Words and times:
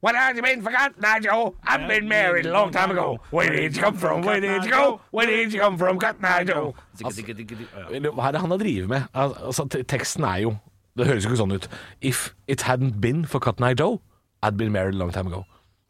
What 0.00 0.14
have 0.14 0.36
you 0.36 0.42
been 0.42 0.62
forgotten, 0.62 1.00
Nigel? 1.00 1.56
I've 1.64 1.88
been 1.88 2.08
married 2.08 2.46
a 2.46 2.52
long 2.52 2.70
time 2.70 2.90
ago. 2.90 3.18
Where 3.30 3.48
did 3.50 3.76
you 3.76 3.82
come 3.82 3.96
from? 3.96 4.22
Where 4.22 4.40
did 4.40 4.64
you 4.64 4.70
go? 4.70 5.00
Where 5.10 5.26
did 5.26 5.52
you 5.52 5.60
come 5.60 5.78
from, 5.78 5.98
Cut 5.98 6.20
Nigel? 6.20 6.76
Altså, 7.02 7.22
Hva 7.22 8.28
er 8.28 8.32
det 8.32 8.40
han 8.40 8.50
har 8.50 8.58
drevet 8.58 8.88
med? 8.88 9.02
Altså, 9.14 9.64
teksten 9.88 10.24
er 10.24 10.36
jo 10.36 10.56
Det 10.96 11.06
høres 11.06 11.24
jo 11.24 11.30
ikke 11.30 11.40
sånn 11.42 11.52
ut. 11.52 11.68
If 12.00 12.34
it 12.48 12.62
hadn't 12.62 13.00
been 13.00 13.26
for 13.26 13.38
Cut 13.38 13.60
Nigel, 13.60 14.00
I'd 14.42 14.56
been 14.56 14.72
married 14.72 14.94
a 14.94 14.98
long 14.98 15.12
time 15.12 15.26
ago. 15.26 15.44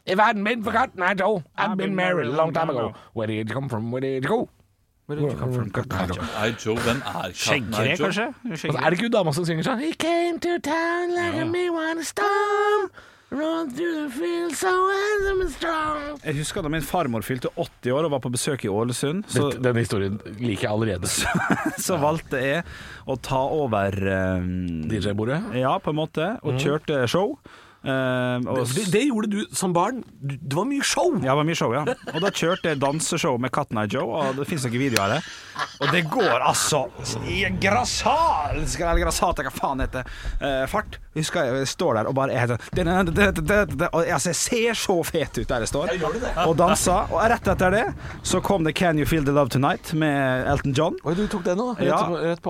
If 0.06 0.18
I 0.18 0.26
hadn't 0.30 0.44
been 0.44 0.64
for 0.64 0.72
Cut 0.72 0.96
Nigel, 0.96 1.42
I'd 1.56 1.76
been 1.76 1.94
married 1.94 2.26
a 2.26 2.30
long 2.30 2.52
time 2.52 2.70
ago. 2.70 2.92
Where 3.12 3.26
did 3.26 3.48
you 3.48 3.54
come 3.54 3.68
from? 3.68 3.90
Where 3.92 4.00
did 4.00 4.24
you 4.24 4.28
go? 4.28 4.48
Where 5.06 5.18
did 5.18 5.30
you 5.30 5.38
come 5.38 5.52
from, 5.52 5.70
Cotton 5.70 6.18
Eye 6.34 6.50
Joe? 6.58 6.74
Hvem 6.74 7.02
er 7.06 7.30
Skjeggkre, 7.30 7.96
kanskje? 7.96 8.34
Altså, 8.50 8.68
er 8.74 8.90
det 8.90 8.98
ikke 8.98 9.04
hun 9.06 9.12
dama 9.14 9.32
som 9.32 9.44
synger 9.46 9.62
sånn 9.62 9.78
He 9.78 9.92
came 9.94 10.40
to 10.42 10.58
town 10.58 11.14
like 11.14 11.38
a 11.38 11.44
me 11.46 11.68
one 11.70 12.02
storm 12.02 12.90
Run 13.30 13.70
through 13.74 13.94
the 14.06 14.10
field 14.14 14.52
so 14.54 14.70
handsome 14.70 15.40
and 15.42 15.50
strong 15.50 16.20
Jeg 16.22 16.36
husker 16.38 16.62
da 16.62 16.70
min 16.70 16.84
farmor 16.86 17.24
fylte 17.26 17.50
80 17.58 17.90
år 17.96 18.06
og 18.06 18.12
var 18.14 18.20
på 18.22 18.30
besøk 18.30 18.62
i 18.64 18.70
Ålesund. 18.70 19.24
Så, 19.26 19.48
Dette- 19.50 19.64
Denne 19.66 19.82
historien 19.82 20.20
liker 20.38 20.68
jeg 20.68 20.70
allerede. 20.70 21.10
så 21.88 21.98
valgte 21.98 22.38
jeg 22.38 22.62
å 23.10 23.16
ta 23.18 23.40
over 23.50 23.98
um, 24.38 24.86
DJ-bordet. 24.86 25.40
Ja, 25.58 25.74
på 25.82 25.90
en 25.90 25.98
måte, 25.98 26.28
og 26.46 26.60
kjørte 26.62 27.02
show. 27.10 27.34
Eh, 27.86 28.50
og, 28.50 28.64
Det, 28.74 28.86
det 28.92 29.04
gjorde 29.06 29.30
du 29.30 29.40
som 29.54 29.74
barn. 29.76 30.02
Det 30.20 30.56
var 30.56 30.66
mye 30.68 30.84
show. 30.86 31.14
Ja, 31.22 31.32
det 31.32 31.38
var 31.40 31.48
mye 31.48 31.58
show, 31.58 31.74
ja. 31.76 31.84
Og 32.14 32.20
da 32.24 32.32
kjørte 32.34 32.72
jeg 32.72 32.82
danseshow 32.82 33.38
med 33.38 33.54
Cat 33.54 33.70
Night 33.76 33.94
Joe, 33.94 34.08
og 34.10 34.40
det 34.40 34.48
finnes 34.50 34.66
noen 34.66 34.80
videoer 34.80 35.04
av 35.06 35.16
det. 35.16 35.20
Og 35.80 35.92
det 35.92 36.02
går 36.12 36.42
altså 36.44 36.82
i 37.24 37.38
grassat 37.60 38.56
Eller 38.76 39.00
grassat, 39.00 39.40
hva 39.40 39.52
faen 39.52 39.80
heter? 39.80 40.08
Eh, 40.40 40.64
fart. 40.68 40.98
Husker 41.16 41.46
jeg, 41.46 41.62
jeg 41.62 41.68
står 41.70 41.96
der 41.96 42.08
og 42.10 42.16
bare 42.18 42.34
er 42.36 42.50
sånn 42.50 43.06
Og 43.88 43.94
altså, 44.04 44.32
jeg 44.32 44.36
ser 44.36 44.76
så 44.76 44.96
fet 45.06 45.38
ut 45.40 45.48
der 45.48 45.64
jeg 45.64 45.70
står, 45.70 45.94
og 46.44 46.52
danser. 46.60 47.08
Og 47.14 47.22
rett 47.32 47.48
etter 47.54 47.72
det 47.72 47.84
så 48.26 48.42
kom 48.44 48.66
det 48.66 48.74
Can 48.76 49.00
You 49.00 49.08
Feel 49.08 49.24
The 49.24 49.32
Love 49.32 49.52
Tonight 49.54 49.94
med 49.96 50.44
Elton 50.50 50.74
John. 50.76 50.98
Oi, 51.08 51.14
du 51.16 51.24
tok 51.30 51.46
den 51.46 51.60
nå? 51.60 51.70
Ja, 51.84 52.02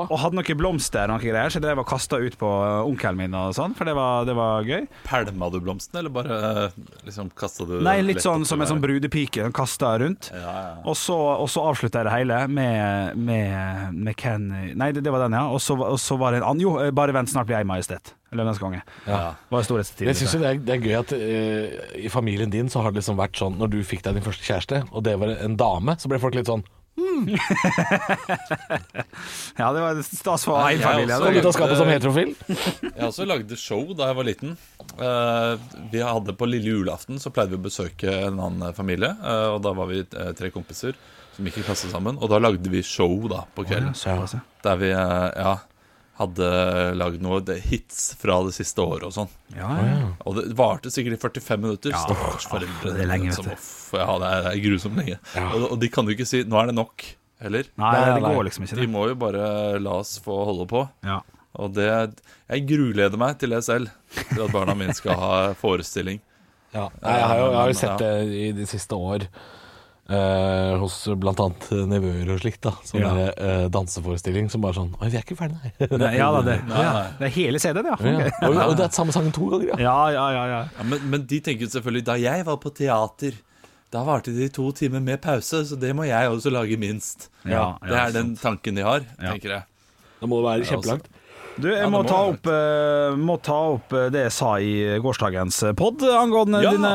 og 0.07 0.17
hadde 0.23 0.41
noen 0.41 0.59
blomster 0.59 1.07
og 1.07 1.15
noen 1.15 1.23
greier, 1.23 1.53
så 1.53 1.61
jeg 1.61 1.67
drev 1.69 1.85
og 1.85 1.89
kasta 1.91 2.19
ut 2.23 2.39
på 2.41 2.51
onkelen 2.87 3.21
min 3.21 3.39
og 3.39 3.55
sånn, 3.57 3.77
for 3.79 3.89
det 3.89 3.95
var, 3.99 4.27
det 4.27 4.35
var 4.39 4.67
gøy. 4.67 4.87
Pælma 5.27 5.49
du 5.53 5.59
blomsten, 5.63 5.99
eller 6.01 6.13
bare 6.13 6.39
eh, 6.67 6.77
liksom 7.07 7.31
kasta 7.37 7.67
du 7.69 7.77
Nei, 7.85 7.99
litt 8.05 8.23
sånn 8.25 8.47
som 8.49 8.63
en 8.63 8.71
sånn 8.71 8.83
brudepike, 8.83 9.49
kasta 9.57 9.95
rundt. 10.03 10.31
Ja, 10.35 10.43
ja. 10.43 10.75
Og 10.87 10.97
så, 10.99 11.17
og 11.17 11.49
så 11.53 11.65
avslutta 11.71 12.03
jeg 12.03 12.09
det 12.09 12.15
hele 12.15 12.43
med, 12.51 13.19
med, 13.19 13.97
med 13.97 14.19
Ken 14.21 14.49
Nei, 14.51 14.93
det, 14.95 15.05
det 15.07 15.15
var 15.15 15.27
den, 15.27 15.37
ja. 15.39 15.47
Og 15.53 15.63
så, 15.63 15.77
og 15.79 15.99
så 16.03 16.19
var 16.21 16.35
det 16.35 16.43
en 16.43 16.51
annen 16.53 16.65
Jo, 16.65 16.77
bare 16.97 17.15
vent, 17.17 17.33
snart 17.33 17.49
blir 17.49 17.59
jeg 17.61 17.69
majestet. 17.69 18.15
Lønneskonge. 18.37 18.81
Ja. 19.07 19.35
Var 19.53 19.67
storhetstid. 19.67 20.09
Jeg 20.11 20.19
syns 20.19 20.35
det 20.37 20.49
er, 20.49 20.63
det 20.63 20.75
er 20.75 20.83
gøy 20.83 20.97
at 20.99 21.13
uh, 21.15 21.77
i 22.01 22.11
familien 22.13 22.53
din 22.53 22.71
så 22.73 22.83
har 22.83 22.93
det 22.93 23.01
liksom 23.01 23.19
vært 23.21 23.39
sånn 23.39 23.55
Når 23.61 23.71
du 23.73 23.79
fikk 23.87 24.03
deg 24.05 24.19
din 24.19 24.27
første 24.27 24.47
kjæreste, 24.47 24.83
og 24.91 25.07
det 25.07 25.15
var 25.21 25.37
en 25.37 25.57
dame, 25.59 25.97
så 26.01 26.11
ble 26.11 26.21
folk 26.23 26.37
litt 26.37 26.51
sånn 26.51 26.65
Ja, 29.57 29.73
det 29.73 29.81
var 29.81 30.03
stas 30.03 30.45
for 30.45 30.61
ei 30.61 30.79
familie. 30.81 31.17
Kom 31.21 31.37
ut 31.37 31.49
av 31.49 31.55
skapet 31.57 31.79
som 31.81 31.91
heterofil. 31.91 32.33
Jeg 32.49 33.09
også 33.09 33.27
lagde 33.29 33.59
show 33.61 33.85
da 33.97 34.11
jeg 34.11 34.19
var 34.19 34.29
liten. 34.29 34.57
Uh, 34.97 35.57
vi 35.93 36.03
hadde 36.05 36.37
På 36.37 36.49
lille 36.49 36.77
julaften 36.77 37.21
så 37.23 37.33
pleide 37.35 37.55
vi 37.55 37.61
å 37.61 37.67
besøke 37.67 38.17
en 38.29 38.41
annen 38.41 38.77
familie. 38.77 39.13
Uh, 39.23 39.57
og 39.57 39.63
da 39.65 39.73
var 39.77 39.91
vi 39.91 40.03
eh, 40.05 40.33
tre 40.37 40.51
kompiser 40.55 40.97
som 41.37 41.49
gikk 41.49 41.63
i 41.63 41.67
klasse 41.69 41.91
sammen. 41.93 42.21
Og 42.21 42.33
da 42.33 42.41
lagde 42.41 42.73
vi 42.73 42.85
show 42.87 43.17
da 43.33 43.45
på 43.57 43.67
kvelden. 43.67 43.97
Oh, 43.97 44.27
ja. 44.33 44.43
Der 44.67 44.81
vi 44.81 44.93
uh, 44.93 45.29
ja, 45.37 45.55
hadde 46.17 46.49
lagd 46.97 47.21
noen 47.25 47.51
hits 47.61 48.15
fra 48.21 48.39
det 48.47 48.55
siste 48.57 48.81
året 48.81 49.05
og 49.09 49.13
sånn. 49.13 49.31
Ja, 49.53 49.69
ja. 49.85 50.09
Og 50.25 50.39
det 50.39 50.47
varte 50.57 50.93
sikkert 50.93 51.19
i 51.19 51.21
45 51.21 51.63
minutter. 51.63 51.93
Ja. 51.93 52.01
Stakkars 52.07 52.49
foreldre. 52.49 52.95
det 52.97 53.05
er 53.05 53.11
lenge, 53.11 53.35
som, 53.37 53.49
du. 53.51 53.53
ja, 53.53 54.09
det 54.23 54.31
er, 54.33 54.43
det 54.47 54.53
er 54.55 54.63
grusomt 54.65 55.01
lenge. 55.03 55.19
Og, 55.45 55.67
og 55.75 55.79
de 55.83 55.91
kan 55.93 56.09
jo 56.09 56.17
ikke 56.17 56.29
si 56.29 56.43
'nå 56.47 56.61
er 56.63 56.73
det 56.73 56.77
nok', 56.79 57.05
heller. 57.45 57.69
Nei, 57.77 57.93
Nei, 57.93 58.05
det 58.17 58.31
går 58.33 58.47
liksom 58.49 58.65
ikke, 58.65 58.79
De 58.81 58.89
må 58.91 59.09
jo 59.11 59.19
bare 59.21 59.49
la 59.83 59.99
oss 60.01 60.17
få 60.25 60.39
holde 60.49 60.69
på. 60.71 60.87
Ja. 61.05 61.21
Og 61.57 61.73
det 61.77 61.89
Jeg 61.89 62.67
gruleder 62.69 63.21
meg 63.21 63.39
til 63.41 63.53
det 63.53 63.63
selv. 63.65 63.93
Til 64.13 64.45
at 64.45 64.53
barna 64.53 64.77
mine 64.77 64.97
skal 64.97 65.21
ha 65.21 65.37
forestilling. 65.59 66.21
Ja. 66.73 66.89
Jeg, 67.01 67.23
har 67.29 67.39
jo, 67.41 67.47
jeg 67.53 67.61
har 67.61 67.71
jo 67.71 67.79
sett 67.81 68.03
det 68.03 68.15
i 68.37 68.49
de 68.57 68.67
siste 68.69 68.97
år. 68.97 69.29
Eh, 70.09 70.77
hos 70.81 70.97
blant 71.19 71.41
annet 71.43 71.67
nevøer 71.91 72.31
og 72.35 72.41
slikt. 72.43 72.61
da 72.67 72.73
Sånn 72.87 73.01
Ja. 73.03 73.13
der, 73.15 73.33
eh, 73.37 73.69
danseforestilling 73.75 74.51
som 74.51 74.61
bare 74.63 74.75
sånn 74.79 74.93
Oi, 75.01 75.09
vi 75.11 75.17
er 75.19 75.23
ikke 75.27 75.37
ferdig, 75.39 75.59
nei. 75.63 75.89
Nei, 76.05 76.13
ja 76.19 76.31
da, 76.33 76.43
det, 76.47 76.57
Nei, 76.69 76.85
nei. 76.85 77.07
det 77.19 77.27
er 77.31 77.35
hele 77.39 77.59
CD-en, 77.63 77.91
ja. 77.91 77.97
Ja. 78.01 78.31
Og, 78.49 78.57
og 78.71 78.77
det 78.79 78.87
er 78.87 78.95
samme 78.95 79.13
sangen 79.17 79.33
to 79.35 79.49
ganger, 79.51 79.73
ja. 79.75 79.77
Ja, 79.83 79.99
ja, 80.15 80.27
ja. 80.37 80.45
ja. 80.55 80.61
Ja, 80.79 80.83
men, 80.93 81.05
men 81.11 81.27
de 81.27 81.41
tenker 81.41 81.67
jo 81.67 81.73
selvfølgelig 81.75 82.05
Da 82.07 82.17
jeg 82.23 82.47
var 82.47 82.57
på 82.63 82.71
teater, 82.75 83.33
da 83.93 84.03
varte 84.05 84.33
det 84.35 84.49
i 84.51 84.53
to 84.53 84.71
timer 84.73 85.01
med 85.01 85.21
pause, 85.23 85.65
så 85.69 85.77
det 85.79 85.93
må 85.95 86.05
jeg 86.09 86.29
også 86.29 86.51
lage 86.51 86.77
minst. 86.77 87.29
Ja, 87.47 87.77
det 87.87 87.95
er 87.97 88.13
den 88.17 88.35
tanken 88.37 88.75
de 88.77 88.83
har, 88.83 89.01
Ja. 89.21 89.33
tenker 89.33 89.49
jeg. 89.59 89.63
Da 90.21 90.27
må 90.27 90.41
det 90.41 90.47
være 90.49 90.61
altså. 90.65 90.75
kjempelangt. 90.75 91.07
Du, 91.57 91.71
jeg 91.71 91.81
Ja, 91.81 91.89
må, 91.89 92.03
ta 92.05 92.19
opp, 92.29 92.45
eh, 92.53 93.15
må 93.17 93.39
ta 93.41 93.55
opp 93.73 93.93
eh, 93.97 94.11
det 94.13 94.27
jeg 94.27 94.33
sa 94.37 94.51
i 94.61 94.73
gårsdagens 95.01 95.63
pod 95.79 96.03
angående 96.05 96.61
Ja. 96.61 96.73
dine 96.75 96.91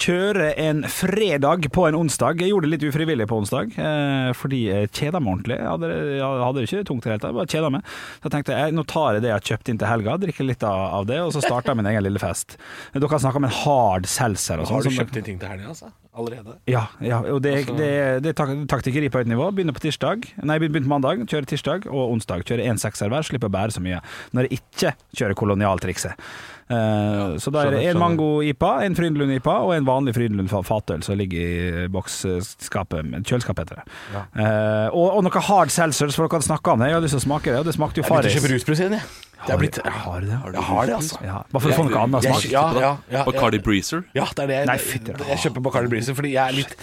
kjøre 0.00 0.46
en 0.64 0.80
fredag 0.88 1.68
på 1.74 1.84
en 1.90 1.98
onsdag. 1.98 2.40
Jeg 2.40 2.54
gjorde 2.54 2.70
det 2.70 2.72
litt 2.80 2.86
ufrivillig 2.88 3.26
på 3.28 3.36
onsdag, 3.42 3.76
eh, 3.76 4.30
fordi 4.32 4.62
jeg 4.70 4.90
kjeda 4.96 5.20
meg 5.20 5.34
ordentlig. 5.36 5.58
Jeg 5.60 5.68
hadde, 5.68 5.90
jeg 6.16 6.44
hadde 6.46 6.64
ikke 6.64 6.86
tungt 6.88 7.04
i 7.04 7.08
det 7.10 7.12
hele 7.12 7.24
tatt, 7.26 7.36
bare 7.36 7.52
kjeda 7.52 7.70
meg. 7.76 7.84
Så 8.24 8.32
tenkte 8.32 8.56
jeg 8.56 8.72
nå 8.78 8.86
tar 8.88 9.12
jeg 9.18 9.26
det 9.26 9.28
jeg 9.28 9.36
har 9.36 9.48
kjøpt 9.52 9.68
inn 9.74 9.78
til 9.84 9.92
helga, 9.92 10.16
drikker 10.24 10.48
litt 10.48 10.64
av, 10.64 10.80
av 11.02 11.06
det, 11.12 11.20
og 11.20 11.32
så 11.36 11.44
starter 11.44 11.74
jeg 11.74 11.82
min 11.82 11.92
egen 11.92 12.06
lille 12.08 12.18
fest. 12.22 12.56
Dere 12.96 13.12
har 13.12 13.24
snakka 13.26 13.36
om 13.44 13.44
en 13.44 13.56
hard 13.60 14.08
seltzer 14.08 14.62
og 14.64 14.70
sånn. 14.70 14.80
Har 14.80 14.88
du 14.88 14.96
kjøpt 14.96 15.20
inn 15.20 15.28
ting 15.34 15.38
til 15.44 15.52
helga, 15.52 15.68
altså? 15.76 15.92
Allerede? 16.18 16.56
ja, 16.66 16.84
ja, 17.04 17.20
og 17.22 17.40
det, 17.44 17.54
Altså- 17.62 17.76
det, 17.78 17.90
det 18.24 18.32
er 18.32 18.38
taktikker 18.40 18.66
taktikkeri 18.74 19.10
på 19.12 19.22
høyt 19.22 19.30
nivå. 19.30 19.48
Begynner 19.54 19.76
på 19.76 19.84
tirsdag 19.86 20.26
Nei, 20.42 20.58
begynner 20.58 20.90
mandag, 20.90 21.24
kjører 21.30 21.46
tirsdag 21.46 21.86
og 21.86 22.14
onsdag. 22.16 22.44
Kjører 22.48 22.66
én 22.66 22.80
sekser 22.80 23.10
hver, 23.12 23.26
slipper 23.26 23.50
å 23.50 23.54
bære 23.54 23.76
så 23.76 23.82
mye. 23.84 24.00
Når 24.34 24.48
jeg 24.48 24.60
ikke 24.60 24.94
kjører 25.16 25.38
kolonialtrikset. 25.38 26.28
Eh, 26.68 27.36
så 27.40 27.52
da 27.52 27.62
er 27.64 27.72
det 27.72 27.84
en 27.88 28.00
mango-IPA, 28.00 28.72
en 28.84 28.96
Frydenlund-IPA 28.98 29.54
og 29.64 29.72
en 29.72 29.86
vanlig 29.88 30.12
Frydenlund-fatøl 30.18 31.04
som 31.06 31.16
ligger 31.16 31.86
i 31.86 31.86
boksskapet, 31.92 33.14
kjøleskapet 33.24 33.64
heter 33.64 33.80
det. 33.80 33.96
Eh, 34.12 34.88
og, 34.92 35.16
og 35.16 35.24
noe 35.24 35.44
hard 35.48 35.72
seltzers, 35.72 36.18
for 36.18 36.26
dere 36.26 36.40
hadde 36.40 36.50
snakka 36.50 36.74
om 36.74 36.84
det. 36.84 36.90
Jeg 36.90 36.98
har 36.98 37.06
lyst 37.06 37.16
til 37.16 37.22
å 37.22 37.26
smake 37.28 37.54
det, 37.54 37.62
og 37.62 37.70
det 37.70 37.76
smakte 37.78 38.02
jo 38.02 38.04
Jeg 38.04 38.12
begynte 38.12 38.34
å 38.34 38.36
kjøpe 38.36 38.52
rusbrus 38.52 38.84
igjen, 38.84 38.98
jeg. 38.98 39.27
Det 39.46 39.52
er 39.54 39.58
blitt 39.60 39.76
Jeg 39.78 39.92
har 40.02 40.20
det. 40.20 40.38
Jeg 40.52 40.62
har 40.68 40.86
det, 40.88 40.94
altså. 40.98 41.18
Ja, 41.24 41.36
bare 41.52 41.62
for 41.62 41.70
å 41.70 41.76
få 41.78 41.84
noe 41.88 42.00
annet 42.04 42.24
smak. 42.26 42.46
Ja, 42.50 42.64
ja, 42.82 42.90
ja, 43.12 43.22
Bacardi 43.28 43.60
Breezer. 43.62 44.02
Ja, 44.16 44.24
det 44.34 44.42
er 44.44 44.50
det. 44.50 44.58
Nei, 44.72 44.78
fytti 44.82 45.14
da. 45.14 45.28
Jeg 45.30 45.38
kjøper 45.44 45.64
Bacardi 45.68 45.92
Breezer 45.92 46.16
fordi 46.18 46.32
jeg 46.34 46.42
er 46.42 46.56
litt 46.58 46.74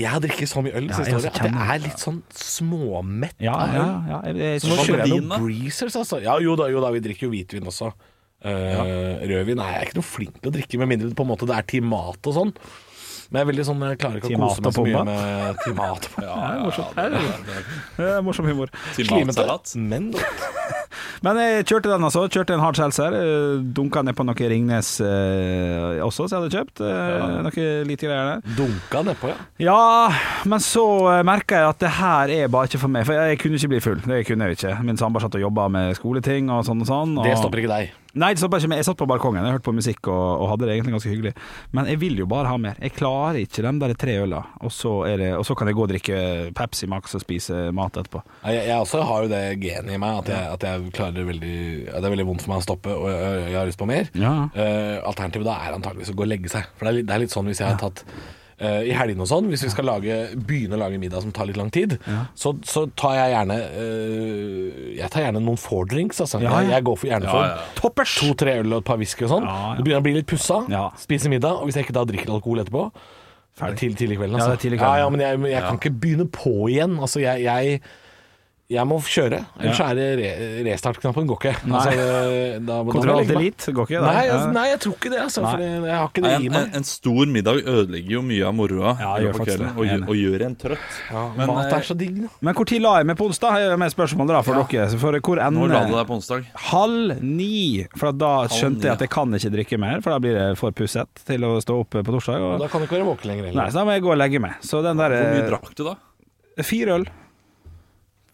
Jeg 0.00 0.08
har 0.08 0.20
drukket 0.24 0.48
så 0.48 0.62
mye 0.64 0.72
øl 0.78 0.86
det 0.88 0.96
siste 0.96 1.16
året 1.16 1.26
at 1.32 1.48
jeg 1.48 1.72
er 1.74 1.80
litt 1.86 2.00
sånn 2.00 2.20
småmett 2.32 3.40
Ja, 3.44 3.56
ja, 3.72 3.86
ja. 4.08 4.20
Jeg, 4.30 4.36
jeg, 4.40 4.60
Så 4.62 4.70
nå 4.70 4.76
kjører 4.84 5.02
jeg 5.06 5.16
noen 5.24 5.34
Breezers, 5.46 5.96
altså. 6.02 6.20
Ja, 6.24 6.36
jo 6.40 6.54
da, 6.60 6.68
jo 6.72 6.80
da, 6.84 6.92
vi 6.94 7.02
drikker 7.04 7.26
jo 7.28 7.32
hvitvin 7.34 7.66
også. 7.72 7.90
Eh, 8.40 9.26
Rødvin 9.28 9.60
er 9.60 9.74
jeg 9.80 9.90
ikke 9.90 9.98
noe 9.98 10.06
flink 10.08 10.38
til 10.40 10.48
å 10.48 10.54
drikke, 10.54 10.78
med 10.80 10.88
mindre 10.94 11.10
på 11.16 11.26
en 11.26 11.28
måte 11.34 11.48
det 11.50 11.56
er 11.58 11.66
timat 11.68 12.30
og 12.30 12.36
sånn. 12.38 12.54
Men 13.30 13.38
jeg 13.38 13.44
er 13.44 13.50
veldig 13.52 13.64
sånn, 13.68 13.82
jeg 13.86 13.98
klarer 14.02 14.16
ikke 14.22 14.30
å 14.32 14.38
kose 14.40 14.62
meg 14.64 14.72
så 14.74 14.84
mye 14.86 15.02
med 15.06 15.60
timat. 15.66 16.08
Ja, 16.18 16.38
ja, 16.56 16.86
det 16.96 17.04
er- 17.04 17.18
er- 17.20 17.68
det 18.00 18.08
er 18.16 18.24
morsom 18.26 18.48
humor. 18.48 18.72
Timatsalat. 18.96 19.74
Men 19.78 20.08
Men 21.26 21.40
jeg 21.42 21.66
kjørte 21.70 21.90
den 21.92 22.06
altså. 22.08 22.24
Kjørte 22.30 22.54
en 22.56 22.64
hard 22.64 22.78
seltzer. 22.80 23.16
eh, 23.16 23.62
Dunka 23.76 24.02
ned 24.06 24.16
på 24.18 24.26
noe 24.26 24.50
Ringnes 24.52 24.92
eh, 25.04 26.00
også, 26.04 26.26
som 26.28 26.36
jeg 26.36 26.42
hadde 26.46 26.58
kjøpt. 26.58 26.82
Eh, 26.86 27.38
Noe 27.46 27.66
lite 27.88 28.08
greier 28.08 28.30
der. 28.34 28.56
dunka 28.58 29.02
nedpå, 29.06 29.30
ja. 29.32 29.38
Ja, 29.70 30.12
men 30.48 30.62
så 30.64 30.84
merka 31.26 31.60
jeg 31.60 31.70
at 31.74 31.82
det 31.84 31.94
her 32.00 32.34
er 32.40 32.52
bare 32.52 32.70
ikke 32.70 32.82
for 32.82 32.92
meg. 32.92 33.06
For 33.08 33.16
jeg 33.16 33.40
kunne 33.42 33.60
ikke 33.60 33.72
bli 33.74 33.82
full. 33.84 34.00
Det 34.04 34.22
kunne 34.28 34.48
jeg 34.50 34.58
ikke. 34.60 34.76
Min 34.86 35.00
samboer 35.00 35.24
satt 35.26 35.36
og 35.38 35.44
jobba 35.46 35.68
med 35.72 35.96
skoleting 35.98 36.50
og 36.52 36.64
sånn 36.68 36.82
og 36.84 36.88
sånn. 36.90 37.16
Og 37.20 37.26
Det 37.28 37.36
stopper 37.40 37.62
ikke 37.64 37.74
deg. 37.76 37.96
Nei, 38.18 38.32
det 38.34 38.40
stopper 38.42 38.58
ikke 38.58 38.72
meg. 38.72 38.80
Jeg 38.80 38.88
satt 38.88 38.98
på 38.98 39.06
balkongen, 39.06 39.44
jeg 39.46 39.54
hørte 39.54 39.68
på 39.68 39.74
musikk 39.76 40.08
og, 40.10 40.40
og 40.42 40.48
hadde 40.50 40.66
det 40.66 40.72
egentlig 40.74 40.96
ganske 40.96 41.10
hyggelig. 41.12 41.30
Men 41.76 41.86
jeg 41.92 42.00
vil 42.02 42.16
jo 42.18 42.24
bare 42.26 42.48
ha 42.50 42.56
mer. 42.58 42.74
Jeg 42.82 42.96
klarer 42.96 43.38
ikke 43.38 43.62
de 43.62 43.70
der 43.84 43.94
tre 44.02 44.16
øla, 44.24 44.40
og 44.66 44.72
så, 44.74 44.94
det, 45.20 45.28
og 45.38 45.44
så 45.46 45.54
kan 45.54 45.70
jeg 45.70 45.76
gå 45.78 45.84
og 45.84 45.92
drikke 45.92 46.16
Pepsi 46.58 46.88
Max 46.90 47.14
og 47.14 47.22
spise 47.22 47.68
mat 47.76 48.00
etterpå. 48.00 48.24
Jeg, 48.48 48.64
jeg 48.66 48.82
også 48.82 49.04
har 49.06 49.22
jo 49.22 49.30
det 49.30 49.42
genet 49.62 49.94
i 49.94 50.00
meg 50.02 50.24
at 50.24 50.32
jeg, 50.34 50.48
at 50.56 50.66
jeg 50.66 50.89
klarer 50.96 51.24
veldig 51.28 51.54
ja, 51.86 51.96
Det 52.00 52.04
er 52.08 52.12
veldig 52.16 52.26
vondt 52.28 52.42
for 52.44 52.52
meg 52.54 52.62
å 52.62 52.66
stoppe, 52.66 52.96
og 52.96 53.08
jeg, 53.12 53.46
jeg 53.52 53.58
har 53.60 53.70
lyst 53.70 53.80
på 53.80 53.88
mer. 53.90 54.10
Ja. 54.18 54.34
Uh, 54.54 54.98
alternativet 55.10 55.48
da 55.48 55.56
er 55.66 55.78
antageligvis 55.78 56.12
å 56.12 56.18
gå 56.18 56.26
og 56.26 56.30
legge 56.32 56.52
seg. 56.52 56.68
For 56.76 56.86
det 56.86 56.92
er 56.92 56.98
litt, 57.00 57.08
det 57.10 57.16
er 57.16 57.24
litt 57.24 57.34
sånn 57.34 57.50
hvis 57.50 57.62
jeg 57.62 57.68
har 57.70 57.78
tatt 57.80 58.02
uh, 58.06 58.80
i 58.84 58.92
helgene 58.96 59.24
og 59.24 59.30
sånn, 59.30 59.48
hvis 59.52 59.64
vi 59.66 59.70
skal 59.72 59.88
lage, 59.88 60.16
begynne 60.36 60.76
å 60.76 60.80
lage 60.82 61.00
middag 61.00 61.24
som 61.24 61.32
tar 61.36 61.48
litt 61.50 61.60
lang 61.60 61.70
tid, 61.74 61.96
så, 62.38 62.52
så 62.66 62.84
tar 62.98 63.16
jeg 63.16 63.32
gjerne 63.36 63.56
uh, 63.76 64.90
Jeg 64.98 65.08
tar 65.14 65.24
gjerne 65.26 65.42
noen 65.46 65.60
four 65.60 65.88
drinks, 65.90 66.20
altså. 66.24 66.42
Ja, 66.42 66.50
ja. 66.50 66.60
Jeg, 66.66 66.74
jeg 66.76 66.88
går 66.90 67.00
for, 67.00 67.12
gjerne 67.12 67.30
Ja, 67.30 67.36
for 67.38 67.48
ja. 67.48 67.70
Toppers! 67.80 68.18
to-tre 68.20 68.58
øl 68.60 68.74
og 68.74 68.82
et 68.82 68.90
par 68.90 69.00
whisky 69.00 69.24
og 69.28 69.34
sånn. 69.36 69.48
Ja, 69.48 69.56
ja. 69.70 69.78
Det 69.78 69.86
begynner 69.86 70.04
å 70.04 70.08
bli 70.10 70.18
litt 70.20 70.28
pussa. 70.30 70.60
Ja. 70.72 70.84
Spise 71.00 71.32
middag, 71.32 71.60
og 71.60 71.68
hvis 71.70 71.80
jeg 71.80 71.88
ikke 71.88 71.96
da 72.00 72.06
drikker 72.08 72.36
alkohol 72.36 72.62
etterpå 72.64 72.88
Ferdig. 73.60 73.80
Tidlig, 73.80 73.96
tidlig 73.98 74.14
i 74.14 74.18
kvelden, 74.20 74.36
Ja, 74.38 74.44
altså. 74.44 74.52
det 74.52 74.58
er 74.58 74.62
tidlig 74.62 74.78
kvelden. 74.78 74.94
Ja, 74.94 75.02
ja, 75.02 75.08
men 75.10 75.20
jeg, 75.20 75.40
jeg 75.50 75.62
kan 75.66 75.78
ikke 75.80 75.90
begynne 76.00 76.26
på 76.32 76.52
igjen. 76.70 76.94
Altså, 77.02 77.20
jeg, 77.20 77.42
jeg 77.44 77.80
Jeg 78.70 78.86
må 78.86 79.00
kjøre, 79.02 79.40
ellers 79.58 79.80
er 79.82 79.96
det 79.98 80.04
re 80.20 80.26
restart-knappen 80.68 81.26
går 81.26 81.38
ikke. 81.40 81.52
Altså, 81.74 81.94
da, 81.98 82.58
da 82.68 82.76
Kontroll 82.86 83.24
jeg 83.24 83.28
delete 83.32 83.72
går 83.74 83.88
ikke? 83.88 84.02
Nei, 84.04 84.20
altså, 84.30 84.52
nei, 84.54 84.66
jeg 84.70 84.78
tror 84.84 84.94
ikke 84.94 85.10
det, 85.10 85.18
altså. 85.24 85.42
For 85.42 85.64
jeg 85.64 85.96
har 85.96 86.04
ikke 86.06 86.22
det 86.22 86.30
Nei, 86.30 86.36
i 86.36 86.46
en, 86.46 86.54
en, 86.54 86.68
meg. 86.68 86.76
en 86.78 86.86
stor 86.86 87.32
middag 87.34 87.58
ødelegger 87.64 88.14
jo 88.14 88.20
mye 88.28 88.44
av 88.46 88.54
moroa 88.54 88.92
Ja, 89.00 89.10
faktisk 89.34 89.48
kvelden, 89.48 89.72
og, 89.74 90.12
og 90.12 90.20
gjør 90.20 90.44
en 90.46 90.54
trøtt. 90.62 91.00
Ja, 91.10 91.24
Men, 91.34 91.50
mat 91.50 91.64
eh, 91.64 91.74
er 91.80 91.88
så 91.88 91.96
digg, 91.98 92.20
da. 92.22 92.30
Men 92.46 92.60
tid 92.70 92.84
la 92.84 92.94
jeg 93.00 93.08
meg 93.10 93.18
på 93.18 93.26
onsdag? 93.26 93.58
Jeg 93.64 93.80
med 93.82 93.94
spørsmål 93.96 94.30
da 94.30 94.42
for 94.46 94.60
dere. 94.62 94.86
For 95.02 95.18
hvor 95.18 95.42
Når 95.50 95.74
la 95.74 95.82
du 95.88 95.94
deg 95.96 96.06
på 96.12 96.18
onsdag? 96.20 96.46
Halv 96.70 97.16
ni. 97.26 97.88
For 97.98 98.14
da 98.14 98.32
skjønte 98.54 98.84
ni, 98.84 98.86
jeg 98.86 98.98
at 99.00 99.06
jeg 99.06 99.12
kan 99.16 99.38
ikke 99.40 99.54
drikke 99.56 99.80
mer, 99.82 99.98
for 100.04 100.14
da 100.14 100.20
blir 100.22 100.38
det 100.38 100.46
for 100.60 100.76
pusset 100.78 101.24
til 101.26 101.48
å 101.48 101.56
stå 101.64 101.80
opp 101.82 101.98
på 101.98 102.06
torsdag. 102.06 102.46
Og 102.52 102.62
da 102.62 102.70
kan 102.70 102.84
du 102.84 102.86
ikke 102.86 103.00
være 103.00 103.10
våken 103.10 103.34
lenger 103.34 103.50
nei, 103.50 103.66
så 103.66 103.82
da 103.82 103.88
må 103.88 103.98
jeg 103.98 104.06
gå 104.06 104.14
og 104.14 104.20
legge 104.22 104.44
meg. 104.46 104.62
Så 104.62 104.84
den 104.86 105.02
der 105.02 105.16
Hvor 105.16 105.34
mye 105.34 105.42
eh, 105.42 105.50
drakk 105.50 105.74
du 105.74 105.88
da? 105.90 105.96
Fire 106.62 107.00
øl. 107.00 107.10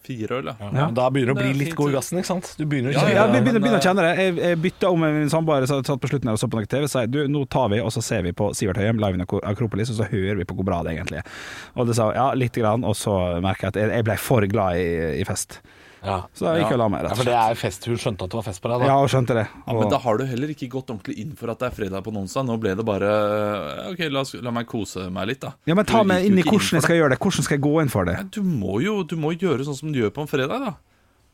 Fire 0.07 0.39
øl, 0.39 0.51
ja. 0.53 0.71
Ja, 0.79 0.87
Da 0.95 1.09
begynner 1.13 1.35
du 1.35 1.41
å 1.41 1.43
bli 1.43 1.53
litt 1.65 1.75
god 1.79 1.93
i 1.93 1.97
gassen, 1.97 2.21
ikke 2.21 2.31
sant? 2.31 2.53
Du 2.59 2.65
begynner 2.65 2.93
å 2.93 2.97
Ja, 2.97 3.05
kjenne 3.05 3.17
Ja, 3.17 3.27
vi 3.27 3.33
men, 3.35 3.47
begynner, 3.47 3.65
begynner 3.65 3.79
å 3.79 3.83
eh, 3.83 3.87
kjenne 3.89 4.05
det. 4.07 4.13
Jeg, 4.23 4.37
jeg 4.45 4.61
bytta 4.67 4.93
om 4.95 5.03
med 5.03 5.17
min 5.19 5.33
samboer 5.33 5.67
satt 5.71 5.91
på 6.03 6.11
slutten 6.13 6.31
her 6.31 6.39
og 6.39 6.43
så 6.43 6.51
på 6.53 6.61
noe 6.61 6.71
TV. 6.71 6.87
og 6.87 6.95
jeg, 6.95 7.13
du, 7.13 7.21
nå 7.33 7.45
tar 7.53 7.71
vi 7.75 7.81
og 7.83 7.93
så 7.95 8.05
ser 8.05 8.23
vi 8.27 8.35
på 8.37 8.53
Sivert 8.57 8.81
Høyem 8.81 9.03
live 9.03 9.21
i 9.21 9.41
Akropolis, 9.51 9.91
og 9.93 10.01
så 10.01 10.09
hører 10.11 10.39
vi 10.41 10.47
på 10.49 10.59
hvor 10.59 10.69
bra 10.69 10.83
det 10.87 10.95
egentlig 10.97 11.23
er. 11.23 11.33
Og 11.77 11.91
det 11.91 11.99
sa 11.99 12.13
ja, 12.15 12.31
lite 12.39 12.63
grann, 12.63 12.87
og 12.87 12.97
så 12.99 13.17
merker 13.45 13.69
jeg 13.69 13.75
at 13.75 13.81
jeg, 13.83 13.95
jeg 13.99 14.09
ble 14.09 14.19
for 14.21 14.47
glad 14.51 14.79
i, 14.81 14.87
i 15.21 15.27
fest. 15.29 15.61
Ja. 16.07 16.17
Så 16.39 16.47
da 16.47 16.55
gikk 16.57 16.71
jeg 16.71 16.79
og 16.79 16.81
la 16.85 16.87
meg, 16.93 17.05
ja, 17.09 17.17
for 17.19 17.29
det 17.29 17.35
er 17.41 17.59
fest. 17.59 17.87
Hun 17.91 17.99
skjønte 18.01 18.29
at 18.29 18.33
det 18.33 18.39
var 18.39 18.47
fest 18.47 18.63
på 18.63 18.71
deg, 18.71 18.85
da. 18.85 18.89
Ja, 18.93 18.97
hun 19.03 19.11
skjønte 19.11 19.37
det. 19.37 19.45
Ja, 19.67 19.77
men 19.77 19.91
da 19.93 19.99
har 20.07 20.21
du 20.21 20.25
heller 20.31 20.53
ikke 20.55 20.69
gått 20.73 20.93
ordentlig 20.95 21.19
inn 21.25 21.35
for 21.39 21.53
at 21.53 21.61
det 21.63 21.69
er 21.71 21.77
fredag 21.81 22.07
på 22.07 22.15
onsdag. 22.15 22.47
Nå 22.47 22.57
ble 22.63 22.77
det 22.79 22.87
bare 22.87 23.13
eh, 23.13 23.93
OK, 23.93 24.05
la, 24.15 24.23
oss, 24.23 24.37
la 24.47 24.55
meg 24.55 24.71
kose 24.71 25.09
meg 25.13 25.31
litt, 25.33 25.43
da. 25.43 25.53
ja, 25.67 25.77
men 25.79 25.89
ta 25.89 26.05
Du 26.07 26.11
meg 26.15 26.29
inn 26.29 26.39
i 26.39 26.45
ikke 26.45 26.57
hvordan 26.57 26.81
jeg 26.81 26.87
skal 26.89 27.01
gjøre 27.03 27.15
det. 27.17 27.21
Hvordan 27.27 27.49
skal 27.49 27.59
jeg 27.59 27.65
gå 27.67 27.75
inn 27.83 27.93
for 27.93 28.09
det? 28.09 28.19
Ja, 28.21 28.29
Du 28.39 28.43
må 28.47 28.79
jo 28.85 29.01
du 29.07 29.17
må 29.21 29.35
gjøre 29.35 29.67
sånn 29.67 29.81
som 29.83 29.93
du 29.93 30.01
gjør 30.01 30.15
på 30.15 30.25
en 30.25 30.31
fredag, 30.31 30.63
da. 30.71 30.77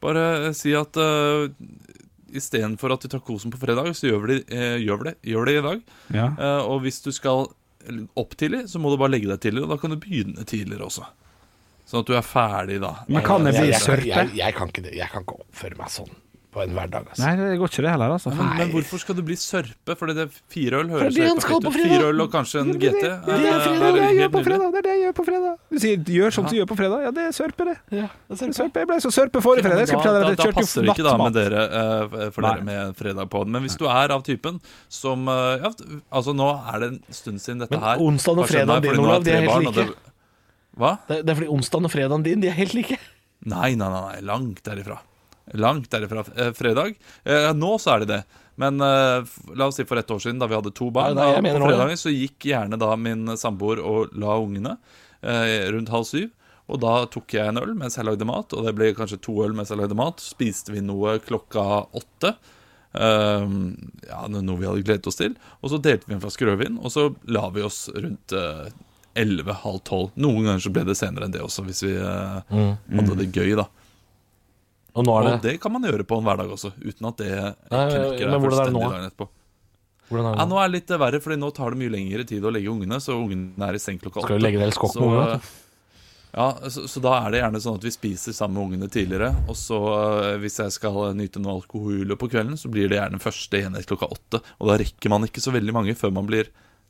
Bare 0.02 0.26
eh, 0.48 0.52
si 0.58 0.72
at 0.74 0.96
uh, 0.98 1.46
istedenfor 2.32 2.94
at 2.94 3.04
du 3.04 3.10
tar 3.12 3.22
kosen 3.24 3.52
på 3.52 3.60
fredag, 3.60 3.92
så 3.96 4.08
gjør 4.08 4.22
vi 4.24 4.34
det, 4.34 4.44
eh, 4.56 4.78
gjør 4.82 5.02
vi 5.02 5.10
det, 5.10 5.16
gjør 5.32 5.48
det 5.48 5.56
i 5.58 5.64
dag. 5.66 5.82
Ja. 6.16 6.26
Eh, 6.32 6.62
og 6.64 6.82
hvis 6.86 7.02
du 7.04 7.12
skal 7.12 7.50
opp 8.16 8.36
tidlig, 8.38 8.68
så 8.70 8.78
må 8.80 8.92
du 8.92 8.98
bare 9.00 9.12
legge 9.14 9.28
deg 9.30 9.40
tidligere, 9.42 9.66
og 9.66 9.74
da 9.74 9.80
kan 9.82 9.92
du 9.92 9.98
begynne 10.00 10.44
tidligere 10.48 10.86
også. 10.86 11.04
Sånn 11.92 12.06
at 12.06 12.08
du 12.08 12.14
er 12.16 12.24
ferdig 12.24 12.80
da. 12.80 12.94
Men 13.12 13.24
kan 13.26 13.44
jeg 13.50 13.60
bli 13.60 13.72
sørpe? 13.76 14.08
jeg, 14.08 14.16
jeg, 14.16 14.36
jeg, 14.40 14.56
kan 14.56 14.70
ikke 14.72 14.84
det. 14.88 14.96
jeg 14.96 15.12
kan 15.12 15.26
ikke 15.26 15.42
oppføre 15.44 15.76
meg 15.76 15.90
sånn 15.92 16.14
på 16.52 16.60
en 16.60 16.74
hverdag. 16.76 17.06
Altså. 17.08 17.22
Nei, 17.24 17.32
det 17.38 17.52
går 17.60 17.70
ikke 17.70 17.82
det 17.86 17.92
heller, 17.94 18.12
altså. 18.12 18.30
Men, 18.36 18.48
men 18.58 18.72
hvorfor 18.74 19.00
skal 19.00 19.16
du 19.16 19.22
bli 19.24 19.36
sørpe? 19.40 19.94
Fordi 19.96 20.14
det 20.18 20.24
er 20.26 20.34
fire 20.52 20.82
øl 20.82 20.90
For 20.90 21.04
høres 21.06 21.14
det 21.16 21.22
er 21.22 21.30
helt 21.30 21.40
perfekt 21.40 21.64
på 21.64 21.70
ut. 21.70 21.76
fredag. 21.76 21.92
Fire 21.94 22.10
øl 22.10 22.24
og 22.24 22.28
kanskje 22.34 22.60
en 22.62 22.72
GT. 22.82 22.98
Det 23.00 23.36
er 23.38 23.62
fredag, 23.64 23.96
det 23.96 24.02
jeg 24.02 24.18
gjør 24.18 24.32
på 24.34 24.42
fredag. 24.48 24.66
Det 24.74 24.82
er 24.82 24.86
det 24.86 24.92
jeg 24.92 25.02
gjør 25.02 25.16
på 25.20 25.26
fredag. 25.30 25.54
Du 25.72 25.80
sier 25.84 26.12
gjør 26.18 26.36
som 26.36 26.48
du 26.50 26.54
gjør 26.58 26.68
på 26.68 26.78
fredag. 26.82 27.06
Ja, 27.06 27.14
det 27.16 27.24
er 27.24 27.34
sørpe, 27.38 27.68
det. 27.70 27.76
Ja, 28.02 28.10
det 28.28 28.38
er 28.48 28.54
sørpe. 28.60 28.84
Jeg 28.84 28.90
ble 28.92 29.00
så 29.06 29.14
sørpe 29.16 29.44
forrige 29.48 29.66
fredag. 29.68 29.80
Jeg 29.80 29.92
skal 29.92 30.02
fortelle 30.02 30.22
deg 30.26 30.36
at 30.36 30.44
da 30.44 30.52
passer 30.60 30.84
det 30.84 30.92
ikke 30.92 31.08
da 31.08 31.16
med 31.22 31.40
dere 31.40 31.64
eh, 31.80 32.30
for 32.36 32.48
dere 32.48 32.68
med 32.68 32.96
fredag 33.00 33.32
på 33.32 33.44
den. 33.46 33.56
Men 33.56 33.68
hvis 33.68 33.80
du 33.80 33.88
er 33.88 34.16
av 34.18 34.28
typen 34.28 34.60
som 34.92 35.28
eh, 35.32 35.64
ja, 35.64 35.72
Altså, 36.12 36.36
nå 36.36 36.52
er 36.68 36.82
det 36.82 36.88
en 36.92 37.02
stund 37.16 37.40
siden 37.40 37.64
dette 37.64 37.72
Men 37.72 37.86
her 37.88 38.02
onsdag 38.04 38.44
og 38.44 38.50
fredag 38.50 38.84
din, 38.84 38.92
fordi 38.92 39.06
Olav, 39.08 39.24
de 39.24 39.32
er 39.32 39.46
jeg 39.46 39.54
helt 39.56 39.78
like. 39.80 40.11
Hva? 40.78 40.96
Det, 41.08 41.22
det 41.26 41.32
er 41.32 41.40
fordi 41.40 41.52
onsdagen 41.52 41.88
og 41.88 41.92
fredagen 41.92 42.26
din, 42.26 42.42
de 42.42 42.50
er 42.50 42.56
helt 42.56 42.76
like. 42.76 42.98
Nei, 43.48 43.72
nei, 43.74 43.88
nei, 43.88 44.02
nei, 44.06 44.20
langt 44.28 44.62
derifra. 44.66 45.00
Langt 45.58 45.90
derifra. 45.92 46.24
Eh, 46.36 46.52
fredag. 46.56 46.94
Eh, 47.24 47.50
nå 47.58 47.74
så 47.82 47.96
er 47.96 48.04
det 48.04 48.10
det. 48.12 48.20
Men 48.60 48.80
eh, 48.84 49.32
la 49.56 49.68
oss 49.68 49.80
si 49.80 49.86
for 49.88 50.00
ett 50.00 50.10
år 50.10 50.20
siden, 50.22 50.38
da 50.40 50.48
vi 50.48 50.56
hadde 50.56 50.74
to 50.76 50.90
barn. 50.94 51.16
Nei, 51.18 51.34
mener 51.44 51.60
på 51.64 51.72
fredagen 51.72 52.00
så 52.00 52.12
gikk 52.12 52.46
gjerne 52.52 52.78
da 52.80 52.92
min 53.00 53.34
samboer 53.40 53.82
og 53.82 54.14
la 54.20 54.38
ungene 54.40 54.76
eh, 55.20 55.68
rundt 55.74 55.92
halv 55.92 56.08
syv. 56.08 56.30
Og 56.72 56.80
da 56.80 56.94
tok 57.10 57.34
jeg 57.34 57.50
en 57.50 57.60
øl 57.60 57.74
mens 57.76 57.98
jeg 57.98 58.06
lagde 58.06 58.26
mat, 58.28 58.54
og 58.54 58.64
det 58.64 58.72
ble 58.78 58.92
kanskje 58.96 59.20
to 59.24 59.34
øl 59.44 59.54
mens 59.56 59.72
jeg 59.72 59.80
lagde 59.80 59.98
mat. 59.98 60.22
Spiste 60.22 60.72
vi 60.72 60.84
noe 60.84 61.18
klokka 61.24 61.64
åtte. 61.90 62.36
Um, 62.92 63.72
ja, 64.04 64.26
noe 64.28 64.60
vi 64.60 64.68
hadde 64.68 64.84
gledet 64.84 65.08
oss 65.08 65.18
til. 65.18 65.34
Og 65.60 65.72
så 65.72 65.80
delte 65.82 66.08
vi 66.08 66.16
en 66.16 66.22
flaske 66.22 66.46
rødvin, 66.46 66.78
og 66.80 66.92
så 66.94 67.08
la 67.32 67.48
vi 67.52 67.64
oss 67.66 67.86
rundt 67.92 68.36
eh, 68.36 68.70
elleve, 69.18 69.54
halv 69.62 69.82
tolv. 69.88 70.10
Noen 70.20 70.48
ganger 70.48 70.64
så 70.64 70.72
ble 70.74 70.84
det 70.88 70.96
senere 70.98 71.28
enn 71.28 71.34
det 71.34 71.42
også, 71.44 71.64
hvis 71.66 71.84
vi 71.84 71.92
mm. 71.98 72.72
hadde 72.98 73.18
det 73.20 73.30
gøy, 73.34 73.54
da. 73.60 73.68
Og 74.92 75.06
nå 75.06 75.14
er 75.16 75.24
Og 75.24 75.30
det 75.40 75.52
det 75.54 75.60
kan 75.62 75.72
man 75.72 75.86
gjøre 75.88 76.04
på 76.04 76.18
en 76.20 76.26
hverdag 76.26 76.50
også, 76.52 76.74
uten 76.82 77.08
at 77.08 77.22
det 77.22 77.30
knekker 77.70 77.78
men 77.78 78.18
deg 78.18 78.18
det 78.18 78.32
nå, 78.32 78.42
fullstendig 78.44 78.84
dagen 78.84 79.08
etterpå. 79.08 79.28
Er 80.12 80.18
Ja, 80.18 80.22
det 80.22 80.36
nå? 80.36 80.46
nå 80.50 80.60
er 80.60 80.68
det 80.68 80.74
litt 80.76 80.90
verre, 81.00 81.20
Fordi 81.24 81.36
nå 81.40 81.50
tar 81.56 81.72
det 81.72 81.80
mye 81.80 81.92
lengre 81.94 82.24
tid 82.28 82.44
å 82.44 82.52
legge 82.52 82.68
ungene, 82.68 83.00
så 83.00 83.16
ungene 83.16 83.68
er 83.68 83.78
i 83.78 83.80
seng 83.80 84.00
klokka 84.02 84.26
Skal 84.26 84.40
du 84.40 84.44
legge 84.44 84.60
deg 84.60 84.74
skokk 84.76 84.98
med 85.00 85.08
ungene? 85.08 85.40
Ja, 86.32 86.46
så, 86.72 86.86
så 86.88 87.00
da 87.04 87.12
er 87.20 87.32
det 87.32 87.40
gjerne 87.42 87.60
sånn 87.60 87.74
at 87.76 87.84
vi 87.84 87.92
spiser 87.92 88.32
sammen 88.32 88.56
med 88.56 88.64
ungene 88.64 88.88
tidligere. 88.92 89.34
Og 89.52 89.56
så 89.60 89.78
eh, 89.92 90.36
hvis 90.40 90.56
jeg 90.62 90.72
skal 90.72 91.10
nyte 91.16 91.40
noe 91.44 91.58
alkohol 91.58 92.14
på 92.16 92.28
kvelden, 92.32 92.56
så 92.56 92.70
blir 92.72 92.88
det 92.88 92.96
gjerne 92.96 93.20
første 93.20 93.60
enhet 93.60 93.88
klokka 93.88 94.08
åtte. 94.14 94.40
Og 94.60 94.70
da 94.70 94.78
rekker 94.80 95.12
man 95.12 95.28
ikke 95.28 95.44
så 95.44 95.52
veldig 95.52 95.74
mange 95.76 95.96
før 95.98 96.14
man 96.16 96.28
blir 96.28 96.48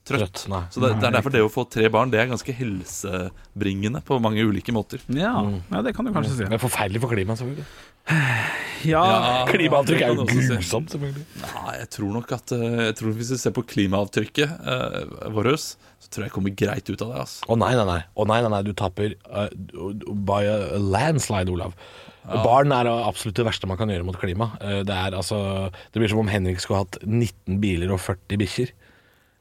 trøtt. 0.09 0.25
Trøtt, 0.27 0.45
nei. 0.51 0.63
Så 0.75 0.83
det, 0.83 0.93
det 1.01 1.09
er 1.09 1.15
derfor 1.19 1.33
det 1.35 1.43
å 1.45 1.51
få 1.53 1.63
tre 1.71 1.87
barn 1.93 2.11
Det 2.13 2.19
er 2.23 2.27
ganske 2.31 2.55
helsebringende 2.59 4.03
på 4.07 4.19
mange 4.23 4.43
ulike 4.45 4.75
måter. 4.75 5.03
Ja, 5.09 5.35
Mm. 5.43 5.61
ja, 5.71 5.83
det 5.83 5.95
kan 5.97 6.05
du 6.07 6.13
kanskje 6.15 6.37
si. 6.37 6.45
Det 6.45 6.59
er 6.59 6.63
forferdelig 6.63 7.01
for 7.03 7.15
klimaet, 7.15 7.39
selvfølgelig. 7.43 7.67
Ja, 8.83 9.47
Klimaavtrykk 9.47 10.01
det 10.01 10.07
er 10.09 10.17
jo 10.19 10.25
grusomt, 10.27 10.91
selvfølgelig. 10.91 11.23
Nei, 11.39 11.75
jeg 11.79 11.89
tror 11.95 12.09
nok 12.17 12.33
at 12.35 12.51
eh, 12.57 12.81
Jeg 12.89 12.97
tror 12.99 13.13
Hvis 13.15 13.29
vi 13.31 13.37
ser 13.39 13.53
på 13.55 13.63
klimaavtrykket 13.71 14.57
uh, 14.67 15.29
vårt, 15.31 15.61
så 16.03 16.11
tror 16.11 16.25
jeg 16.25 16.33
jeg 16.33 16.35
kommer 16.35 16.55
greit 16.59 16.91
ut 16.91 17.05
av 17.07 17.13
det. 17.13 17.21
Altså. 17.23 17.45
Å 17.47 17.59
nei, 17.63 17.69
nei, 17.79 17.85
nei. 17.87 18.01
Å 18.19 18.27
nei, 18.27 18.41
nei, 18.43 18.51
nei. 18.57 18.63
Du 18.67 18.73
taper 18.75 19.15
uh, 19.31 19.47
by 20.27 20.41
a 20.51 20.57
landslide, 20.83 21.55
Olav. 21.55 21.77
Barn 22.43 22.75
er 22.75 22.91
absolutt 22.91 23.39
det 23.39 23.47
verste 23.47 23.71
man 23.71 23.79
kan 23.79 23.91
gjøre 23.91 24.07
mot 24.07 24.19
klima. 24.19 24.51
Uh, 24.59 24.81
Det 24.87 24.95
er 24.99 25.15
altså 25.19 25.39
Det 25.95 26.03
blir 26.03 26.11
som 26.11 26.25
om 26.25 26.31
Henrik 26.31 26.59
skulle 26.63 26.83
hatt 26.83 26.99
19 27.07 27.63
biler 27.63 27.95
og 27.95 28.03
40 28.03 28.43
bikkjer. 28.43 28.75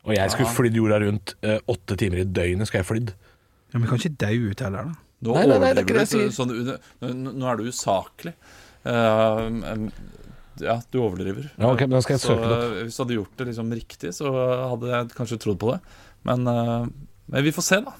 Og 0.05 0.15
jeg 0.17 0.31
skulle 0.33 0.49
flydd 0.55 0.75
jorda 0.79 0.97
rundt 1.03 1.35
uh, 1.45 1.59
åtte 1.69 1.97
timer 2.01 2.23
i 2.23 2.25
døgnet. 2.25 2.67
Skal 2.67 2.81
jeg 2.81 2.87
flydd? 2.89 3.11
Ja, 3.71 3.77
men 3.77 3.83
vi 3.85 3.89
kan 3.91 4.01
ikke 4.01 4.17
dø 4.23 4.31
ut 4.51 4.59
heller, 4.65 4.89
da. 4.91 4.95
Nå 5.21 5.35
Nei, 5.37 5.43
nei, 5.45 5.57
nei, 5.61 5.73
det 5.77 5.83
er 5.83 5.85
ikke 5.85 5.93
det 5.93 6.01
overdriver 6.01 6.23
jeg 6.23 6.31
du. 6.31 6.33
så- 6.33 6.45
Sånn, 6.47 7.19
nå, 7.21 7.33
nå 7.37 7.51
er 7.51 7.57
du 7.59 7.63
usaklig. 7.69 8.33
Eh, 8.89 9.83
ja, 10.65 10.75
du 10.91 10.97
overdriver. 11.01 11.45
Ja, 11.61 11.69
ok, 11.69 11.81
men 11.85 11.93
da 11.97 12.01
skal 12.01 12.15
jeg 12.17 12.23
så 12.23 12.31
søke 12.33 12.49
det 12.49 12.57
opp. 12.57 12.63
eh, 12.79 12.83
Hvis 12.87 12.97
du 12.97 13.03
hadde 13.03 13.17
gjort 13.19 13.37
det 13.37 13.47
liksom 13.51 13.69
riktig, 13.77 14.13
så 14.17 14.31
hadde 14.73 14.89
jeg 14.91 15.13
kanskje 15.19 15.37
trodd 15.45 15.59
på 15.61 15.71
det. 15.75 15.79
Men, 16.25 16.47
eh, 16.47 16.87
men 17.29 17.43
vi 17.45 17.51
får 17.53 17.63
se, 17.69 17.79
da. 17.85 17.93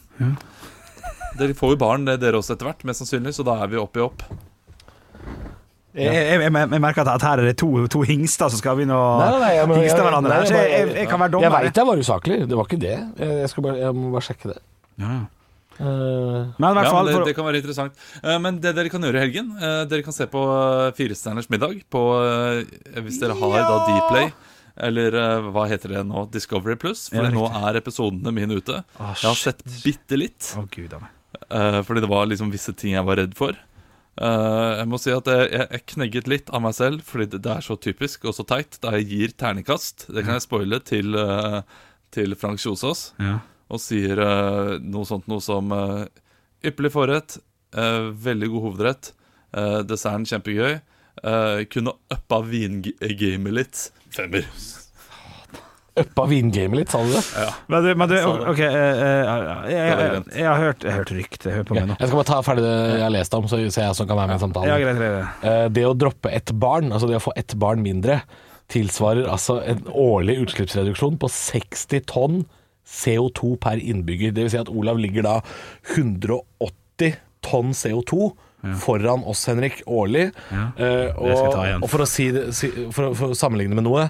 Dere 1.37 1.53
får 1.55 1.75
jo 1.75 1.79
barn, 1.85 2.05
det 2.09 2.19
dere 2.19 2.41
også, 2.41 2.55
etter 2.57 2.67
hvert, 2.67 2.83
mest 2.89 3.01
sannsynlig, 3.05 3.31
så 3.37 3.45
da 3.47 3.61
er 3.63 3.67
vi 3.71 3.77
opp 3.79 3.95
i 3.97 4.01
opp. 4.03 4.25
Jeg, 5.91 6.13
jeg, 6.15 6.39
jeg, 6.39 6.51
jeg 6.55 6.81
merker 6.83 7.09
at 7.11 7.25
her 7.25 7.41
er 7.41 7.49
det 7.49 7.57
to, 7.59 7.67
to 7.91 8.01
hingster 8.07 8.47
som 8.51 8.61
skal 8.61 8.77
begynne 8.79 8.95
å 8.95 9.75
hingste 9.75 9.99
hverandre 10.05 10.37
her. 10.37 10.47
Så 10.47 10.55
jeg, 10.55 10.71
jeg, 10.71 10.95
jeg 11.01 11.11
kan 11.11 11.19
være 11.19 11.41
Jeg 11.43 11.53
veit 11.57 11.81
jeg 11.81 11.89
var 11.89 12.03
usaklig. 12.05 12.39
Det 12.47 12.59
var 12.59 12.69
ikke 12.69 12.79
det. 12.79 12.95
Jeg, 12.95 13.37
jeg, 13.41 13.51
skal 13.51 13.67
bare, 13.67 13.79
jeg 13.81 13.97
må 13.97 14.11
bare 14.15 14.27
sjekke 14.29 14.53
det. 14.53 14.59
Ja. 15.01 15.17
Uh, 15.81 16.51
Men 16.61 16.75
hvert 16.75 16.87
Ja, 16.87 16.93
men 16.93 17.09
det, 17.09 17.19
det 17.31 17.35
kan 17.35 17.47
være 17.47 17.61
interessant. 17.63 17.99
Eh, 18.21 18.37
Men 18.43 18.59
det 18.61 18.73
dere 18.77 18.91
kan 18.91 19.01
gjøre 19.01 19.17
i 19.17 19.21
helgen 19.23 19.53
eh, 19.55 19.77
Dere 19.89 20.03
kan 20.05 20.13
se 20.13 20.27
på 20.29 20.41
Firestjerners 20.97 21.47
middag 21.49 21.79
på, 21.89 22.01
Hvis 23.01 23.17
dere 23.23 23.37
har 23.39 23.55
da 23.55 23.77
Dplay 23.87 24.29
eller 24.81 25.15
hva 25.51 25.65
heter 25.69 25.91
det 25.97 26.03
nå? 26.07 26.25
Discovery 26.31 26.77
Plus. 26.79 27.09
For 27.11 27.19
Ja, 27.21 27.31
nå 27.33 27.43
er 27.67 27.79
episodene 27.81 28.31
mine 28.33 28.55
ute. 28.57 28.79
Oh, 28.97 29.11
Jeg 29.11 29.27
har 29.27 29.37
sett 29.39 29.59
bitte 29.83 30.17
litt, 30.17 30.53
Oh, 30.57 30.65
gud 30.71 30.95
eh, 30.95 31.81
fordi 31.85 32.03
det 32.03 32.09
var 32.09 32.29
liksom 32.31 32.51
visse 32.53 32.73
ting 32.73 32.95
jeg 32.95 33.05
var 33.05 33.19
redd 33.19 33.35
for. 33.37 33.57
Eh, 34.19 34.71
jeg 34.81 34.89
må 34.91 34.99
si 34.99 35.13
at 35.15 35.29
jeg, 35.31 35.47
jeg, 35.55 35.83
knegget 35.93 36.27
litt 36.31 36.51
av 36.51 36.63
meg 36.65 36.75
selv, 36.75 37.05
fordi 37.07 37.29
det, 37.37 37.45
er 37.47 37.63
så 37.65 37.77
typisk 37.79 38.27
og 38.27 38.35
så 38.35 38.45
teit. 38.47 38.77
Da 38.83 38.95
jeg 38.97 39.07
gir 39.11 39.35
terningkast, 39.39 40.09
det 40.11 40.25
kan 40.25 40.37
jeg 40.37 40.45
spoile, 40.47 40.81
til, 40.83 41.15
eh, 41.15 41.61
til 42.11 42.35
Frank 42.39 42.61
Kjosås 42.61 43.11
Ja. 43.21 43.39
og 43.71 43.79
sier 43.79 44.19
eh, 44.19 44.75
noe 44.83 45.07
sånt 45.07 45.29
noe 45.31 45.43
som 45.43 45.71
Ypperlig 46.61 46.91
forrett, 46.93 47.39
veldig 47.73 48.47
god 48.53 48.63
hovedrett, 48.67 49.07
desserten 49.89 50.27
kjempegøy. 50.29 50.75
kunne 51.73 51.93
uppa 52.13 52.41
vingamet 52.45 53.55
litt. 53.55 53.81
Femmer. 54.13 54.45
Uppa 55.99 56.23
vingamet 56.31 56.77
litt, 56.79 56.91
sa 56.93 57.01
du 57.03 57.09
det? 57.11 57.21
Men 57.67 57.83
du, 57.83 57.89
men 57.99 58.07
du 58.07 58.13
OK 58.21 58.59
eh, 58.63 58.75
eh, 58.75 59.31
jeg, 59.67 59.73
jeg, 59.73 59.97
jeg, 59.99 60.21
jeg 60.39 60.45
har 60.47 60.61
hørt, 60.61 60.85
jeg 60.85 60.91
har 60.93 61.01
hørt 61.01 61.11
rykte. 61.17 61.51
Hør 61.51 61.65
på 61.67 61.75
meg 61.75 61.89
nå. 61.89 61.97
Jeg 61.99 62.07
skal 62.07 62.19
bare 62.21 62.29
ta 62.29 62.37
ferdig 62.47 62.63
det 62.63 62.75
jeg 62.95 63.03
har 63.03 63.11
lest 63.17 63.35
om, 63.35 63.49
så 63.51 63.59
ser 63.65 63.89
jeg 63.89 63.97
som 63.99 64.07
kan 64.07 64.19
være 64.21 64.31
med 64.31 64.37
i 64.37 64.39
Ja, 64.39 64.43
samtalen. 64.45 64.85
greit, 64.85 65.01
greit. 65.01 65.43
Eh, 65.51 65.65
Det 65.75 65.83
å 65.89 65.91
droppe 66.05 66.31
ett 66.31 66.53
barn, 66.63 66.93
altså 66.95 67.09
det 67.11 67.19
å 67.19 67.23
få 67.25 67.33
ett 67.35 67.57
barn 67.59 67.83
mindre, 67.83 68.21
tilsvarer 68.71 69.27
altså 69.27 69.57
en 69.67 69.81
årlig 69.91 70.37
utslippsreduksjon 70.45 71.17
på 71.19 71.27
60 71.27 72.05
tonn 72.07 72.45
CO2 72.87 73.57
per 73.59 73.83
innbygger. 73.83 74.31
Det 74.31 74.45
vil 74.47 74.53
si 74.55 74.61
at 74.61 74.71
Olav 74.71 74.95
ligger 74.99 75.27
da 75.27 75.35
180 75.97 77.19
tonn 77.43 77.75
CO2 77.75 78.31
foran 78.77 79.23
oss, 79.25 79.43
Henrik, 79.49 79.81
årlig. 79.89 80.27
Ja. 80.53 80.67
Og, 81.17 81.55
og 81.81 81.87
for 81.89 82.03
å, 82.03 82.07
si 82.09 82.27
det, 82.31 82.51
si, 82.55 82.69
for, 82.93 83.15
for 83.17 83.33
å 83.33 83.37
sammenligne 83.37 83.73
med 83.75 83.87
noe 83.87 84.07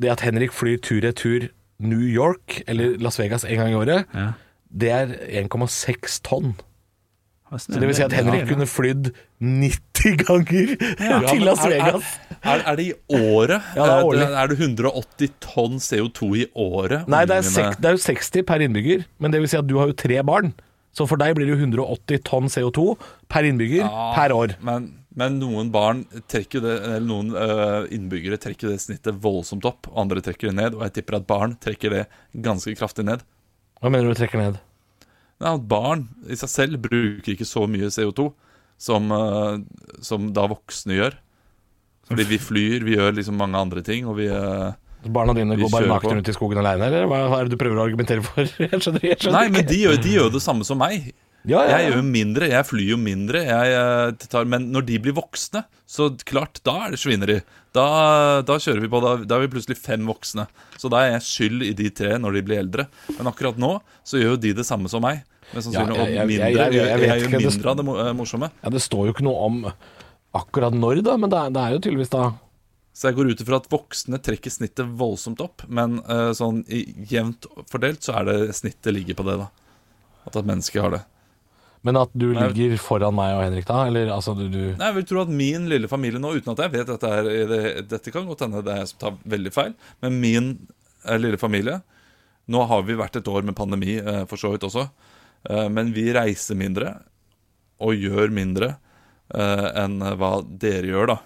Det 0.00 0.10
at 0.12 0.20
Henrik 0.26 0.52
flyr 0.52 0.76
tur-retur 0.84 1.48
New 1.80 2.00
York 2.04 2.62
eller 2.68 2.96
Las 3.00 3.18
Vegas 3.20 3.44
en 3.44 3.56
gang 3.60 3.70
i 3.72 3.76
året, 3.78 4.06
Ja. 4.14 4.32
det 4.72 4.90
er 4.92 5.06
1,6 5.44 6.20
tonn. 6.22 6.54
Så 7.56 7.78
det 7.78 7.86
vil 7.86 7.94
si 7.94 8.02
at 8.02 8.12
Henrik 8.12 8.48
kunne 8.50 8.66
flydd 8.66 9.12
90 9.40 10.16
ganger 10.26 10.72
til 11.30 11.44
Las 11.46 11.62
Vegas. 11.64 12.08
er, 12.42 12.48
er, 12.56 12.62
er 12.72 12.76
det 12.80 12.86
i 12.88 12.92
året? 13.14 13.62
Ja, 13.76 13.84
det 13.86 13.92
er 13.92 14.00
Eh, 14.00 14.04
årlig. 14.08 14.26
Er 14.42 14.46
det 14.50 14.58
180 14.58 15.30
tonn 15.40 15.78
CO2 15.78 16.30
i 16.42 16.46
året? 16.58 17.06
Nei, 17.08 17.22
det 17.24 17.36
er, 17.36 17.44
ungene- 17.44 17.54
sek, 17.54 17.78
det 17.80 17.86
er 17.92 17.96
jo 17.96 18.02
60 18.02 18.42
per 18.50 18.64
innbygger, 18.66 19.04
men 19.22 19.30
det 19.30 19.40
vil 19.44 19.48
si 19.52 19.56
at 19.60 19.66
du 19.70 19.76
har 19.78 19.86
jo 19.92 19.96
tre 19.96 20.18
barn. 20.26 20.52
Så 20.96 21.06
for 21.06 21.16
deg 21.20 21.36
blir 21.36 21.46
det 21.46 21.54
jo 21.54 21.62
180 21.68 22.22
tonn 22.26 22.48
CO2 22.50 22.96
per 23.30 23.44
innbygger 23.46 23.84
Ja, 23.84 24.12
per 24.16 24.34
år. 24.34 24.56
Men, 24.64 24.90
men 25.16 25.38
noen 25.40 25.70
barn 25.72 26.04
trekker 26.28 26.60
det 26.60 26.74
Eller 26.84 27.06
noen 27.08 27.32
uh, 27.32 27.88
innbyggere 27.92 28.36
trekker 28.40 28.68
det 28.72 28.82
snittet 28.82 29.16
voldsomt 29.22 29.64
opp, 29.68 29.88
og 29.88 30.00
andre 30.04 30.22
trekker 30.24 30.50
det 30.50 30.56
ned. 30.58 30.76
Og 30.76 30.84
jeg 30.86 30.98
tipper 30.98 31.20
at 31.20 31.28
barn 31.28 31.56
trekker 31.62 31.94
det 31.94 32.04
ganske 32.44 32.74
kraftig 32.76 33.06
ned. 33.08 33.24
Hva 33.80 33.92
mener 33.92 34.12
du 34.12 34.18
trekker 34.18 34.40
ned? 34.40 34.60
Nei, 35.40 35.52
at 35.52 35.64
barn 35.68 36.06
i 36.28 36.36
seg 36.38 36.52
selv 36.52 36.80
bruker 36.84 37.34
ikke 37.34 37.48
så 37.48 37.64
mye 37.68 37.88
CO2 37.92 38.30
som, 38.80 39.08
uh, 39.12 39.56
som 40.04 40.30
da 40.36 40.46
voksne 40.52 41.00
gjør. 41.00 41.16
Fordi 42.06 42.26
vi 42.28 42.38
flyr, 42.38 42.84
vi 42.86 42.96
gjør 42.96 43.16
liksom 43.16 43.40
mange 43.40 43.58
andre 43.58 43.82
ting, 43.84 44.06
og 44.06 44.20
vi 44.20 44.28
uh, 44.30 44.76
Barna 45.12 45.34
dine 45.36 45.54
går 45.58 45.70
bare 45.70 45.88
nakne 45.90 46.16
rundt 46.16 46.28
i 46.30 46.34
skogen 46.34 46.58
aleine, 46.58 46.88
eller 46.88 47.06
hva 47.10 47.38
er 47.38 47.46
det 47.46 47.54
du 47.54 47.60
prøver 47.60 47.78
å 47.78 47.84
argumentere 47.86 48.24
for? 48.26 48.42
Jeg 48.62 48.80
skjønner, 48.82 49.04
jeg 49.04 49.20
skjønner 49.20 49.36
Nei, 49.38 49.50
men 49.54 49.68
de 49.68 49.78
gjør, 49.84 50.00
de 50.02 50.14
gjør 50.16 50.32
det 50.34 50.42
samme 50.42 50.66
som 50.66 50.80
meg. 50.80 51.12
Ja, 51.46 51.60
ja, 51.64 51.76
Jeg 51.78 51.90
gjør 51.92 51.96
jo 52.00 52.06
mindre, 52.10 52.48
jeg 52.50 52.66
flyr 52.66 52.88
jo 52.90 52.96
mindre. 53.00 53.42
Jeg, 53.46 53.76
eh, 53.78 54.26
tar, 54.32 54.44
men 54.50 54.70
når 54.74 54.86
de 54.88 54.98
blir 54.98 55.14
voksne, 55.16 55.64
så 55.86 56.08
klart, 56.26 56.60
da 56.66 56.86
er 56.86 56.90
det 56.96 57.00
svineri. 57.00 57.38
Da, 57.76 57.86
da 58.46 58.56
kjører 58.62 58.80
vi 58.82 58.88
på, 58.90 59.00
da, 59.04 59.16
da 59.28 59.36
er 59.36 59.44
vi 59.46 59.52
plutselig 59.54 59.76
fem 59.78 60.06
voksne. 60.08 60.46
Så 60.80 60.90
da 60.92 61.04
er 61.04 61.12
jeg 61.16 61.26
skyld 61.28 61.62
i 61.68 61.72
de 61.76 61.90
tre 61.94 62.16
når 62.18 62.38
de 62.38 62.42
blir 62.48 62.58
eldre. 62.62 62.86
Men 63.18 63.30
akkurat 63.30 63.58
nå 63.60 63.76
så 64.06 64.18
gjør 64.20 64.34
jo 64.34 64.40
de 64.46 64.52
det 64.58 64.66
samme 64.66 64.88
som 64.92 65.04
meg. 65.04 65.22
Men 65.52 65.62
sannsynlig 65.62 65.94
Ja, 65.96 66.04
jeg- 66.04 66.14
jeg- 66.16 66.26
mindre. 66.26 66.46
jeg- 66.50 66.56
gjør 66.56 66.86
det- 67.30 67.52
mindre 67.52 67.70
av 67.70 67.76
det 67.76 67.86
eh, 67.86 68.12
morsomme. 68.18 68.50
ja, 68.64 68.70
det 68.70 68.82
står 68.82 69.06
jo 69.06 69.12
ikke 69.12 69.22
noe 69.28 69.44
om 69.46 69.72
akkurat 70.34 70.74
når, 70.74 71.02
da, 71.04 71.16
men 71.16 71.30
det 71.30 71.38
er, 71.38 71.50
det 71.50 71.62
er 71.62 71.70
jo 71.76 71.78
tydeligvis 71.78 72.10
da 72.10 72.32
Så 72.96 73.08
jeg 73.10 73.16
går 73.16 73.30
ut 73.30 73.40
ifra 73.44 73.56
at 73.60 73.68
voksne 73.68 74.18
trekker 74.24 74.50
snittet 74.50 74.88
voldsomt 74.96 75.38
opp. 75.44 75.62
Men 75.68 75.98
uh, 76.08 76.32
sånn 76.32 76.64
jevnt 77.06 77.44
fordelt 77.68 78.00
så 78.00 78.16
er 78.16 78.24
det 78.24 78.54
snittet 78.56 78.94
ligger 78.96 79.14
på 79.14 79.24
det, 79.28 79.36
da. 79.38 79.48
At 80.26 80.34
et 80.40 80.46
menneske 80.48 80.80
har 80.80 80.90
det. 80.90 81.02
Men 81.86 81.98
at 82.00 82.10
du 82.18 82.28
Nei. 82.34 82.46
ligger 82.50 82.76
foran 82.82 83.14
meg 83.14 83.36
og 83.36 83.44
Henrik 83.44 83.66
da? 83.68 83.84
Eller 83.86 84.08
altså 84.10 84.32
du, 84.34 84.46
du 84.50 84.60
Nei, 84.74 84.88
Jeg 84.90 84.96
vil 84.98 85.04
tro 85.12 85.20
at 85.22 85.30
min 85.42 85.68
lille 85.70 85.90
familie 85.90 86.18
nå, 86.22 86.32
uten 86.34 86.54
at 86.56 86.64
jeg 86.64 86.72
vet 86.74 86.88
dette 86.90 87.10
her 87.12 87.28
det, 87.52 87.60
Dette 87.92 88.14
kan 88.14 88.26
godt 88.26 88.42
hende 88.46 88.62
det 88.66 88.72
er 88.74 88.80
jeg 88.82 88.90
som 88.92 89.02
tar 89.04 89.20
veldig 89.36 89.52
feil, 89.54 89.76
men 90.02 90.18
min 90.22 90.48
eh, 91.06 91.18
lille 91.22 91.38
familie 91.38 91.78
Nå 92.50 92.64
har 92.70 92.82
vi 92.86 92.94
vært 92.98 93.20
et 93.20 93.28
år 93.30 93.46
med 93.46 93.56
pandemi, 93.58 93.96
eh, 93.98 94.24
for 94.30 94.38
så 94.38 94.52
vidt 94.52 94.66
også, 94.68 94.84
eh, 95.50 95.68
men 95.74 95.88
vi 95.94 96.08
reiser 96.14 96.58
mindre 96.58 96.92
og 97.82 97.94
gjør 97.98 98.30
mindre 98.34 98.68
eh, 99.34 99.64
enn 99.82 99.98
hva 100.20 100.36
dere 100.46 100.86
gjør, 100.92 101.10
da. 101.10 101.16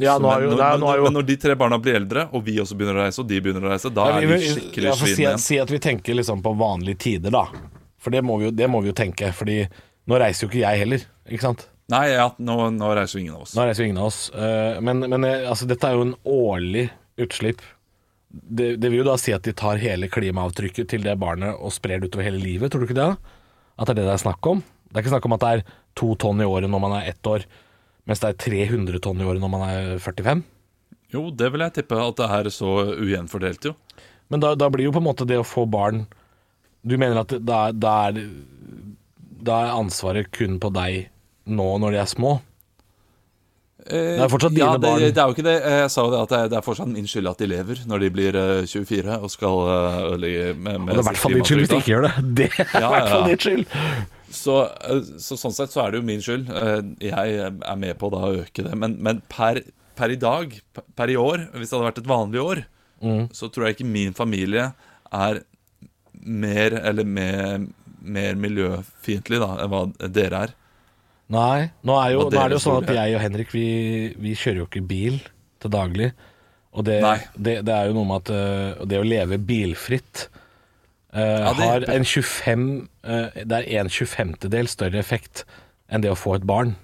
Ja, 0.00 0.14
har 0.14 0.22
men, 0.22 0.46
jo, 0.46 0.56
når, 0.56 0.86
har 0.86 1.00
jo 1.00 1.04
men 1.08 1.16
når 1.18 1.26
de 1.26 1.36
tre 1.42 1.56
barna 1.58 1.76
blir 1.82 1.96
eldre, 1.98 2.28
og 2.32 2.44
vi 2.46 2.54
også 2.62 2.76
begynner 2.78 3.00
å 3.00 3.04
reise, 3.04 3.20
og 3.20 3.28
de 3.28 3.40
begynner 3.42 3.66
å 3.66 3.72
reise, 3.72 3.90
da 3.92 4.04
Ja, 4.08 4.16
er 4.22 4.26
vi- 4.30 4.38
vi 4.38 4.52
skikkelig 4.54 4.88
ja, 4.88 4.94
for 4.94 5.10
si, 5.10 5.26
si 5.42 5.58
at 5.58 5.70
vi 5.74 5.80
tenker 5.82 6.14
liksom 6.16 6.40
på 6.44 6.52
vanlige 6.56 6.98
tider, 7.02 7.34
da. 7.34 7.44
For 7.98 8.14
det 8.14 8.22
må 8.26 8.36
vi 8.40 8.48
jo, 8.48 8.52
det 8.54 8.68
må 8.70 8.80
vi 8.84 8.90
jo 8.92 8.96
tenke. 8.96 9.32
Fordi 9.34 9.62
nå 10.08 10.20
reiser 10.22 10.46
jo 10.46 10.50
ikke 10.52 10.62
jeg 10.64 10.82
heller, 10.84 11.06
ikke 11.28 11.46
sant? 11.48 11.66
Nei, 11.92 12.04
ja, 12.12 12.28
nå, 12.44 12.54
nå 12.76 12.92
reiser 12.96 13.18
jo 13.18 13.24
ingen 13.24 13.36
av 13.38 13.46
oss. 13.46 13.54
Nå 13.56 13.64
reiser 13.64 13.84
jo 13.84 13.88
ingen 13.88 14.00
av 14.02 14.10
oss. 14.10 14.20
Eh, 14.36 14.78
Men, 14.84 15.00
men 15.08 15.24
eh, 15.24 15.46
altså, 15.48 15.66
dette 15.70 15.88
er 15.88 15.96
jo 15.96 16.04
en 16.08 16.16
årlig 16.28 16.86
utslipp. 17.24 17.62
Det, 18.28 18.74
det 18.76 18.90
vil 18.92 19.00
jo 19.00 19.06
da 19.08 19.14
si 19.20 19.32
at 19.32 19.46
de 19.46 19.54
tar 19.56 19.80
hele 19.80 20.10
klimaavtrykket 20.12 20.90
til 20.92 21.06
det 21.06 21.14
barnet 21.20 21.56
og 21.56 21.72
sprer 21.72 22.02
det 22.02 22.10
utover 22.10 22.28
hele 22.28 22.42
livet, 22.42 22.70
tror 22.70 22.84
du 22.84 22.88
ikke 22.90 22.98
det? 22.98 23.08
At 23.80 23.88
det 23.88 23.94
er 23.94 24.00
det 24.02 24.04
det 24.10 24.16
er 24.18 24.22
snakk 24.26 24.50
om? 24.50 24.60
Det 24.88 24.98
er 24.98 25.04
ikke 25.06 25.14
snakk 25.14 25.28
om 25.30 25.36
at 25.38 25.44
det 25.46 25.52
er 25.56 25.64
to 25.96 26.10
tonn 26.20 26.44
i 26.44 26.48
året 26.48 26.68
når 26.70 26.82
man 26.84 26.94
er 26.98 27.08
ett 27.08 27.28
år, 27.30 27.46
mens 28.08 28.20
det 28.20 28.28
er 28.34 28.38
300 28.44 29.00
tonn 29.04 29.24
i 29.24 29.26
året 29.28 29.40
når 29.42 29.52
man 29.54 29.64
er 29.70 29.88
45? 30.04 30.44
Jo, 31.14 31.24
det 31.32 31.48
vil 31.54 31.64
jeg 31.64 31.74
tippe 31.78 31.96
at 32.04 32.20
det 32.20 32.28
er 32.36 32.50
så 32.52 32.72
ujevnfordelt, 33.00 33.70
jo. 33.70 33.74
Men 34.28 34.44
da, 34.44 34.52
da 34.60 34.68
blir 34.68 34.90
jo 34.90 34.92
på 34.92 35.00
en 35.00 35.08
måte 35.08 35.24
det 35.28 35.40
å 35.40 35.46
få 35.48 35.64
barn 35.72 36.04
Du 36.86 36.96
mener 37.00 37.20
at 37.24 37.32
da, 37.42 37.62
da, 37.72 37.94
er, 38.10 38.20
da 39.48 39.62
er 39.66 39.74
ansvaret 39.78 40.30
kun 40.34 40.58
på 40.62 40.70
deg 40.74 41.08
nå 41.48 41.66
når 41.80 41.94
de 41.96 41.98
er 42.02 42.10
små? 42.10 42.36
Det 43.88 44.20
er 44.20 44.28
fortsatt 44.28 44.52
dine 44.52 44.66
ja, 44.66 44.72
det, 44.76 44.82
barn. 44.84 45.00
Det 45.00 45.16
er 45.22 45.30
jo 45.30 45.34
ikke 45.36 45.44
det. 45.46 45.54
Jeg 45.64 45.90
sa 45.94 46.02
jo 46.04 46.10
det 46.12 46.18
at 46.26 46.32
det 46.52 46.56
er, 46.58 46.64
fortsatt 46.66 46.90
min 46.92 47.06
skyld 47.08 47.28
at 47.30 47.38
de 47.40 47.46
lever 47.48 47.78
når 47.88 48.02
de 48.02 48.10
blir 48.12 48.36
eh, 48.36 48.66
24 48.68 49.14
og 49.24 49.30
skal 49.32 49.60
eh, 49.64 49.98
ødelegge 50.10 50.48
med, 50.58 50.74
Og 50.76 50.82
med 50.84 50.90
det 50.90 50.98
er 50.98 51.00
i 51.00 51.06
hvert 51.08 51.20
fall 51.22 51.36
din 51.38 51.46
skyld 51.48 51.62
hvis 51.62 51.70
de 51.72 51.78
ikke 51.78 51.92
gjør 51.94 52.04
det. 52.08 52.12
Det 52.40 52.48
er 52.50 52.66
i 52.66 52.82
Ja, 52.82 52.90
hvert 52.92 53.08
fall 53.14 53.24
din 53.30 53.40
skyld. 53.46 53.64
Så, 54.38 54.56
eh, 54.90 55.00
så 55.24 55.38
sånn 55.40 55.56
sett 55.56 55.72
så 55.72 55.84
er 55.86 55.94
det 55.94 56.02
jo 56.02 56.08
min 56.10 56.20
skyld. 56.26 56.50
Eh, 56.52 56.80
Jeg 57.06 57.38
er 57.48 57.78
med 57.80 57.96
på 58.02 58.10
da 58.12 58.20
å 58.28 58.34
øke 58.42 58.66
det. 58.66 58.74
Men, 58.82 58.98
men 59.08 59.22
per, 59.32 59.62
per 59.96 60.12
i 60.12 60.18
dag, 60.20 60.52
per 60.98 61.14
i 61.14 61.16
år, 61.16 61.46
hvis 61.54 61.70
det 61.72 61.78
hadde 61.78 61.88
vært 61.92 62.02
et 62.04 62.12
vanlig 62.16 62.44
år, 62.44 62.64
Mm. 62.98 63.28
så 63.30 63.46
tror 63.46 63.68
jeg 63.68 63.76
ikke 63.76 63.84
min 63.86 64.10
familie 64.18 64.72
er 65.14 65.36
mer 66.12 66.78
eller 66.80 67.06
mer, 67.06 67.66
mer 68.00 68.40
miljøfiendtlig 68.40 69.40
enn 69.42 69.70
hva 69.72 69.84
dere 70.06 70.46
er. 70.46 70.56
Nei, 71.28 71.68
nå 71.84 71.98
er, 72.00 72.14
jo, 72.14 72.24
nå 72.32 72.40
er 72.40 72.48
det 72.48 72.56
jo 72.56 72.64
sånn 72.64 72.86
at 72.86 72.94
jeg 72.96 73.16
og 73.18 73.20
Henrik 73.20 73.50
vi, 73.52 73.68
vi 74.16 74.32
kjører 74.32 74.62
jo 74.62 74.68
ikke 74.70 74.84
bil 74.88 75.18
til 75.60 75.72
daglig. 75.74 76.12
Og 76.72 76.86
det, 76.86 76.98
det, 77.36 77.58
det 77.66 77.74
er 77.74 77.88
jo 77.90 77.96
noe 77.96 78.08
med 78.08 78.22
at 78.22 78.32
øh, 78.32 78.84
det 78.88 79.00
å 79.00 79.06
leve 79.06 79.38
bilfritt 79.40 80.28
øh, 81.16 81.48
det 81.58 81.64
har 81.64 81.86
en 81.90 82.04
25 82.04 82.66
uh, 83.08 83.38
Det 83.40 83.62
er 83.64 83.80
en 83.80 83.90
25-del 83.90 84.68
større 84.70 85.00
effekt 85.00 85.44
enn 85.88 86.04
det 86.04 86.12
å 86.12 86.18
få 86.18 86.36
et 86.36 86.46
barn. 86.48 86.76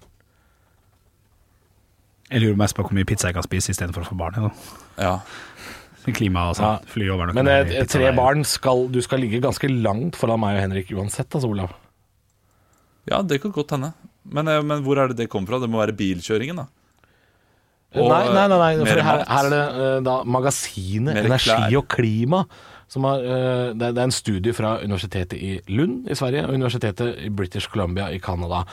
Jeg 2.31 2.41
lurer 2.43 2.57
mest 2.59 2.77
på 2.77 2.85
hvor 2.85 2.97
mye 2.97 3.07
pizza 3.09 3.29
jeg 3.29 3.37
kan 3.37 3.45
spise 3.47 3.73
istedenfor 3.73 4.05
å 4.05 4.09
få 4.09 4.17
barn. 4.19 4.49
Ja. 4.97 5.19
Klima. 6.13 6.51
Ja. 6.59 6.75
Fly 6.91 7.09
over 7.15 7.31
noe. 7.31 7.37
Men 7.39 7.49
eh, 7.49 7.85
tre 7.89 8.11
barn 8.17 8.45
skal 8.45 8.89
Du 8.93 9.01
skal 9.05 9.23
ligge 9.25 9.41
ganske 9.45 9.71
langt 9.73 10.19
foran 10.21 10.43
meg 10.43 10.59
og 10.59 10.67
Henrik 10.67 10.93
uansett, 10.93 11.31
altså, 11.33 11.49
Olav. 11.49 11.73
ja, 13.09 13.23
det 13.23 13.41
kan 13.43 13.53
godt 13.53 13.77
hende. 13.77 13.93
Men, 14.25 14.49
eh, 14.49 14.63
men 14.63 14.85
hvor 14.85 15.01
er 15.01 15.13
det 15.13 15.23
det 15.23 15.31
kommer 15.33 15.55
fra? 15.55 15.63
Det 15.63 15.71
må 15.71 15.81
være 15.81 15.97
bilkjøringen, 15.97 16.61
da. 16.65 16.67
Og, 17.95 18.09
nei, 18.11 18.25
nei, 18.35 18.47
nei, 18.51 18.59
nei 18.59 18.87
for 18.89 19.07
her, 19.07 19.21
her 19.31 19.47
er 19.47 19.53
det 19.53 19.65
eh, 19.85 19.99
da 20.03 20.15
magasinet 20.27 21.15
Mer 21.15 21.29
Energi 21.29 21.53
klær. 21.53 21.77
og 21.79 21.89
klima. 21.93 22.43
Som 22.91 23.07
har, 23.09 23.23
eh, 23.23 23.71
det, 23.73 23.87
er, 23.87 23.95
det 23.95 24.03
er 24.03 24.09
en 24.09 24.15
studie 24.15 24.55
fra 24.57 24.75
universitetet 24.83 25.39
i 25.39 25.55
Lund 25.73 26.11
i 26.11 26.19
Sverige 26.19 26.45
og 26.49 26.59
universitetet 26.59 27.23
i 27.25 27.31
British 27.33 27.71
Columbia 27.71 28.11
i 28.13 28.21
Canada 28.23 28.65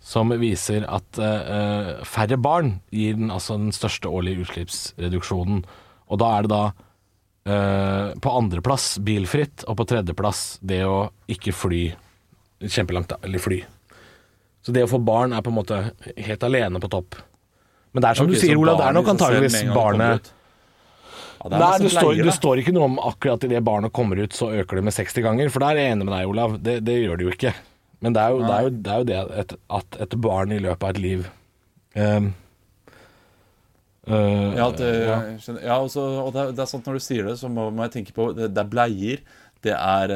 som 0.00 0.32
viser 0.40 0.86
at 0.88 1.20
eh, 1.20 1.90
færre 2.08 2.38
barn 2.40 2.78
gir 2.94 3.18
den, 3.18 3.30
altså 3.30 3.58
den 3.60 3.72
største 3.74 4.08
årlige 4.08 4.46
utslippsreduksjonen. 4.46 5.64
Og 6.10 6.20
da 6.20 6.30
er 6.36 6.46
det 6.46 6.52
da 6.52 6.62
eh, 7.46 8.06
på 8.20 8.36
andreplass 8.40 8.92
bilfritt, 9.06 9.64
og 9.70 9.78
på 9.80 9.86
tredjeplass 9.92 10.58
det 10.60 10.82
å 10.86 11.04
ikke 11.30 11.54
fly 11.54 11.84
kjempelangt, 12.66 13.14
da, 13.14 13.20
eller 13.24 13.42
fly. 13.42 13.62
Så 14.60 14.74
det 14.76 14.84
å 14.84 14.90
få 14.90 15.00
barn 15.00 15.32
er 15.32 15.44
på 15.44 15.52
en 15.52 15.56
måte 15.56 15.78
helt 16.20 16.42
alene 16.44 16.82
på 16.82 16.90
topp. 16.92 17.16
Men 17.92 18.04
det 18.04 18.10
er 18.10 18.20
som 18.20 18.28
okay, 18.28 18.36
du 18.36 18.44
sier, 18.44 18.58
Olav, 18.60 18.78
det 18.78 18.90
er 18.90 18.98
nok 18.98 19.08
antageligvis 19.14 19.62
barnet. 19.72 20.28
Ja, 21.40 21.48
det 21.48 21.60
Nei, 21.62 21.70
det 21.80 21.90
står, 21.94 22.18
det 22.20 22.34
står 22.36 22.60
ikke 22.60 22.74
noe 22.76 22.90
om 22.90 22.98
akkurat 23.00 23.46
idet 23.48 23.62
barnet 23.64 23.94
kommer 23.96 24.20
ut, 24.20 24.34
så 24.36 24.50
øker 24.52 24.76
det 24.76 24.84
med 24.90 24.94
60 24.94 25.24
ganger. 25.24 25.52
For 25.52 25.64
der 25.64 25.78
er 25.78 25.88
jeg 25.88 25.96
enig 25.96 26.06
med 26.06 26.14
deg, 26.14 26.28
Olav. 26.28 26.58
Det, 26.60 26.76
det 26.84 26.98
gjør 27.00 27.16
det 27.16 27.26
jo 27.26 27.32
ikke. 27.32 27.54
Men 28.04 28.16
det 28.16 28.22
er 28.22 28.34
jo 28.34 28.42
det, 28.42 28.52
er 28.52 28.66
jo, 28.66 28.74
det, 28.74 28.92
er 28.92 29.00
jo 29.00 29.08
det 29.08 29.40
et, 29.40 29.56
at 29.78 29.98
et 30.04 30.16
barn 30.20 30.52
i 30.52 30.60
løpet 30.60 30.84
av 30.84 30.92
et 30.94 31.00
liv 31.00 31.24
ehm, 32.00 32.30
øh, 34.08 34.56
Ja, 34.56 34.70
det, 34.76 34.90
ja. 35.06 35.18
ja 35.64 35.76
også, 35.80 36.00
og 36.24 36.32
det, 36.32 36.46
det 36.56 36.64
er 36.64 36.78
at 36.78 36.86
når 36.86 36.98
du 36.98 37.04
sier 37.04 37.28
det, 37.28 37.38
så 37.40 37.48
må, 37.52 37.70
må 37.70 37.84
jeg 37.86 37.92
tenke 37.98 38.14
på 38.16 38.30
Det, 38.36 38.50
det 38.54 38.62
er 38.64 38.70
bleier, 38.70 39.20
det 39.66 39.74
er 39.76 40.14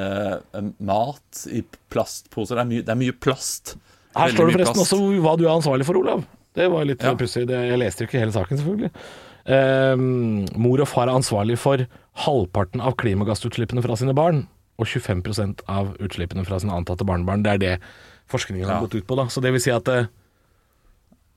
uh, 0.57 0.71
mat 0.81 1.43
i 1.53 1.61
plastposer. 1.93 2.57
Det 2.57 2.63
er 2.65 2.71
mye, 2.71 2.85
det 2.87 2.95
er 2.95 3.01
mye 3.03 3.13
plast. 3.13 3.75
Her 4.17 4.33
står 4.33 4.49
det 4.49 4.57
forresten 4.57 4.81
plast. 4.81 4.95
også 4.97 5.21
hva 5.21 5.37
du 5.37 5.45
er 5.45 5.53
ansvarlig 5.53 5.85
for, 5.85 5.99
Olav. 6.01 6.25
Det 6.55 6.71
var 6.71 6.87
litt 6.89 7.03
Ja. 7.03 7.13
pussig. 7.19 7.45
Jeg 7.51 7.79
leste 7.79 8.05
jo 8.05 8.09
ikke 8.09 8.23
hele 8.23 8.33
saken, 8.33 8.57
selvfølgelig. 8.63 8.91
Um, 9.45 10.47
mor 10.57 10.81
og 10.81 10.89
far 10.89 11.11
er 11.11 11.19
ansvarlig 11.19 11.59
for 11.61 11.83
halvparten 12.25 12.81
av 12.81 12.95
klimagassutslippene 12.97 13.83
fra 13.85 13.99
sine 14.01 14.15
barn, 14.17 14.47
og 14.81 14.89
25% 14.89 15.61
av 15.69 15.93
utslippene 16.01 16.47
fra 16.49 16.57
sine 16.63 16.73
antatte 16.73 17.05
barnebarn. 17.05 17.45
Det 17.45 17.53
er 17.53 17.61
det 17.61 17.75
forskningen 18.33 18.65
har 18.65 18.81
gått 18.87 18.97
ut 18.97 19.07
på. 19.07 19.19
Da 19.19 19.27
Så 19.29 19.43
det 19.45 19.53
vil 19.53 19.61
si 19.61 19.71
at 19.75 19.89
eh, 19.93 20.07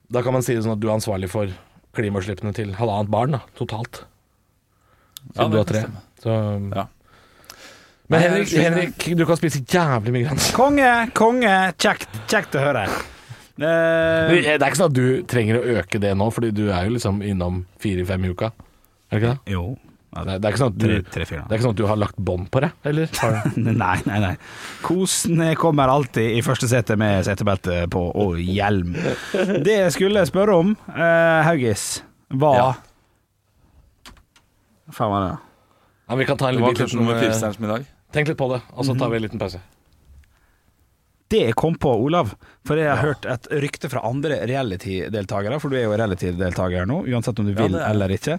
Da 0.09 0.21
kan 0.23 0.31
man 0.31 0.41
si 0.45 0.55
det 0.55 0.63
sånn 0.63 0.77
at 0.77 0.79
du 0.79 0.87
er 0.87 0.95
ansvarlig 0.95 1.27
for 1.29 1.51
klimautslippene 1.97 2.53
til 2.55 2.71
halvannet 2.77 3.11
barn, 3.13 3.35
da, 3.37 3.41
totalt. 3.59 4.03
Ja, 5.33 5.41
Siden 5.41 5.51
du 5.51 5.57
har 5.59 5.67
tre. 5.73 5.83
Så, 6.23 6.37
Ja. 6.75 6.87
Men 8.07 8.21
Henrik, 8.23 8.51
Henrik, 8.55 9.05
du 9.19 9.25
kan 9.27 9.35
spise 9.35 9.59
jævlig 9.67 10.13
mye 10.15 10.27
grønt. 10.29 10.45
Konge, 10.55 10.91
konge. 11.17 11.55
Kjekt, 11.75 12.07
kjekt 12.31 12.55
å 12.55 12.61
høre. 12.63 12.85
Uh, 13.57 14.29
Det 14.31 14.53
er 14.53 14.63
ikke 14.63 14.77
sånn 14.79 14.93
at 14.93 14.95
du 14.95 15.25
trenger 15.27 15.57
å 15.59 15.65
øke 15.81 15.99
det 15.99 16.13
nå, 16.15 16.29
fordi 16.31 16.53
du 16.55 16.69
er 16.69 16.87
jo 16.87 16.93
liksom 16.95 17.19
innom 17.25 17.65
fire-fem 17.83 18.23
i 18.23 18.31
uka. 18.31 18.53
Er 19.11 19.17
det 19.17 19.19
ikke 19.19 19.33
det? 19.33 19.53
jo. 19.57 19.65
Det 20.25 20.33
er, 20.33 20.39
det 20.39 20.47
er 20.49 20.53
ikke 20.55 20.61
sånn 20.63 20.73
at 20.73 20.79
du, 20.81 20.87
Tre- 20.87 21.13
tre-fire, 21.13 21.43
det 21.45 21.51
er 21.53 21.59
ikke 21.59 21.65
sånn 21.67 21.75
at 21.75 21.81
du 21.81 21.85
har 21.89 21.99
lagt 22.01 22.17
bånd 22.29 22.47
på 22.53 22.61
det, 22.63 22.71
eller? 22.89 23.11
Nei, 23.83 23.97
nei, 24.09 24.19
nei. 24.23 24.33
Kosen 24.85 25.43
kommer 25.59 25.91
alltid 25.93 26.37
i 26.37 26.41
første 26.45 26.69
sete 26.71 26.97
med 26.97 27.25
setebelte 27.27 27.83
på 27.93 28.03
og 28.13 28.37
hjelm. 28.41 28.95
Det 29.65 29.77
jeg 29.83 29.93
skulle 29.97 30.25
spørre 30.29 30.57
om, 30.63 30.75
eh, 30.95 31.41
Haugis, 31.47 31.87
var 32.33 32.55
Ja. 32.61 32.69
Faen 34.91 35.11
var 35.11 35.25
det? 35.27 35.37
Ja, 36.07 36.15
vi 36.15 36.25
kan 36.25 36.37
ta 36.39 36.47
en 36.49 36.55
Det 36.55 36.61
var 36.63 36.71
liten, 36.77 36.97
nummer 36.99 37.15
eh. 37.19 37.83
Tenk 38.15 38.29
litt 38.31 38.37
på 38.39 38.47
det, 38.53 38.61
og 38.71 38.85
så 38.87 38.95
tar 38.97 39.09
vi 39.11 39.17
en 39.19 39.25
liten 39.25 39.39
pause. 39.41 39.59
Det 41.27 41.41
jeg 41.41 41.55
kom 41.59 41.75
på, 41.75 41.91
Olav, 42.05 42.29
for 42.67 42.79
jeg 42.79 42.89
har 42.91 42.99
hørt 43.01 43.25
et 43.29 43.47
rykte 43.63 43.89
fra 43.91 44.03
andre 44.07 44.41
reality-deltakere, 44.49 45.59
for 45.63 45.71
du 45.71 45.77
er 45.79 45.85
jo 45.87 45.95
reality-deltaker 45.97 46.87
nå, 46.89 47.01
uansett 47.07 47.39
om 47.41 47.47
du 47.47 47.53
vil 47.55 47.73
det 47.73 47.81
er. 47.81 47.89
eller 47.93 48.13
ikke, 48.15 48.37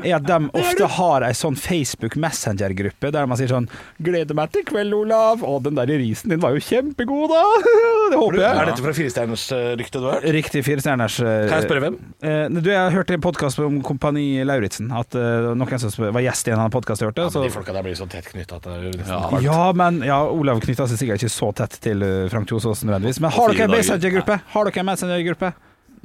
er 0.00 0.14
at 0.16 0.26
de 0.28 0.38
ofte 0.62 0.88
har 0.96 1.26
ei 1.26 1.32
sånn 1.36 1.58
Facebook 1.60 2.16
Messenger-gruppe 2.20 3.12
der 3.14 3.28
man 3.28 3.38
sier 3.40 3.52
sånn 3.52 3.68
'Gleder 4.02 4.36
meg 4.36 4.52
til 4.54 4.64
kveld, 4.68 4.94
Olav', 4.96 5.44
og 5.46 5.62
den 5.66 5.76
der 5.78 5.90
risen 6.00 6.32
din 6.32 6.40
var 6.42 6.56
jo 6.56 6.62
kjempegod, 6.64 7.30
da! 7.32 7.44
Det 8.06 8.18
håper 8.20 8.38
jeg. 8.38 8.54
Er 8.54 8.68
dette 8.70 8.82
fra 8.84 8.92
firestjerners 8.94 9.44
rykte 9.80 9.98
du 9.98 10.04
har 10.06 10.20
hørt? 10.20 10.26
Riktig 10.36 10.60
firestjerners 10.62 11.16
eh, 11.24 11.48
Kan 11.50 11.56
jeg 11.58 11.66
spørre 11.66 11.82
hvem? 11.82 11.96
Eh, 12.22 12.44
du, 12.54 12.68
jeg 12.70 12.78
har 12.78 12.94
hørt 12.94 13.10
en 13.10 13.24
podkast 13.24 13.58
om 13.64 13.80
Kompani 13.82 14.44
Lauritzen 14.46 14.92
at 14.94 15.16
eh, 15.18 15.48
noen 15.58 15.82
som 15.82 15.90
var 16.14 16.22
gjest 16.22 16.46
i 16.46 16.54
en 16.54 16.60
annen 16.60 16.74
podkast 16.74 17.02
jeg 17.02 17.10
hørte. 17.10 17.26
Ja, 17.26 17.32
men 17.34 17.48
de 17.48 17.54
folka 17.56 17.74
der 17.74 17.86
blir 17.86 17.98
så 17.98 18.06
tett 18.10 18.28
knytta 18.30 18.60
at 18.60 18.68
det 18.68 18.76
er 18.76 19.10
Ja. 19.10 19.40
ja, 19.42 19.64
men 19.74 19.98
ja, 20.06 20.20
Olav 20.30 20.62
knytta 20.62 20.86
seg 20.86 21.00
sikkert 21.02 21.24
ikke 21.26 21.34
så 21.34 21.50
tett 21.58 21.74
til 21.82 22.06
eh, 22.06 22.28
Frank 22.30 22.46
Kjosås 22.50 22.84
nødvendigvis. 22.86 23.18
Men 23.24 23.34
har 23.34 23.56
fire 23.56 23.65
dere. 23.68 23.76
Messenger-gruppe? 23.82 24.40
Har 24.54 24.64
dere 24.70 24.80
en 24.82 24.86
Messenger-gruppe? 24.90 25.52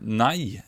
Nei, 0.02 0.62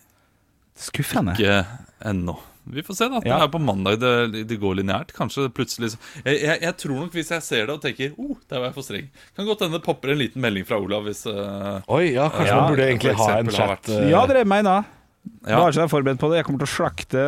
Skuffende. 0.75 1.35
ikke 1.37 1.65
ennå. 2.09 2.37
Vi 2.65 2.79
får 2.81 2.95
se, 2.95 3.07
da. 3.11 3.19
Det 3.19 3.27
Ja. 3.27 3.43
er 3.43 3.49
på 3.51 3.59
mandag 3.59 3.99
det, 3.99 4.47
det 4.47 4.57
går 4.59 4.77
lineært. 4.79 5.11
Kanskje 5.11 5.49
plutselig 5.51 5.97
jeg, 6.23 6.39
jeg, 6.41 6.61
jeg 6.61 6.77
tror 6.79 6.95
nok 7.01 7.11
hvis 7.11 7.29
jeg 7.33 7.41
ser 7.43 7.65
det 7.67 7.73
og 7.75 7.81
tenker 7.83 8.13
oh, 8.17 8.37
der 8.47 8.59
var 8.61 8.69
jeg 8.69 8.73
for 8.77 8.83
streng 8.87 9.09
Kan 9.35 9.45
godt 9.45 9.59
hende 9.65 9.75
det 9.75 9.83
popper 9.83 10.13
en 10.13 10.17
liten 10.21 10.39
melding 10.41 10.63
fra 10.65 10.79
Olav 10.79 11.03
hvis 11.03 11.25
uh, 11.27 11.81
Oi, 11.91 12.13
ja, 12.15 12.29
kanskje 12.31 12.47
Ja, 12.53 12.61
man 12.61 12.71
burde 12.71 12.87
egentlig 12.87 13.15
ha 13.19 13.27
en 13.41 13.49
chat. 13.51 13.67
vært- 13.83 13.89
eh, 13.99 14.09
Ja, 14.13 14.25
dere 14.25 14.39
er 14.39 14.45
mener. 14.45 14.85
Ja. 15.45 15.57
Bare 15.59 15.73
så 15.73 15.81
jeg 15.83 15.89
er 15.89 15.91
forberedt 15.91 16.19
på 16.23 16.29
det. 16.31 16.37
Jeg 16.39 16.45
kommer 16.47 16.63
til 16.63 16.71
å 16.71 16.75
slakte 16.77 17.19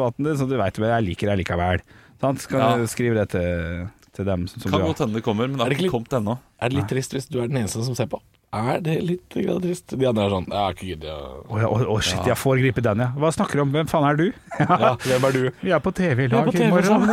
vannet 0.00 0.24
ditt, 0.30 0.38
så 0.40 0.48
du 0.48 0.56
veit 0.56 0.80
jeg 0.80 1.04
liker 1.04 1.26
deg 1.36 1.38
likevel. 1.44 1.80
Sånn, 2.22 2.38
skal 2.40 2.58
Ja. 2.60 2.76
du 2.78 2.86
skrive 2.88 3.14
det 3.20 3.28
til, 3.36 3.88
til 4.16 4.24
dem 4.24 4.48
som 4.48 4.62
Kan 4.72 4.80
du 4.80 4.86
godt 4.88 4.98
hende 5.04 5.14
det 5.20 5.22
kommer, 5.24 5.48
men 5.48 5.58
det 5.58 5.68
har 5.68 5.76
ikke 5.76 5.92
kommet 5.92 6.16
ennå. 6.16 6.38
Er 6.60 6.68
det 6.70 6.76
litt 6.80 6.88
trist 6.88 7.12
hvis 7.12 7.28
du 7.28 7.42
er 7.42 7.48
den 7.48 7.58
eneste 7.60 7.84
som 7.84 7.94
ser 7.94 8.06
på? 8.08 8.20
Er 8.52 8.82
det 8.84 8.98
litt 9.00 9.22
trist? 9.32 9.94
De 9.96 10.04
andre 10.08 10.26
er 10.26 10.32
sånn 10.34 10.48
Ja, 10.52 10.64
ikke 10.74 10.88
giddet 10.90 11.06
jeg 11.08 11.20
Å 11.48 11.60
å, 11.70 11.76
å, 11.94 11.96
shit, 12.04 12.20
jeg 12.28 12.36
foregriper 12.36 12.84
den, 12.84 13.00
ja. 13.00 13.08
Hva 13.16 13.30
snakker 13.32 13.56
du 13.56 13.64
om? 13.64 13.70
Hvem 13.72 13.88
faen 13.88 14.08
er 14.10 14.18
du? 14.20 14.26
Ja, 14.60 14.90
hvem 15.00 15.28
er 15.28 15.38
du? 15.38 15.44
Vi 15.62 15.72
er 15.72 15.80
på 15.80 15.92
TV 15.96 16.26
i 16.26 16.32
lag 16.32 16.50
i 16.52 16.66
morgen. 16.68 17.06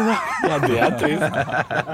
Ja, 0.50 0.58
det 0.66 0.82
er 0.84 0.98
trist. 1.00 1.40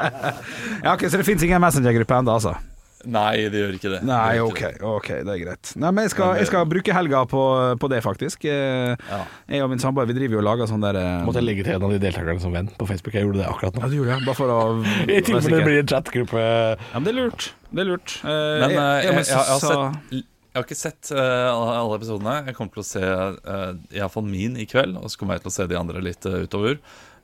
Ja, 0.86 0.96
ok, 0.96 1.06
Så 1.10 1.22
det 1.22 1.28
fins 1.30 1.46
ingen 1.46 1.62
Messenger-gruppe 1.62 2.18
ennå, 2.24 2.40
altså? 2.40 2.56
Nei, 3.06 3.46
det 3.54 3.60
gjør 3.62 3.76
ikke 3.78 3.92
det. 3.94 4.00
Nei, 4.08 4.40
ok, 4.42 4.62
ok, 4.82 5.08
det 5.28 5.34
er 5.36 5.40
greit. 5.44 5.72
Nei, 5.78 5.92
men 5.94 6.06
jeg 6.08 6.14
skal, 6.16 6.36
jeg 6.40 6.48
skal 6.50 6.66
bruke 6.70 6.94
helga 6.96 7.22
på, 7.30 7.42
på 7.82 7.90
det, 7.94 8.02
faktisk. 8.06 8.46
Eh, 8.50 8.96
Ja. 9.10 9.20
Jeg 9.52 9.62
og 9.66 9.70
min 9.70 9.80
samboer 9.84 10.08
vi 10.10 10.16
driver 10.18 10.38
jo 10.38 10.42
og 10.42 10.48
lager 10.48 10.70
sånn 10.72 10.82
der 10.84 10.98
eh, 11.00 11.24
Måtte 11.28 11.40
jeg 11.42 11.48
legge 11.50 11.66
til 11.68 11.76
en 11.78 11.86
av 11.88 11.94
de 11.94 12.00
deltakerne 12.02 12.42
som 12.42 12.54
venn 12.56 12.70
på 12.80 12.88
Facebook. 12.90 13.14
Jeg 13.18 13.28
gjorde 13.28 13.42
det 13.44 13.48
akkurat 13.50 13.76
nå. 13.78 13.84
Ja, 13.86 13.90
du 13.92 13.98
gjorde 14.00 14.16
det, 14.20 14.26
bare 14.26 14.40
for 14.40 14.54
å 14.56 14.60
I 15.18 15.20
tilfelle 15.22 15.60
det 15.60 15.66
blir 15.68 15.82
en 15.84 15.92
chatgruppe. 15.94 16.46
Ja, 16.46 16.94
men 16.96 17.06
det 17.08 17.14
er 17.16 17.20
lurt. 17.22 17.50
Det 17.72 17.84
er 17.86 17.90
lurt. 17.92 18.16
Eh, 18.24 18.30
Men 18.66 18.70
jeg- 18.70 18.80
eh, 18.80 18.86
jeg- 18.86 19.04
jeg, 19.06 19.14
jeg, 19.16 19.28
jeg, 19.28 19.36
har 19.36 19.60
sett, 19.66 20.24
jeg 20.56 20.62
har 20.62 20.64
ikke 20.70 20.78
sett 20.80 21.10
uh, 21.12 21.52
alle 21.52 21.72
alle 21.82 21.96
episodene. 22.00 22.36
Jeg 22.48 22.56
kommer 22.56 22.72
til 22.78 22.84
å 22.86 22.88
se 22.88 23.02
uh, 23.04 23.74
iallfall 23.92 24.24
min 24.30 24.56
i 24.56 24.66
kveld, 24.72 24.96
og 24.96 25.12
så 25.12 25.20
kommer 25.20 25.36
jeg 25.36 25.44
til 25.44 25.52
å 25.52 25.56
se 25.58 25.66
de 25.68 25.76
andre 25.76 26.00
litt 26.06 26.26
uh, 26.32 26.38
utover. 26.48 26.78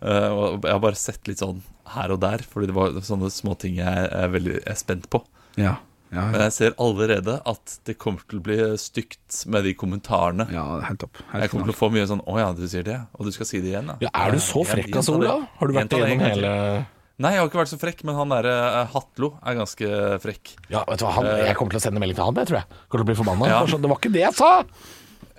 Uh, 0.04 0.30
og 0.36 0.66
jeg 0.68 0.74
har 0.74 0.82
bare 0.84 1.00
sett 1.00 1.30
litt 1.30 1.40
sånn 1.40 1.62
her 1.94 2.12
og 2.12 2.20
der, 2.24 2.44
fordi 2.44 2.68
det 2.72 2.76
var 2.76 2.98
sånne 3.08 3.30
småting 3.32 3.78
jeg 3.80 4.10
er 4.12 4.34
veldig 4.34 4.58
er 4.68 4.76
spent 4.80 5.08
på. 5.14 5.24
Ja, 5.60 5.76
ja, 6.12 6.26
Men 6.28 6.42
jeg 6.42 6.52
ser 6.52 6.74
allerede 6.78 7.38
at 7.48 7.78
det 7.88 7.98
kommer 7.98 8.20
til 8.28 8.42
å 8.42 8.44
bli 8.44 8.58
stygt 8.78 9.46
med 9.48 9.64
de 9.64 9.72
kommentarene. 9.80 10.48
ja, 10.52 10.66
helt 10.84 11.00
topp. 11.00 11.22
Jeg 11.34 11.50
kommer 11.54 11.70
til 11.70 11.76
å 11.76 11.80
få 11.80 11.92
mye 11.92 12.08
sånn 12.08 12.24
'Å 12.28 12.38
ja, 12.40 12.52
du 12.52 12.68
sier 12.68 12.84
det, 12.84 13.00
og 13.16 13.26
du 13.26 13.32
skal 13.32 13.46
si 13.46 13.62
det 13.62 13.72
igjen', 13.72 13.96
Ja, 14.02 14.10
er 14.14 14.32
du 14.32 14.38
så 14.40 14.66
frekk, 14.68 14.92
altså. 14.92 15.16
Olav? 15.16 15.48
Har 15.60 15.68
du 15.68 15.74
vært 15.74 15.90
igjennom 15.96 16.20
hele 16.20 16.86
Nei, 17.22 17.34
jeg 17.34 17.40
har 17.40 17.48
ikke 17.50 17.60
vært 17.62 17.70
så 17.70 17.78
frekk, 17.78 18.04
men 18.04 18.16
han 18.16 18.30
derre 18.34 18.88
Hatlo 18.90 19.38
er 19.46 19.54
ganske 19.54 19.88
frekk. 20.24 20.56
Ja, 20.74 20.84
vet 20.88 21.00
du 21.00 21.06
hva, 21.06 21.12
han, 21.14 21.26
jeg 21.46 21.56
kommer 21.56 21.70
til 21.70 21.78
å 21.78 21.84
sende 21.84 22.00
melding 22.02 22.18
til 22.18 22.26
han, 22.26 22.34
det 22.34 22.48
tror 22.50 22.58
jeg. 22.58 22.66
Kommer 22.90 23.04
til 23.04 23.06
å 23.06 23.10
bli 23.12 23.18
forbanna. 23.20 23.46
Ja. 23.48 23.60
Bare 23.60 23.70
sånn, 23.70 23.82
Det 23.84 23.90
var 23.92 24.00
ikke 24.02 24.14
det 24.16 24.24
jeg 24.26 24.34
sa! 24.34 24.66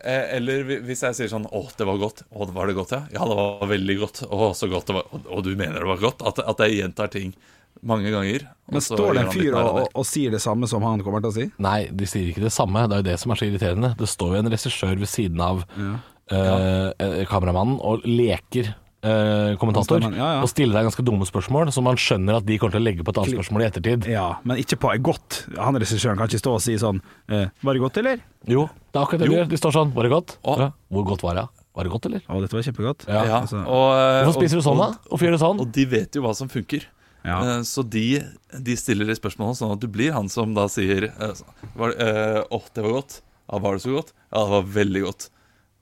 Eh, 0.05 0.37
Eller 0.37 0.63
hvis 0.83 1.03
jeg 1.03 1.15
sier 1.15 1.29
sånn 1.31 1.47
'Å, 1.47 1.77
det 1.77 1.87
var 1.87 1.99
godt'. 1.99 2.23
'Å, 2.31 2.53
var 2.53 2.67
det 2.67 2.77
godt, 2.77 2.91
ja?' 2.93 3.07
Ja, 3.13 3.27
det 3.27 3.35
var 3.37 3.67
veldig 3.67 3.99
godt. 3.99 4.23
'Å, 4.31 4.55
så 4.55 4.71
godt 4.71 4.87
det 4.87 4.95
var'. 4.95 5.07
Og, 5.13 5.27
og 5.27 5.43
du 5.45 5.57
mener 5.57 5.79
det 5.81 5.87
var 5.91 5.99
godt? 5.99 6.23
At, 6.23 6.39
at 6.39 6.59
jeg 6.59 6.79
gjentar 6.83 7.11
ting 7.11 7.35
mange 7.83 8.13
ganger. 8.15 8.47
og 8.69 8.77
Men 8.77 8.85
står 8.85 9.17
det 9.17 9.25
en 9.25 9.33
fyr 9.35 9.57
og, 9.59 9.71
og, 9.83 9.89
og 9.99 10.07
sier 10.07 10.35
det 10.35 10.43
samme 10.45 10.69
som 10.71 10.85
han 10.87 11.03
kommer 11.03 11.23
til 11.25 11.33
å 11.33 11.37
si? 11.37 11.49
Nei, 11.63 11.81
de 11.91 12.09
sier 12.09 12.31
ikke 12.31 12.45
det 12.45 12.53
samme. 12.55 12.87
Det 12.87 12.99
er 12.99 13.03
jo 13.03 13.09
det 13.11 13.19
som 13.23 13.35
er 13.35 13.41
så 13.41 13.49
irriterende. 13.49 13.95
Det 13.99 14.09
står 14.11 14.37
jo 14.37 14.45
en 14.45 14.53
regissør 14.55 14.95
ved 15.01 15.11
siden 15.11 15.43
av 15.43 15.65
ja. 15.75 15.97
eh, 16.37 17.25
kameramannen 17.31 17.81
og 17.83 18.07
leker 18.07 18.71
eh, 19.03 19.55
kommentator. 19.61 20.05
Ja, 20.07 20.29
ja. 20.37 20.43
Og 20.43 20.51
stiller 20.51 20.79
deg 20.79 20.89
ganske 20.91 21.05
dumme 21.07 21.27
spørsmål, 21.29 21.73
så 21.75 21.85
man 21.85 21.99
skjønner 22.01 22.39
at 22.39 22.47
de 22.49 22.59
kommer 22.61 22.77
til 22.77 22.83
å 22.83 22.87
legge 22.87 23.07
på 23.07 23.15
et 23.15 23.23
annet 23.23 23.37
spørsmål 23.37 23.65
i 23.65 23.69
ettertid. 23.69 24.07
Ja, 24.13 24.29
men 24.47 24.63
ikke 24.63 24.79
på 24.85 24.93
et 24.95 25.03
godt. 25.07 25.43
Han 25.59 25.79
regissøren 25.83 26.21
kan 26.21 26.31
ikke 26.31 26.43
stå 26.43 26.55
og 26.59 26.63
si 26.65 26.77
sånn 26.81 27.03
eh, 27.29 27.51
'Var 27.51 27.79
det 27.79 27.83
godt, 27.83 27.99
eller?' 28.03 28.23
Jo, 28.47 28.69
det 28.91 28.99
er 28.99 29.03
akkurat 29.05 29.23
det 29.23 29.29
de 29.29 29.37
gjør. 29.37 29.51
De 29.51 29.61
står 29.61 29.77
sånn. 29.79 29.93
Var 29.95 30.09
det 30.09 30.15
godt? 30.15 30.39
Ja. 30.47 30.73
Hvor 30.91 31.05
godt 31.13 31.27
var 31.27 31.39
det? 31.39 31.47
Var 31.73 31.87
det 31.89 31.93
godt, 31.93 32.07
eller? 32.07 32.25
'Å, 32.27 32.41
dette 32.43 32.57
var 32.59 32.67
kjempegodt'. 32.67 33.07
Ja. 33.09 33.23
Ja, 33.27 33.37
altså. 33.43 33.63
og, 33.67 33.87
eh, 33.99 34.25
Hvorfor 34.27 34.41
spiser 34.41 34.63
du 34.63 34.67
sånn, 34.67 34.83
da? 34.83 34.91
Hvorfor 35.11 35.27
gjør 35.27 35.39
du 35.39 35.43
sånn? 35.43 35.63
Og 35.63 35.73
de 35.73 35.87
vet 35.87 36.15
jo 36.15 36.23
hva 36.23 36.35
som 36.37 36.51
funker. 36.53 36.87
Ja. 37.25 37.39
Eh, 37.59 37.63
Så 37.63 37.83
de, 37.89 38.23
de 38.63 38.75
stiller 38.77 39.07
de 39.07 39.15
spørsmålene 39.15 39.57
sånn 39.59 39.73
at 39.77 39.81
du 39.81 39.87
blir 39.89 40.13
han 40.13 40.29
som 40.29 40.55
da 40.55 40.67
sier 40.73 41.05
eh, 41.13 41.43
var 41.77 41.93
det, 41.93 42.01
eh, 42.09 42.43
'Å, 42.51 42.63
det 42.75 42.83
var 42.85 42.91
godt'. 43.03 43.21
Ja, 43.53 43.59
var 43.59 43.73
det 43.79 43.83
så 43.85 43.93
godt? 43.95 44.13
Ja, 44.33 44.43
det 44.45 44.51
var 44.51 44.63
veldig 44.63 45.03
godt. 45.05 45.29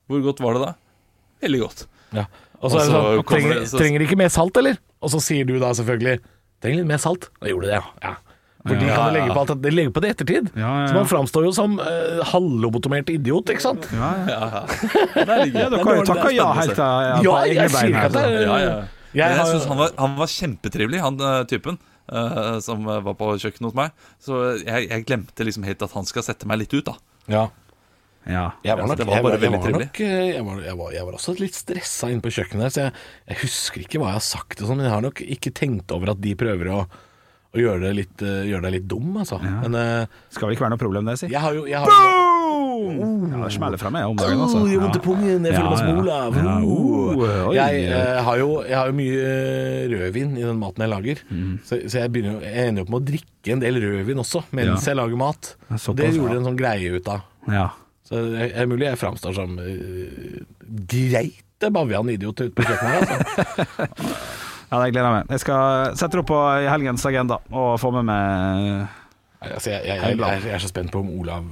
Hvor 0.09 0.21
godt 0.23 0.39
var 0.43 0.53
det 0.53 0.61
da? 0.65 0.73
Veldig 1.41 1.61
godt. 1.61 1.85
Ja. 2.13 2.25
Og 2.61 2.71
så 2.71 2.77
er 2.77 2.85
det 2.85 2.95
Og 2.95 3.01
så 3.01 3.15
sånn 3.21 3.25
trenger, 3.31 3.53
det- 3.59 3.69
så- 3.69 3.79
trenger 3.79 4.01
ikke 4.05 4.17
mer 4.17 4.29
salt, 4.29 4.57
eller? 4.57 4.77
Og 5.01 5.09
så 5.09 5.19
sier 5.21 5.45
du 5.45 5.57
da 5.59 5.71
selvfølgelig 5.73 6.19
Trenger 6.61 6.77
litt 6.77 6.87
mer 6.87 6.97
salt. 7.01 7.29
Da 7.41 7.47
gjorde 7.49 7.61
du 7.65 7.67
det, 7.71 7.73
ja. 7.81 7.83
ja. 8.03 8.15
For 8.67 8.75
de 8.77 8.85
kan 8.85 9.13
legge 9.15 9.33
på 9.33 9.39
alt 9.41 9.49
at- 9.49 9.61
De 9.63 9.69
legger 9.71 9.89
på 9.89 10.01
det 10.01 10.09
i 10.09 10.13
ettertid. 10.13 10.51
Ja, 10.55 10.81
ja, 10.85 10.87
Så 10.87 10.93
man 10.93 11.07
framstår 11.09 11.43
jo 11.45 11.51
som 11.51 11.79
uh, 11.79 12.21
halvlobotomert 12.29 13.09
idiot, 13.09 13.49
ikke 13.49 13.61
sant? 13.61 13.87
Ja, 13.91 14.11
ja. 14.29 14.65
Ja, 15.15 15.35
ja. 15.41 15.69
Dere 15.73 15.83
har 15.83 15.95
jo 15.95 16.03
takka 16.05 16.29
ja 16.29 16.53
helt 16.53 16.75
til 16.75 17.23
ja, 17.25 17.45
jeg 17.49 17.69
sier 17.71 17.89
ikke 17.89 18.05
at 18.05 18.13
det 18.13 18.21
er- 18.21 18.45
Ja, 18.45 18.57
ja. 18.61 18.83
Jeg 19.17 19.37
jeg 19.37 19.47
synes 19.49 19.65
han 19.67 19.79
var, 19.79 19.95
han 19.99 20.13
var 20.19 20.29
kjempetrivelig, 20.31 21.01
han 21.03 21.19
eh, 21.19 21.41
typen 21.51 21.81
Uh, 22.11 22.57
som 22.59 22.81
eh, 22.89 22.97
var 23.05 23.13
på 23.15 23.27
kjøkkenet 23.39 23.69
hos 23.69 23.75
meg. 23.77 23.91
Så 24.19 24.37
jeg, 24.57 24.87
jeg 24.89 25.03
glemte 25.07 25.45
liksom 25.47 25.63
helt 25.63 25.83
at 25.85 25.93
han 25.95 26.07
skal 26.09 26.25
sette 26.25 26.47
meg 26.49 26.59
litt 26.59 26.73
ut, 26.73 26.89
da. 26.89 26.95
Ja. 27.31 27.43
Ja. 28.27 28.41
Jeg 28.65 28.75
var, 28.75 28.89
nok, 28.89 28.99
det 28.99 29.05
var 29.07 29.23
bare 29.23 29.37
jeg, 29.37 29.43
veldig 29.45 29.61
trivelig. 29.63 29.87
jeg, 30.01 30.41
var, 30.43 30.59
jeg, 30.65 30.75
var, 30.81 30.89
jeg 30.97 31.07
var 31.07 31.15
også 31.15 31.35
litt 31.39 31.55
stressa 31.55 32.09
inne 32.11 32.25
på 32.25 32.33
kjøkkenet, 32.35 32.73
så 32.75 32.83
jeg, 32.83 33.05
jeg 33.31 33.39
husker 33.45 33.85
ikke 33.85 34.01
hva 34.01 34.11
jeg 34.11 34.19
har 34.19 34.27
sagt 34.27 34.59
og 34.59 34.67
sånn, 34.67 34.81
men 34.81 34.89
jeg 34.89 34.93
har 34.97 35.05
nok 35.07 35.23
ikke 35.37 35.53
tenkt 35.61 35.95
over 35.95 36.11
at 36.11 36.21
de 36.25 36.35
prøver 36.41 36.73
å, 36.75 36.81
å 36.83 37.63
gjøre, 37.63 37.85
deg 37.87 37.97
litt, 38.01 38.17
deg 38.19 38.69
litt 38.75 38.91
dum, 38.91 39.15
altså. 39.23 39.39
Men 39.39 39.79
uh, 39.79 40.19
Skal 40.35 40.49
vel 40.49 40.57
ikke 40.57 40.67
være 40.67 40.75
noe 40.75 40.83
problem, 40.83 41.07
det, 41.07 41.17
si. 41.23 41.31
jeg 41.31 41.45
har 41.47 41.55
jo, 41.55 41.63
jeg 41.69 41.79
har 41.79 41.95
jo 41.95 42.60
Ja, 42.81 43.41
det 43.45 43.51
smeller 43.55 43.79
fra 43.81 43.91
meg 43.93 44.07
om 44.09 44.17
dagen, 44.19 44.39
altså. 44.45 44.61
Oh, 44.61 44.67
jeg 44.71 44.79
har 44.79 44.85
vondt 44.87 44.97
i 44.97 45.03
pungen, 45.05 45.45
jeg 45.45 45.53
Ja, 45.53 45.59
føler 45.59 45.69
meg 45.69 45.81
smola. 45.81 46.17
Ja, 46.41 46.55
Oh. 46.61 47.21
oh. 47.21 47.53
Jeg, 47.55 47.83
eh, 47.91 48.19
har 48.25 48.37
jo, 48.39 48.49
jeg 48.65 48.77
har 48.77 48.87
jo 48.91 48.95
mye 48.97 49.21
eh, 49.27 49.85
rødvin 49.91 50.31
i 50.39 50.45
den 50.47 50.59
maten 50.61 50.85
jeg 50.85 50.91
lager, 50.93 51.21
så, 51.67 51.79
så 51.91 52.01
jeg, 52.05 52.11
begynner, 52.15 52.37
jo- 52.39 52.45
jeg 52.47 52.67
ender 52.71 52.81
jo 52.81 52.87
opp 52.87 52.93
med 52.95 53.01
å 53.01 53.07
drikke 53.11 53.53
en 53.55 53.63
del 53.63 53.79
rødvin 53.83 54.21
også 54.23 54.43
mens 54.57 54.87
jeg 54.87 54.97
lager 54.99 55.19
mat. 55.19 55.53
Ja, 55.67 55.75
Og 55.75 55.79
såpass, 55.83 55.99
det 56.01 56.11
gjorde 56.17 56.33
ja. 56.35 56.39
en 56.41 56.49
sånn 56.49 56.59
greie 56.59 56.91
ut 56.97 57.11
av. 57.11 57.25
Ja. 57.51 57.67
Så 58.11 58.21
det 58.33 58.49
er 58.59 58.67
mulig 58.67 58.87
jeg 58.89 58.99
framstår 58.99 59.35
som 59.37 59.53
uh, 59.55 60.41
greit 60.91 61.67
bavian 61.71 62.09
idiot 62.09 62.41
ute 62.41 62.55
på 62.57 62.65
kjøkkenet. 62.65 63.11
Altså. 63.13 63.85
ja, 64.71 64.79
det 64.81 64.91
gleder 64.91 65.05
jeg 65.05 65.13
meg. 65.15 65.29
Jeg 65.35 65.43
skal 65.43 65.95
sette 65.99 66.17
det 66.17 66.23
opp 66.23 66.29
på 66.31 66.39
i 66.63 66.67
helgens 66.71 67.05
agenda 67.07 67.37
og 67.51 67.75
få 67.81 67.91
med 67.99 68.07
meg 68.09 68.87
Nei, 69.41 69.49
altså, 69.55 69.71
jeg, 69.73 69.81
jeg, 69.89 69.97
jeg, 70.01 70.17
jeg, 70.21 70.43
jeg 70.45 70.53
er 70.57 70.61
så 70.61 70.69
spent 70.69 70.91
på 70.93 70.99
om 71.01 71.07
Olav 71.17 71.47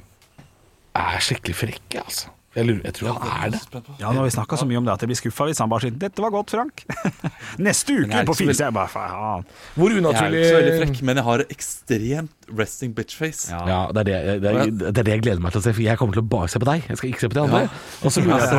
er 0.96 1.24
skikkelig 1.24 1.56
frekk, 1.56 1.98
altså. 2.02 2.36
Jeg, 2.50 2.66
lurer, 2.66 2.80
jeg 2.82 2.94
tror 2.96 3.12
han 3.14 3.44
er 3.46 3.52
det. 3.54 3.80
Ja, 4.00 4.10
nå 4.10 4.18
har 4.18 4.24
vi 4.26 4.32
snakka 4.34 4.56
så 4.58 4.66
mye 4.66 4.80
om 4.80 4.86
det 4.88 4.90
at 4.96 5.02
jeg 5.04 5.10
blir 5.12 5.18
skuffa 5.20 5.44
hvis 5.46 5.60
han 5.62 5.70
bare 5.70 5.84
sier 5.84 5.94
'Dette 5.94 6.22
var 6.24 6.32
godt, 6.34 6.50
Frank'. 6.50 6.82
Neste 7.66 7.94
uke 7.94 8.24
på 8.26 8.34
Filse. 8.40 8.64
Jeg 8.64 8.74
bare 8.74 8.90
faen. 8.90 9.46
Hvor 9.76 9.94
Jeg 9.94 10.02
er 10.02 10.34
ikke 10.34 10.48
så 10.48 10.56
veldig 10.56 10.74
frekk, 10.80 11.02
men 11.06 11.20
jeg 11.20 11.26
har 11.28 11.44
ekstremt 11.46 12.50
resting 12.58 12.96
bitch-face. 12.96 13.52
Ja. 13.54 13.62
Ja, 13.70 13.80
det 13.94 14.02
er 14.02 14.10
det, 14.10 14.42
det, 14.42 14.50
er, 14.50 14.74
det 14.82 14.90
er 14.90 15.06
det 15.06 15.14
jeg 15.14 15.22
gleder 15.28 15.44
meg 15.46 15.54
til 15.54 15.62
å 15.62 15.66
se, 15.68 15.76
for 15.78 15.86
jeg 15.86 16.02
kommer 16.02 16.18
til 16.18 16.24
å 16.24 16.30
bare 16.34 16.50
se 16.50 16.58
på 16.58 16.70
deg. 16.72 16.90
Jeg 16.90 16.98
skal 16.98 17.12
ikke 17.12 17.22
se 17.22 17.30
på 17.30 17.38
de 17.38 17.44
andre. 17.46 17.62
Ja. 17.68 17.82
Og 18.02 18.16
så 18.16 18.26
lurer 18.26 18.42
jeg 18.42 18.50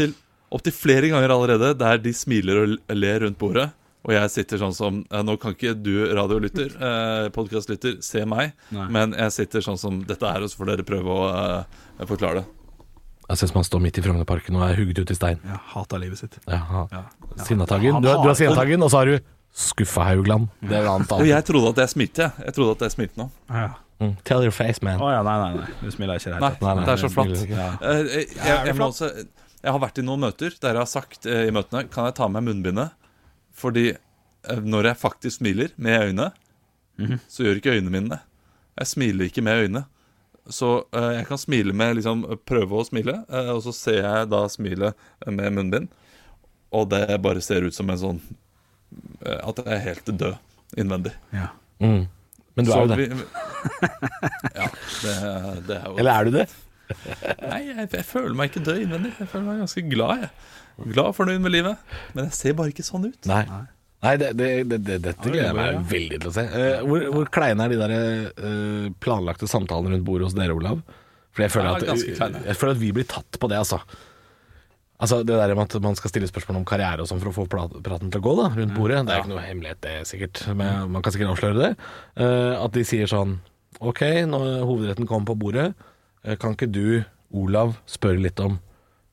på 0.00 0.12
opptil 0.54 0.76
flere 0.76 1.10
ganger 1.12 1.34
allerede 1.34 1.74
der 1.76 2.00
de 2.00 2.12
smiler 2.16 2.62
og 2.64 2.96
ler 2.96 3.26
rundt 3.26 3.36
bordet. 3.40 3.68
Og 4.04 4.12
jeg 4.12 4.30
sitter 4.34 4.60
sånn 4.60 4.74
som 4.76 4.98
eh, 5.10 5.22
Nå 5.24 5.36
kan 5.40 5.54
ikke 5.56 5.72
du 5.80 5.94
radiolytter, 6.16 6.74
eh, 6.88 7.28
podkastlytter, 7.34 7.98
se 8.04 8.24
meg, 8.28 8.52
Nei. 8.74 8.88
men 8.92 9.14
jeg 9.16 9.32
sitter 9.38 9.64
sånn 9.64 9.80
som 9.80 10.02
dette 10.08 10.28
er, 10.28 10.44
og 10.44 10.52
så 10.52 10.60
får 10.60 10.72
dere 10.74 10.86
prøve 10.86 11.14
å 11.14 11.28
eh, 11.32 12.06
forklare 12.10 12.42
det. 12.42 12.46
Jeg 13.24 13.40
ser 13.40 13.46
man 13.46 13.48
som 13.54 13.58
han 13.62 13.64
står 13.70 13.80
midt 13.86 13.98
i 13.98 14.02
Frognerparken 14.04 14.56
og 14.60 14.66
er 14.66 14.76
hugget 14.76 14.98
ut 15.00 15.12
i 15.14 15.16
stein. 15.16 15.38
Ja, 15.48 15.56
Hata 15.72 15.96
livet 15.96 16.20
sitt. 16.20 16.36
Ja, 16.44 16.58
ha. 16.68 16.82
Ja. 16.92 17.04
Sinnataggen. 17.46 18.02
Du, 18.02 18.08
du 18.08 18.12
har- 18.12 18.20
har 18.26 18.36
Sinnataggen, 18.36 18.84
og 18.84 18.90
så 18.92 19.00
har 19.00 19.08
du 19.08 19.16
Skuffa 19.54 20.04
Haugland. 20.10 20.50
Det 20.60 20.76
er 20.76 20.88
annet. 20.90 21.14
Jeg 21.30 21.46
trodde 21.48 21.70
at 21.72 21.80
jeg 21.84 21.92
smilte, 21.94 22.26
jeg. 22.26 22.44
Jeg 22.50 22.54
trodde 22.58 22.74
at 22.76 22.84
jeg 22.84 22.94
smilte 22.98 23.22
nå. 23.22 23.30
Ja. 23.48 23.68
Mm. 24.02 24.16
Tell 24.26 24.42
your 24.42 24.50
face, 24.52 24.82
man. 24.82 24.98
Å 25.00 25.08
ja, 25.14 25.22
nei, 25.24 25.34
nei, 25.40 25.62
nei. 25.62 25.68
Du 25.80 25.92
smiler 25.94 26.18
ikke 26.18 26.28
i 26.28 26.34
det 26.34 26.40
Nei, 26.42 26.50
hele 26.50 26.58
tatt. 26.58 26.64
Nei, 26.66 26.74
nei, 26.74 26.84
det 26.84 26.92
er 26.96 27.00
så 27.00 27.10
flatt. 27.14 27.44
Ja. 27.48 27.68
Eh, 27.78 28.00
jeg, 28.02 28.28
jeg, 28.34 28.58
jeg, 28.68 28.76
må 28.80 28.88
jeg 29.64 29.72
har 29.72 29.80
vært 29.80 30.00
i 30.02 30.04
noen 30.04 30.24
møter 30.26 30.56
der 30.60 30.74
jeg 30.76 30.82
har 30.82 30.90
sagt 30.90 31.28
eh, 31.30 31.46
i 31.48 31.54
møtene 31.54 31.86
Kan 31.94 32.10
jeg 32.10 32.16
ta 32.18 32.26
med 32.28 32.44
munnbindet? 32.44 32.92
Fordi 33.54 33.88
eh, 33.94 34.60
når 34.62 34.90
jeg 34.90 35.00
faktisk 35.00 35.38
smiler 35.40 35.74
med 35.76 36.08
øynene, 36.10 36.30
så 37.28 37.42
gjør 37.46 37.58
ikke 37.58 37.72
øynene 37.74 37.90
mine 37.90 38.08
det. 38.14 38.20
Jeg 38.78 38.86
smiler 38.92 39.26
ikke 39.30 39.42
med 39.42 39.64
øynene. 39.64 39.84
Så 40.52 40.68
uh, 40.92 41.10
jeg 41.16 41.24
kan 41.26 41.38
smile 41.40 41.72
med 41.72 41.96
liksom, 41.96 42.20
prøve 42.46 42.76
å 42.76 42.84
smile, 42.84 43.14
uh, 43.32 43.48
og 43.54 43.62
så 43.64 43.72
ser 43.72 44.02
jeg 44.04 44.28
da 44.28 44.42
smilet 44.52 44.92
med 45.26 45.54
munnbind. 45.56 45.88
Og 46.74 46.90
det 46.92 47.06
bare 47.24 47.40
ser 47.42 47.64
ut 47.64 47.74
som 47.74 47.88
en 47.90 47.98
sånn 48.00 48.18
uh, 49.24 49.40
At 49.48 49.62
jeg 49.62 49.70
er 49.72 49.82
helt 49.86 50.10
død 50.10 50.36
innvendig. 50.82 51.14
Ja. 51.32 51.48
Mm. 51.80 52.04
Men 52.54 52.66
du 52.66 52.70
Så 52.70 52.76
er 52.76 52.84
jo 52.84 52.92
det. 52.92 52.98
vi- 53.00 53.10
Ja, 54.60 54.68
det, 55.02 55.14
det 55.66 55.78
er 55.80 55.86
jo 55.88 55.96
Eller 55.98 56.12
er 56.14 56.24
du 56.28 56.30
det? 56.36 56.44
Nei, 57.50 57.60
jeg, 57.70 57.86
jeg 57.86 58.06
føler 58.08 58.34
meg 58.38 58.50
ikke 58.50 58.64
død 58.66 58.82
innvendig. 58.84 59.14
Jeg 59.20 59.30
føler 59.30 59.46
meg 59.48 59.62
ganske 59.64 59.84
glad. 59.90 60.26
jeg 60.26 60.90
Glad 60.90 61.12
og 61.12 61.14
fornøyd 61.16 61.42
med 61.44 61.54
livet. 61.54 61.94
Men 62.16 62.28
jeg 62.28 62.36
ser 62.38 62.56
bare 62.58 62.72
ikke 62.74 62.86
sånn 62.86 63.06
ut. 63.06 63.30
Nei. 63.30 63.44
Nei, 64.04 64.14
det, 64.20 64.32
det, 64.36 64.48
det, 64.68 64.78
det, 64.84 64.96
dette 65.06 65.30
gleder 65.30 65.46
jeg 65.48 65.56
meg 65.56 65.84
veldig 65.88 66.18
til 66.20 66.28
å 66.28 66.34
se. 66.34 66.42
Uh, 66.52 66.80
hvor, 66.84 67.04
hvor 67.14 67.30
kleine 67.32 67.64
er 67.64 67.72
de 67.72 67.78
der 67.80 67.94
uh, 68.36 68.88
planlagte 69.00 69.48
samtalene 69.48 69.94
rundt 69.94 70.04
bordet 70.04 70.28
hos 70.28 70.36
dere, 70.36 70.56
Olav? 70.56 70.82
For 71.34 71.46
jeg 71.46 71.54
føler, 71.54 71.78
at, 71.80 72.02
jeg 72.44 72.58
føler 72.58 72.74
at 72.76 72.82
vi 72.82 72.90
blir 72.94 73.06
tatt 73.10 73.38
på 73.40 73.48
det, 73.50 73.62
altså. 73.62 73.80
Altså 75.02 75.22
Det 75.26 75.34
der 75.34 75.54
med 75.56 75.64
at 75.74 75.82
man 75.82 75.96
skal 75.98 76.12
stille 76.12 76.28
spørsmål 76.30 76.60
om 76.60 76.66
karriere 76.68 77.02
og 77.02 77.08
sånn 77.10 77.18
for 77.22 77.32
å 77.32 77.34
få 77.34 77.46
praten 77.50 78.12
til 78.12 78.20
å 78.20 78.24
gå 78.24 78.34
da 78.38 78.44
rundt 78.54 78.76
bordet, 78.76 79.00
det 79.08 79.16
er 79.16 79.24
ikke 79.24 79.32
noe 79.32 79.42
hemmelighet, 79.42 79.80
det 79.82 79.94
sikkert. 80.08 80.44
Men 80.54 80.92
man 80.94 81.02
kan 81.02 81.14
sikkert 81.14 81.32
avsløre 81.34 81.58
det. 81.58 81.70
Eh, 82.22 82.52
at 82.60 82.76
de 82.76 82.84
sier 82.86 83.10
sånn 83.10 83.40
Ok, 83.82 84.04
når 84.30 84.62
hovedretten 84.68 85.08
kommer 85.10 85.32
på 85.32 85.34
bordet, 85.42 85.72
kan 86.40 86.54
ikke 86.56 86.70
du, 86.72 87.02
Olav, 87.34 87.76
spørre 87.90 88.22
litt 88.22 88.40
om 88.40 88.58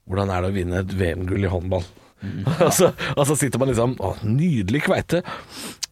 hvordan 0.10 0.32
er 0.34 0.44
det 0.44 0.50
å 0.52 0.56
vinne 0.56 0.80
et 0.82 0.96
VM-gull 0.98 1.46
i 1.46 1.52
håndball? 1.52 1.86
og, 2.62 2.72
så, 2.76 2.92
altså 3.16 3.32
så 3.32 3.38
sitter 3.40 3.58
man 3.58 3.72
liksom 3.72 3.96
Å, 3.98 4.12
nydelig 4.28 4.84
kveite. 4.86 5.24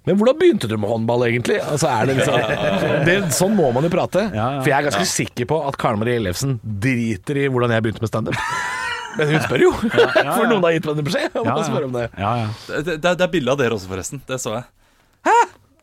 Men 0.05 0.17
hvordan 0.19 0.37
begynte 0.37 0.69
du 0.69 0.75
med 0.77 0.89
håndball, 0.89 1.25
egentlig? 1.25 1.57
Altså, 1.61 1.89
er 1.89 2.09
det 2.09 2.19
liksom, 2.19 2.37
det, 3.07 3.15
sånn 3.35 3.55
må 3.57 3.71
man 3.75 3.85
jo 3.85 3.91
prate. 3.93 4.27
Ja, 4.33 4.45
ja. 4.57 4.61
For 4.61 4.71
jeg 4.71 4.77
er 4.77 4.87
ganske 4.89 5.07
sikker 5.09 5.49
på 5.49 5.59
at 5.69 5.77
Karen 5.81 6.01
Marie 6.01 6.19
Ellefsen 6.21 6.57
driter 6.63 7.41
i 7.41 7.47
hvordan 7.49 7.73
jeg 7.75 7.85
begynte 7.85 8.05
med 8.05 8.11
standup. 8.11 8.39
Men 9.17 9.33
hun 9.33 9.41
spør 9.43 9.63
jo, 9.63 9.71
for 9.73 10.45
noen 10.47 10.63
har 10.63 10.75
gitt 10.75 10.85
meg 10.85 10.99
en 11.01 11.07
beskjed 11.07 11.37
om 11.41 11.47
Ja, 11.49 11.55
å 11.57 11.63
spørre 11.65 11.87
om 11.89 11.95
det. 11.97 12.05
Ja, 12.13 12.33
ja. 12.43 12.49
Det, 12.69 12.99
det, 13.01 13.15
det 13.17 13.25
er 13.25 13.31
bilde 13.33 13.55
av 13.55 13.59
dere 13.59 13.75
også, 13.75 13.89
forresten. 13.89 14.21
Det 14.29 14.37
så 14.39 14.53
jeg. 14.59 14.67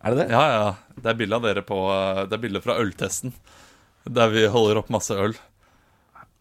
Er 0.07 0.15
det 0.15 0.23
det? 0.23 0.27
Ja, 0.31 0.45
ja. 0.55 1.01
Det 1.03 1.11
er 1.11 1.19
bilde 1.19 1.39
av 1.39 1.45
dere 1.45 1.63
på 1.67 1.77
eh, 1.91 2.23
Det 2.31 2.37
er 2.37 2.43
bilde 2.45 2.63
fra 2.65 2.77
øltesten. 2.81 3.35
Der 4.07 4.31
vi 4.31 4.47
holder 4.47 4.83
opp 4.83 4.91
masse 4.93 5.15
øl. 5.15 5.35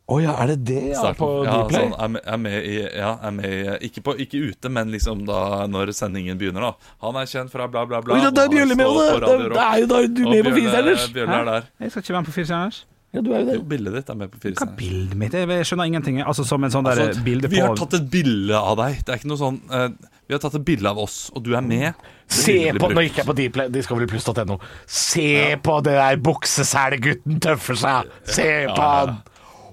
Å 0.05 0.19
ja, 0.21 0.35
er 0.37 0.51
det 0.53 0.57
det? 0.69 0.81
Ja, 0.91 0.99
Starten. 1.01 1.17
på 1.17 1.27
ja, 1.47 1.53
Dplay? 1.65 1.87
sånn, 1.87 1.93
er, 1.97 2.09
med, 2.13 2.21
er 2.29 2.37
med 2.37 2.57
i 2.69 2.73
Ja, 2.83 3.15
er 3.25 3.31
med 3.33 3.53
i 3.55 3.87
ikke, 3.87 4.03
på, 4.05 4.13
ikke 4.21 4.41
ute, 4.51 4.69
men 4.69 4.91
liksom 4.93 5.23
da 5.25 5.65
når 5.65 5.95
sendingen 5.97 6.37
begynner, 6.37 6.67
da. 6.67 6.91
Han 7.07 7.17
er 7.17 7.31
kjent 7.31 7.49
fra 7.53 7.65
bla, 7.65 7.87
bla, 7.89 8.03
bla. 8.05 8.13
Oi, 8.13 8.27
da 8.29 8.43
er 8.45 8.53
Bjørle 8.53 8.77
med, 8.77 8.85
det! 8.85 9.47
Det 9.55 9.63
er 9.63 9.79
jo 9.81 9.87
da 9.89 10.01
du 10.05 10.21
med 10.29 10.45
på 10.45 10.53
Firestjerners! 10.59 11.07
Er. 11.09 11.71
Jeg 11.81 11.95
skal 11.95 12.05
ikke 12.05 12.13
være 12.13 12.21
med 12.21 12.29
på 12.29 12.35
Firestjerners. 12.37 12.83
Ja, 13.15 13.21
du 13.23 13.29
er 13.31 13.39
jo 13.43 13.45
det. 13.47 13.53
Jo, 13.55 13.63
bildet 13.71 13.93
ditt 13.95 14.09
er 14.11 14.17
med 14.19 14.31
på 14.33 14.41
Hva 14.43 14.51
scener. 14.51 14.75
Bildet 14.79 15.15
mitt? 15.21 15.37
Jeg 15.39 15.67
skjønner 15.69 15.87
ingenting. 15.89 16.19
Altså 16.25 16.43
Som 16.47 16.65
en 16.67 16.73
sånn 16.73 16.85
der 16.89 16.99
Altså, 17.05 17.23
bilde 17.23 17.49
vi 17.51 17.61
har 17.63 17.75
tatt 17.79 17.95
et 17.97 18.09
bilde 18.11 18.59
av 18.59 18.75
deg. 18.81 18.99
Det 19.05 19.13
er 19.13 19.21
ikke 19.21 19.31
noe 19.31 19.39
sånn 19.41 19.59
eh, 19.71 19.87
Vi 20.27 20.35
har 20.35 20.41
tatt 20.43 20.57
et 20.59 20.65
bilde 20.67 20.89
av 20.91 20.99
oss, 21.05 21.17
og 21.35 21.45
du 21.45 21.53
er 21.55 21.63
med. 21.63 21.93
Det 21.95 22.35
Se 22.41 22.51
bildet 22.57 22.73
blir 22.75 22.83
på, 22.83 22.89
Nå 22.97 23.05
gikk 23.05 23.19
jeg 23.21 23.29
på 23.29 23.35
Dplay, 23.39 23.69
discoveryplus.no. 23.77 24.57
Se 24.99 25.27
på 25.63 25.77
det 25.87 25.95
der 26.01 26.19
bukseselgutten 26.25 27.39
tøffer 27.45 27.79
seg! 27.79 28.11
Se 28.35 28.49
på 28.71 28.81
han! 28.81 29.15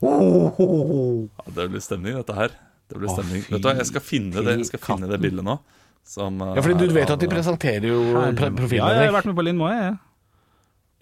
Oh, 0.03 0.51
oh, 0.59 0.79
oh. 0.93 1.29
Ja, 1.47 1.53
det 1.59 1.69
blir 1.71 1.83
stemning, 1.85 2.17
dette 2.19 2.35
her. 2.37 2.55
Det 2.91 2.99
blir 3.01 3.11
stemning. 3.15 3.43
fy 3.47 3.55
Vet 3.55 3.63
du 3.63 3.69
hva, 3.71 3.77
Jeg 3.79 3.87
skal 3.89 4.03
finne 4.05 4.43
det 4.45 4.57
Jeg 4.59 4.71
skal 4.73 4.83
finne 4.83 5.09
det 5.11 5.19
bildet 5.23 5.47
nå. 5.47 5.59
Som, 6.05 6.41
eh, 6.43 6.57
Ja, 6.59 6.63
fordi 6.65 6.79
du 6.81 6.89
er 6.91 6.97
vet 7.01 7.11
at 7.15 7.21
de 7.23 7.29
presenterer 7.31 7.87
jo 7.87 8.01
pre- 8.39 8.51
profilen 8.55 8.83
Ja, 8.83 9.03
jeg 9.03 9.11
har 9.13 9.15
vært 9.21 9.29
med 9.31 9.37
på 9.39 9.45
Lindmo, 9.47 9.69
jeg. 9.71 9.93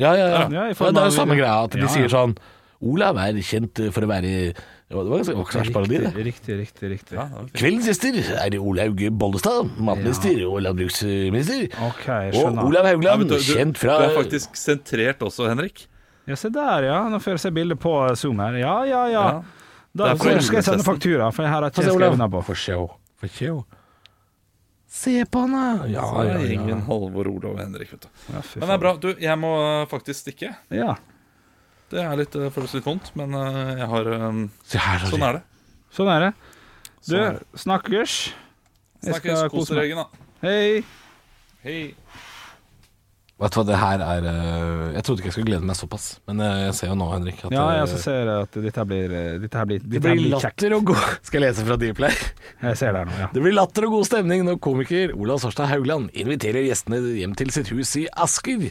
Ja, 0.01 0.15
ja, 0.17 0.27
ja. 0.27 0.41
Ja, 0.49 0.65
ja 0.71 0.73
det 0.73 1.03
er 1.05 1.11
jo 1.11 1.15
samme 1.15 1.37
greia, 1.39 1.61
at 1.69 1.77
de 1.77 1.89
sier 1.93 2.11
sånn 2.13 2.35
Olav 2.81 3.19
er 3.21 3.37
kjent 3.45 3.77
for 3.93 4.07
å 4.07 4.09
være 4.09 4.29
Det 4.57 4.97
var 4.97 5.09
ganske. 5.11 5.83
Riktig, 6.17 6.55
riktig, 6.57 6.89
riktig. 6.95 7.17
Ja, 7.19 7.27
det. 7.29 7.53
Kveldens 7.61 7.91
gjester 7.91 8.17
er 8.41 8.57
Olaug 8.57 9.03
Bollestad, 9.21 9.69
matminister 9.79 10.41
og 10.49 10.63
landbruksminister. 10.65 11.69
Okay, 11.91 12.33
Og. 12.41 12.59
Olav 12.65 12.89
Haugland, 12.89 13.29
du, 13.29 13.37
du, 13.37 13.45
kjent 13.45 13.79
fra 13.79 14.01
du 14.01 14.07
er 14.09 14.17
faktisk 14.17 14.57
sentrert 14.59 15.21
også, 15.23 15.51
Henrik. 15.53 15.85
Ja, 16.27 16.39
se 16.41 16.51
der, 16.55 16.89
ja. 16.89 17.03
Nå 17.13 17.21
får 17.21 17.37
jeg 17.37 17.45
se 17.45 17.53
bildet 17.55 17.81
på 17.83 17.93
Zoom 18.17 18.41
her. 18.43 18.57
Ja, 18.63 18.77
ja, 18.89 19.05
ja. 19.13 19.27
Ja. 19.37 19.61
Da 20.01 20.15
skal 20.17 20.39
jeg 20.39 20.65
sende 20.65 20.87
faktura, 20.87 21.29
for 21.35 21.45
her 21.45 21.59
har 21.59 21.69
jeg 21.69 21.77
ikke 21.77 21.93
skrevet 21.99 22.19
ned 22.19 22.33
på. 22.33 22.43
For 22.49 22.59
show. 22.59 22.89
For 23.21 23.29
show. 23.37 23.63
Se 24.91 25.25
på 25.27 25.39
han, 25.39 25.53
da. 25.53 25.87
Ja, 25.87 26.25
ja, 26.25 26.39
ja. 26.41 26.53
Ingen 26.53 26.83
Halvor, 26.83 27.29
Olav 27.31 27.53
og 27.55 27.61
Henrik. 27.63 27.93
Vet 27.93 28.09
du. 28.09 28.09
Ja, 28.33 28.43
Men 28.57 28.67
det 28.67 28.75
er 28.75 28.81
bra. 28.83 28.93
Du, 28.99 29.09
jeg 29.23 29.39
må 29.39 29.53
eh, 29.63 29.85
faktisk 29.91 30.25
stikke. 30.25 30.51
Ja, 30.75 30.97
Det 31.91 32.03
er 32.03 32.19
litt, 32.19 32.35
eh, 32.35 32.51
føles 32.55 32.75
litt 32.75 32.87
vondt, 32.87 33.13
men 33.19 33.35
eh, 33.39 33.71
jeg 33.79 33.87
har 33.93 34.11
um, 34.27 34.43
her. 34.75 35.07
Sånn 35.13 35.27
er 35.29 35.39
det. 35.39 35.43
sånn 35.95 36.11
er 36.11 36.27
det. 36.27 36.33
Du, 37.07 37.17
snakkes. 37.63 38.17
Snakkes. 39.07 39.47
Kos 39.55 39.71
dere, 39.71 40.03
da. 40.03 40.27
Hei. 40.43 40.83
Hei. 41.63 41.79
Vet 43.41 43.55
du 43.55 43.57
hva, 43.57 43.63
det 43.71 43.77
her 43.81 44.03
er 44.05 44.27
eh, 44.29 44.81
Jeg 44.99 45.05
trodde 45.07 45.23
ikke 45.23 45.31
jeg 45.31 45.35
skulle 45.39 45.49
glede 45.49 45.69
meg 45.69 45.79
såpass, 45.79 46.07
men 46.29 46.43
eh, 46.45 46.59
jeg 46.67 46.75
ser 46.77 46.91
jo 46.91 46.97
nå, 47.01 47.07
Henrik, 47.15 47.39
at 47.47 47.55
Ja, 47.55 47.63
eh, 47.65 47.77
jeg 47.79 47.87
også 47.87 48.01
ser 48.03 48.31
at 48.35 48.59
dette 48.67 48.83
her 48.83 48.89
blir 48.91 49.15
eh, 49.17 49.31
Dette 49.41 49.61
her 49.63 49.69
blir, 49.71 49.81
det 49.81 49.95
dette 49.95 50.13
her 50.13 50.19
blir 50.19 50.27
blir 50.29 50.35
latter 50.37 50.77
og 50.77 50.91
god 50.91 51.07
Skal 51.25 51.41
jeg 51.41 51.47
lese 51.47 51.65
fra 51.69 51.79
Dplay? 51.81 52.19
Jeg 52.67 52.81
ser 52.83 52.93
det 52.93 53.01
her 53.01 53.09
nå, 53.09 53.17
ja. 53.23 53.31
Det 53.33 53.45
blir 53.47 53.57
latter 53.57 53.89
og 53.89 53.97
god 53.97 54.11
stemning 54.11 54.45
når 54.45 54.61
komiker 54.69 55.15
Olav 55.17 55.41
Svarstad 55.41 55.71
Haugland 55.73 56.11
inviterer 56.13 56.69
gjestene 56.69 57.01
hjem 57.17 57.37
til 57.41 57.53
sitt 57.55 57.73
hus 57.73 57.95
i 57.97 58.05
Asker. 58.21 58.69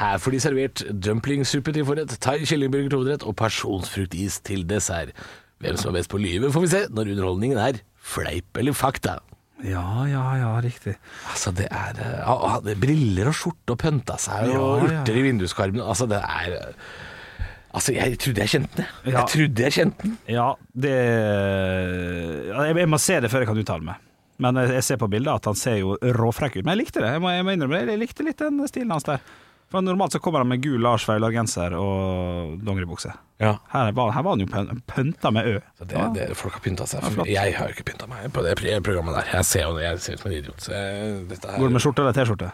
Her 0.00 0.16
får 0.22 0.32
de 0.34 0.40
servert 0.44 0.84
dumplingsuppe 1.04 1.76
til 1.76 1.84
forrett, 1.88 2.16
thai 2.24 2.38
kyllingburger 2.48 2.88
til 2.92 3.00
hovedrett 3.02 3.26
og 3.28 3.36
pasjonsfruktis 3.40 4.40
til 4.48 4.64
dessert. 4.68 5.12
Hvem 5.60 5.76
som 5.80 5.92
er 5.92 6.00
best 6.00 6.12
på 6.12 6.20
lyve, 6.20 6.50
får 6.52 6.64
vi 6.64 6.72
se 6.72 6.82
når 6.92 7.12
underholdningen 7.14 7.60
er 7.60 7.80
fleip 7.96 8.60
eller 8.60 8.76
fakta. 8.76 9.18
Ja, 9.64 10.04
ja, 10.04 10.22
ja, 10.36 10.50
riktig. 10.60 10.96
Altså, 11.30 11.52
det 11.56 11.66
er 11.72 11.96
eh, 12.02 12.18
Han 12.28 12.50
hadde 12.58 12.74
briller 12.80 13.30
og 13.30 13.36
skjorte 13.38 13.72
og 13.72 13.78
pynta 13.80 14.18
seg 14.20 14.50
og 14.52 14.52
Ja, 14.52 14.60
ja. 14.60 15.00
urter 15.00 15.16
i 15.16 15.22
vinduskarmen. 15.24 15.80
Altså, 15.80 16.08
det 16.10 16.20
er 16.20 16.56
eh, 16.58 16.88
Altså, 17.76 17.92
jeg 17.92 18.16
trodde 18.20 18.40
jeg 18.40 18.48
kjente 18.48 18.76
den. 18.78 18.86
Ja. 19.04 19.14
Jeg 19.18 19.28
trodde 19.32 19.64
jeg 19.66 19.72
kjente 19.76 20.06
den. 20.06 20.12
Ja, 20.32 20.46
det 20.72 20.92
jeg, 22.72 22.88
må 22.88 22.96
se 23.02 23.18
det 23.20 23.28
før 23.28 23.44
jeg 23.44 23.50
kan 23.50 23.60
uttale 23.60 23.84
meg. 23.84 24.04
Men 24.40 24.60
jeg 24.60 24.84
ser 24.84 24.98
på 25.00 25.08
bildet 25.12 25.32
at 25.32 25.48
han 25.50 25.58
ser 25.60 25.76
jo 25.82 25.96
råfrekk 26.00 26.56
ut. 26.58 26.64
Men 26.64 26.72
jeg 26.72 26.86
likte 26.86 27.02
det. 27.04 27.10
Jeg 27.16 27.22
må, 27.24 27.32
jeg 27.32 27.44
må 27.44 27.52
innrømme 27.56 27.82
det. 27.84 27.92
Jeg 27.96 28.00
likte 28.00 28.24
litt 28.24 28.40
den 28.40 28.62
stilen 28.68 28.94
hans 28.96 29.04
der. 29.08 29.20
For 29.72 29.82
Normalt 29.82 30.12
så 30.14 30.20
kommer 30.22 30.44
han 30.44 30.48
med 30.52 30.60
gul 30.62 30.78
Lars 30.80 31.02
Vaular-genser 31.08 31.74
og 31.74 32.60
dongeribukse. 32.62 33.10
Ja. 33.42 33.56
Her, 33.72 33.90
var- 33.96 34.12
her 34.14 34.22
var 34.22 34.36
han 34.36 34.44
jo 34.44 34.46
pøn- 34.46 34.78
pønta 34.86 35.32
med 35.34 35.48
Ø. 35.50 35.56
Så 35.78 35.88
det, 35.90 36.04
det, 36.14 36.26
folk 36.38 36.54
har 36.54 36.62
pynta 36.62 36.86
seg. 36.86 37.02
Ja, 37.26 37.42
jeg 37.48 37.56
har 37.58 37.66
jo 37.72 37.74
ikke 37.74 37.88
pynta 37.90 38.06
meg 38.08 38.30
på 38.32 38.44
det 38.46 38.54
programmet 38.60 39.18
der. 39.18 39.26
Jeg 39.34 39.44
ser 39.44 39.66
jo 39.66 39.80
jeg 39.82 39.98
ser 40.00 40.14
ut 40.14 40.22
som 40.22 40.30
en 40.30 40.36
idiot. 40.38 40.68
Her, 40.70 41.58
Går 41.58 41.66
det 41.66 41.72
med 41.74 41.82
skjorte 41.82 42.04
eller 42.06 42.14
T-skjorte? 42.14 42.52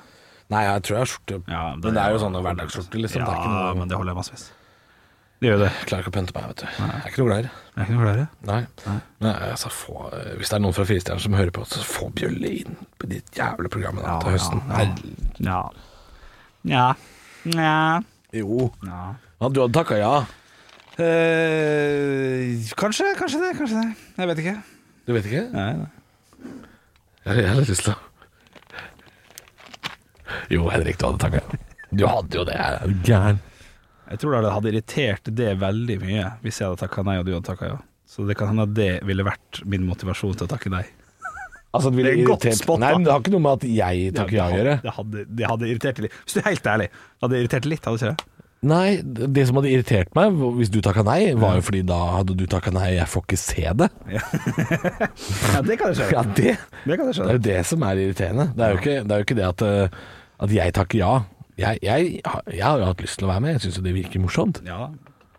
Nei, 0.53 0.65
jeg 0.65 0.83
tror 0.89 0.97
jeg 0.97 1.05
har 1.05 1.13
skjorte. 1.13 1.43
Ja, 1.53 1.63
men 1.77 1.95
det 1.95 2.03
er 2.03 2.17
jo 2.17 2.19
sånne 2.25 2.43
hverdagsskjorter, 2.49 2.99
liksom. 3.05 3.23
Ja, 3.23 3.29
det 3.37 3.53
noe, 3.53 3.77
men 3.79 3.89
det 3.93 3.97
holder 4.01 4.13
jeg 4.13 4.21
massevis. 4.23 4.49
Det 5.43 5.49
gjør 5.51 5.59
det. 5.65 5.71
Jeg 5.75 5.87
klarer 5.91 6.05
ikke 6.05 6.13
å 6.13 6.17
pynte 6.17 6.35
meg, 6.37 6.49
vet 6.49 6.61
du. 6.63 6.67
Jeg 6.81 6.97
er 6.97 7.07
ikke 7.13 7.21
noe 7.23 7.29
glad 7.29 7.39
i 7.39 7.47
det. 7.47 7.53
Jeg 7.53 7.77
er 7.77 7.87
ikke 7.87 7.95
noe 7.97 8.05
flere. 8.09 8.27
Nei. 8.49 8.61
Men 9.21 9.31
altså, 9.53 9.71
få, 9.75 9.95
hvis 10.39 10.53
det 10.53 10.57
er 10.59 10.63
noen 10.65 10.77
fra 10.77 10.85
Firestjernen 10.89 11.25
som 11.25 11.35
hører 11.39 11.55
på, 11.57 11.65
så 11.69 11.85
få 11.87 12.11
Bjølle 12.15 12.53
inn 12.63 12.77
på 13.03 13.09
ditt 13.11 13.33
jævle 13.37 13.69
program 13.73 13.99
da, 14.03 14.19
til 14.23 14.37
høsten. 14.37 14.61
Ja, 14.71 14.85
ja. 14.87 15.49
ja. 15.51 15.63
Ja. 16.63 16.87
Jo. 18.33 18.71
ja. 18.87 19.03
Du 19.51 19.61
hadde 19.61 19.73
takka 19.75 19.99
ja. 19.99 20.13
Eh, 21.01 22.61
kanskje, 22.79 23.15
kanskje 23.19 23.41
det, 23.41 23.53
kanskje 23.59 23.81
det. 23.81 23.91
Jeg 24.19 24.31
vet 24.31 24.43
ikke. 24.43 24.57
Du 25.07 25.13
vet 25.17 25.27
ikke? 25.27 25.45
Nei, 25.55 25.73
nei. 25.81 25.91
Jeg, 27.23 27.47
har 27.49 27.57
litt 27.59 27.71
lyst 27.71 27.87
til 27.87 27.95
å 27.95 27.99
Jo, 30.51 30.67
Henrik, 30.73 30.99
du 30.99 31.07
hadde 31.07 31.23
takka 31.23 31.41
ja. 31.41 31.61
Du 31.93 32.05
hadde 32.09 32.39
jo 32.39 32.45
det. 32.49 32.57
Er 32.57 32.87
du 32.89 32.95
gæren? 33.07 33.41
Jeg 34.13 34.21
tror 34.21 34.43
det 34.45 34.53
hadde 34.53 34.71
irritert 34.73 35.31
det 35.39 35.53
veldig 35.61 35.97
mye 36.03 36.27
hvis 36.43 36.61
jeg 36.61 36.69
hadde 36.69 36.83
takka 36.83 37.05
nei 37.07 37.19
og 37.21 37.27
du 37.27 37.33
hadde 37.35 37.49
takka 37.49 37.71
ja. 37.75 37.79
Så 38.13 38.27
det 38.29 38.37
kan 38.37 38.51
hende 38.51 38.67
at 38.69 38.75
det 38.77 38.93
ville 39.09 39.25
vært 39.25 39.63
min 39.65 39.87
motivasjon 39.89 40.37
til 40.37 40.45
å 40.45 40.53
takke 40.53 40.73
nei. 40.73 40.85
Altså, 41.73 41.89
det, 41.91 41.97
ville 41.97 42.11
Det 42.13 42.21
er 42.21 42.27
godt 42.29 42.45
irritert- 42.45 42.63
spot, 42.63 42.81
da. 42.81 42.87
Nei, 42.87 42.93
men 42.99 43.05
det 43.07 43.13
har 43.15 43.21
ikke 43.25 43.33
noe 43.33 43.45
med 43.47 43.53
at 43.53 43.65
jeg 43.73 44.13
takker 44.19 44.37
ja 44.37 44.45
å 44.51 44.57
gjøre. 44.59 44.75
Det 44.83 44.93
hadde, 44.99 45.25
det 45.41 45.47
hadde 45.49 45.69
irritert 45.73 45.99
litt. 46.05 46.13
Hvis 46.27 46.35
du 46.37 46.41
er 46.43 46.49
helt 46.51 46.67
ærlig, 46.75 46.89
det 46.93 47.25
hadde 47.27 47.41
irritert 47.43 47.69
litt, 47.73 47.85
hadde 47.89 48.01
ikke 48.03 48.13
det? 48.13 48.29
Nei, 48.63 48.89
det 49.03 49.43
som 49.49 49.57
hadde 49.59 49.71
irritert 49.75 50.13
meg 50.15 50.37
hvis 50.61 50.69
du 50.71 50.77
takka 50.87 51.03
nei, 51.03 51.33
var 51.35 51.57
jo 51.59 51.65
fordi 51.67 51.81
da 51.89 51.97
hadde 52.21 52.37
du 52.39 52.45
takka 52.47 52.71
nei, 52.71 52.93
jeg 52.95 53.09
får 53.11 53.25
ikke 53.27 53.39
se 53.41 53.65
det. 53.81 53.89
Ja, 55.53 55.63
det 55.67 55.79
kan 55.81 55.91
jeg 55.93 55.99
skjønne. 55.99 56.13
Ja, 56.15 56.23
det, 56.37 56.53
Det 56.87 56.99
kan 56.99 57.09
jeg 57.11 57.17
det 57.17 57.29
er 57.29 57.39
jo 57.39 57.45
det 57.49 57.57
som 57.67 57.83
er 57.89 58.03
irriterende. 58.05 58.47
Det 58.57 58.65
er 58.67 58.71
jo 58.77 58.79
ikke 58.83 58.95
det, 59.09 59.17
jo 59.19 59.27
ikke 59.27 59.39
det 59.41 59.47
at, 59.49 59.65
eh, 59.67 60.05
at 60.47 60.55
jeg 60.59 60.75
takker 60.79 60.99
ja. 61.03 61.13
Jeg, 61.59 61.79
jeg, 61.85 62.13
jeg 62.23 62.63
har 62.65 62.79
jo 62.81 62.87
hatt 62.89 63.03
lyst 63.05 63.19
til 63.21 63.27
å 63.29 63.33
være 63.33 63.43
med, 63.45 63.57
jeg 63.59 63.65
syns 63.67 63.81
jo 63.81 63.85
det 63.85 63.93
virker 63.97 64.23
morsomt. 64.23 64.63
Ja. 64.67 64.87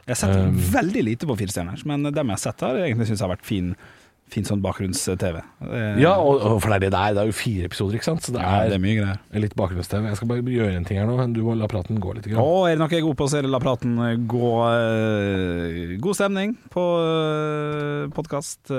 Jeg 0.04 0.12
har 0.18 0.20
sett 0.20 0.36
Um, 0.36 0.58
veldig 0.74 1.04
lite 1.08 1.28
på 1.30 1.36
Firestjerners, 1.40 1.86
men 1.88 2.04
dem 2.04 2.14
jeg 2.28 2.36
har 2.36 2.42
sett, 2.44 2.60
har 2.66 2.76
egentlig 2.84 3.08
syns 3.08 3.24
har 3.24 3.32
vært 3.32 3.46
fin, 3.48 3.72
fin 4.32 4.46
sånn 4.48 4.62
bakgrunns-TV. 4.64 5.42
Ja, 6.02 6.16
og, 6.18 6.42
og 6.42 6.62
for 6.64 6.74
det 6.74 6.90
er 6.90 6.94
det 6.94 7.20
er. 7.20 7.28
Jo 7.30 7.36
fire 7.38 7.68
episoder, 7.70 7.98
ikke 8.00 8.08
sant. 8.08 8.24
Så 8.26 8.34
det 8.34 8.42
ja, 8.42 8.64
er, 8.64 8.72
det 8.72 8.78
er 8.80 8.82
mye 8.82 8.96
greier. 8.98 9.20
litt 9.44 9.56
bakgrunns-TV. 9.60 10.08
Jeg 10.10 10.20
skal 10.20 10.30
bare 10.32 10.56
gjøre 10.56 10.78
en 10.80 10.88
ting 10.88 10.98
her 10.98 11.10
nå. 11.10 11.18
Du 11.36 11.42
må 11.46 11.54
la 11.60 11.68
praten 11.70 12.00
gå 12.02 12.16
litt. 12.18 12.30
Å, 12.34 12.46
er 12.66 12.74
det 12.74 12.82
noe 12.82 12.90
jeg 12.94 13.04
er 13.04 13.06
god 13.06 13.20
på, 13.20 13.28
så 13.30 13.40
er 13.40 13.46
det 13.46 13.52
La 13.54 13.60
praten 13.62 13.98
gå. 14.32 14.52
eh, 14.72 15.94
god 16.02 16.18
stemning 16.18 16.56
på 16.74 16.86
podkast. 18.18 18.74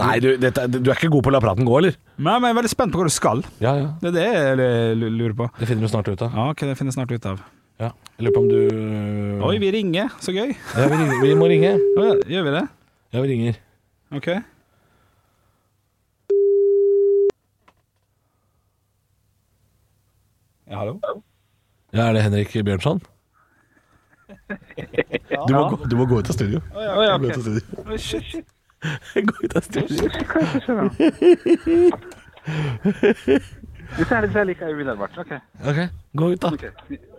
Nei, 0.00 0.14
du, 0.22 0.30
dette, 0.40 0.68
du 0.72 0.88
er 0.88 0.96
ikke 0.96 1.12
god 1.12 1.26
på 1.26 1.34
la 1.34 1.42
praten 1.44 1.68
gå, 1.68 1.74
eller? 1.82 1.98
Nei, 2.16 2.38
Men 2.38 2.48
jeg 2.48 2.54
er 2.54 2.60
veldig 2.62 2.72
spent 2.72 2.94
på 2.94 3.02
hva 3.02 3.10
du 3.10 3.14
skal. 3.14 3.44
Ja, 3.64 3.74
ja. 3.80 3.90
Det 4.00 4.14
er 4.14 4.56
det 4.60 4.70
jeg 4.70 5.12
lurer 5.18 5.36
på. 5.42 5.50
Det 5.58 5.68
finner 5.68 5.84
du 5.84 5.92
snart 5.92 6.08
ut 6.08 6.24
av. 6.24 6.32
Ja, 6.32 6.48
okay, 6.54 6.70
det 6.70 6.78
finner 6.80 6.94
jeg 6.94 6.98
snart 7.00 7.12
ut 7.12 7.28
av. 7.34 7.44
Ja. 7.82 7.90
Jeg 8.16 8.28
lurer 8.28 8.36
på 8.36 8.42
om 8.44 8.48
du 8.48 9.44
Oi, 9.44 9.58
vi 9.60 9.72
ringer. 9.74 10.12
Så 10.22 10.32
gøy. 10.32 10.54
ja, 10.54 10.88
vi, 10.88 10.94
ringer, 10.94 11.20
vi 11.26 11.36
må 11.38 11.50
ringe. 11.50 11.74
Gjør 12.30 12.48
vi 12.48 12.54
det? 12.54 12.64
Ja, 13.14 13.20
vi 13.20 13.28
ringer. 13.28 13.54
Ok. 14.10 14.26
Ja, 20.66 20.76
hallo? 20.76 21.00
Ja, 21.92 22.08
er 22.08 22.12
det 22.12 22.22
Henrik 22.22 22.64
Bjørnson? 22.64 23.00
Du 25.48 25.52
må, 25.54 25.62
gå, 25.70 25.76
du 25.90 25.96
må 25.96 26.06
gå 26.10 26.18
ut 26.18 26.30
av 26.30 26.34
studio. 26.34 26.60
ja, 26.74 27.18
Gå 27.22 27.26
ut 27.30 27.36
av 27.36 27.42
studio. 27.42 27.84
Oi, 27.86 27.98
shit. 27.98 28.46
Gå 29.14 29.34
ut 29.44 29.56
av 29.56 29.60
studio. 29.62 30.10
Dette 33.94 34.16
er 34.18 34.26
litt 34.26 34.40
like 34.50 34.72
umiddelbart. 34.74 35.18
Ok. 35.22 35.36
Ok, 35.62 35.84
gå 36.18 36.32
ut, 36.34 36.42
da. 36.42 36.50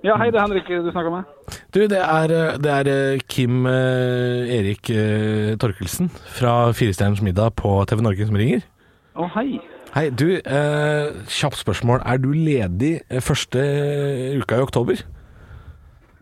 Ja, 0.03 0.19
hei, 0.19 0.27
det 0.27 0.41
er 0.41 0.43
Henrik 0.43 0.67
du 0.67 0.91
snakker 0.91 1.21
med. 1.21 1.54
Du, 1.75 1.81
det 1.91 1.99
er, 1.99 2.31
det 2.63 2.71
er 2.71 2.87
eh, 2.87 3.23
Kim 3.27 3.65
eh, 3.67 4.47
Erik 4.55 4.87
eh, 4.95 5.55
Torkelsen 5.59 6.07
fra 6.37 6.71
Firestjerners 6.75 7.19
middag 7.25 7.51
på 7.59 7.73
TV 7.89 7.99
Norge 8.05 8.27
som 8.29 8.37
ringer. 8.39 8.61
Å, 9.19 9.27
hei. 9.35 9.57
Hei, 9.95 10.05
du. 10.11 10.29
Eh, 10.39 11.09
kjapt 11.31 11.59
spørsmål. 11.59 11.99
Er 12.07 12.21
du 12.23 12.29
ledig 12.31 12.93
første 13.23 13.59
uka 14.39 14.61
i 14.61 14.63
oktober? 14.63 15.03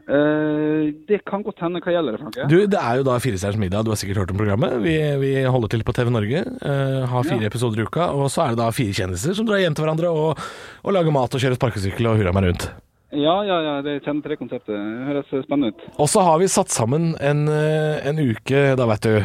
Eh, 0.10 0.90
det 1.10 1.22
kan 1.30 1.46
godt 1.46 1.62
hende. 1.64 1.82
Hva 1.86 1.94
gjelder 1.94 2.18
det 2.18 2.22
for 2.24 2.32
noe? 2.32 2.48
Du, 2.50 2.58
det 2.74 2.82
er 2.82 3.00
jo 3.02 3.06
da 3.12 3.20
Firestjerners 3.22 3.62
middag. 3.62 3.86
Du 3.86 3.94
har 3.94 4.00
sikkert 4.02 4.24
hørt 4.24 4.34
om 4.34 4.42
programmet. 4.42 4.74
Vi, 4.84 4.96
vi 5.22 5.36
holder 5.46 5.76
til 5.76 5.86
på 5.86 5.94
TV 5.98 6.10
Norge. 6.18 6.42
eh, 6.50 7.04
har 7.14 7.30
fire 7.30 7.46
Ja. 7.46 7.52
episoder 7.54 7.82
i 7.82 7.86
uka. 7.86 8.10
Og 8.18 8.26
så 8.34 8.48
er 8.48 8.56
det 8.58 8.64
da 8.64 8.72
fire 8.74 8.98
kjendiser 8.98 9.38
som 9.38 9.46
drar 9.50 9.62
hjem 9.62 9.78
til 9.78 9.86
hverandre 9.86 10.10
og, 10.10 10.42
og 10.82 10.98
lager 10.98 11.14
mat 11.14 11.38
og 11.38 11.46
kjører 11.46 11.62
sparkesykkel 11.62 12.10
og 12.10 12.18
hurra 12.22 12.34
meg 12.34 12.50
rundt. 12.50 12.68
Ja, 13.14 13.36
ja, 13.46 13.58
ja, 13.62 13.74
det 13.86 14.00
kjenner 14.04 14.22
til 14.26 14.34
det 14.34 14.40
konseptet. 14.40 14.74
Det 14.74 15.08
høres 15.10 15.30
spennende 15.46 15.74
ut. 15.74 15.82
Og 16.02 16.08
så 16.10 16.24
har 16.26 16.40
vi 16.42 16.48
satt 16.50 16.70
sammen 16.74 17.12
en, 17.22 17.48
eh, 17.48 18.02
en 18.10 18.18
uke, 18.20 18.76
da 18.80 18.86
vet 18.90 19.02
du. 19.06 19.16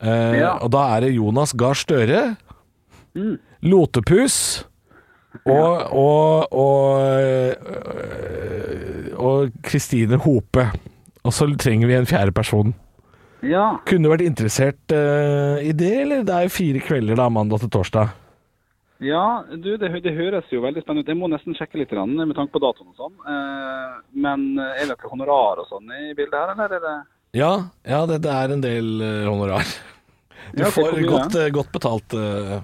Eh, 0.00 0.38
Ja. 0.40 0.54
Og 0.62 0.70
da 0.72 0.96
er 0.96 1.00
det 1.06 1.14
Jonas 1.14 1.52
Gahr 1.52 1.74
Støre, 1.74 2.36
Mm. 3.16 3.38
Lotepus 3.62 4.66
og 5.46 5.92
og 5.92 6.52
og, 6.52 7.00
øh, 7.00 7.52
og 9.16 9.50
Kristine 9.62 10.16
Hope. 10.20 10.66
Og 11.24 11.32
så 11.32 11.48
trenger 11.58 11.86
vi 11.88 11.94
en 11.96 12.06
fjerde 12.06 12.32
person. 12.32 12.74
Ja. 13.42 13.78
Kunne 13.86 14.04
du 14.04 14.12
vært 14.12 14.24
interessert 14.26 14.92
uh, 14.92 15.58
i 15.62 15.72
det, 15.72 15.92
eller? 16.02 16.22
Det 16.26 16.34
er 16.34 16.46
jo 16.46 16.48
fire 16.54 16.80
kvelder 16.80 17.16
da, 17.18 17.28
mandag 17.28 17.60
til 17.60 17.70
torsdag. 17.70 18.08
Ja, 19.04 19.44
du, 19.50 19.74
det, 19.76 19.90
det 20.04 20.14
høres 20.16 20.48
jo 20.52 20.62
veldig 20.64 20.80
spennende 20.84 21.04
ut. 21.04 21.10
Jeg 21.12 21.20
må 21.20 21.28
nesten 21.28 21.56
sjekke 21.58 21.80
litt 21.82 21.90
grann, 21.92 22.14
med 22.16 22.36
tanke 22.38 22.54
på 22.54 22.62
datoen 22.64 22.94
og 22.94 23.02
sånn. 23.02 23.18
Eh, 23.28 23.98
men 24.24 24.46
er 24.62 24.86
det 24.86 24.94
noe 24.94 25.10
honorar 25.12 25.60
og 25.60 25.68
sånn 25.68 25.92
i 25.92 26.14
bildet 26.16 26.38
her, 26.38 26.54
eller 26.54 26.78
er 26.78 26.86
det 26.86 26.96
Ja, 27.36 27.52
ja 27.84 28.00
det, 28.08 28.22
det 28.24 28.32
er 28.32 28.54
en 28.56 28.64
del 28.64 28.88
eh, 29.04 29.28
honorar. 29.28 29.68
Du 30.54 30.62
Ja, 30.62 30.70
får 30.70 30.96
godt, 31.04 31.36
eh, 31.36 31.50
godt 31.52 31.72
betalt. 31.74 32.14
eh, 32.16 32.60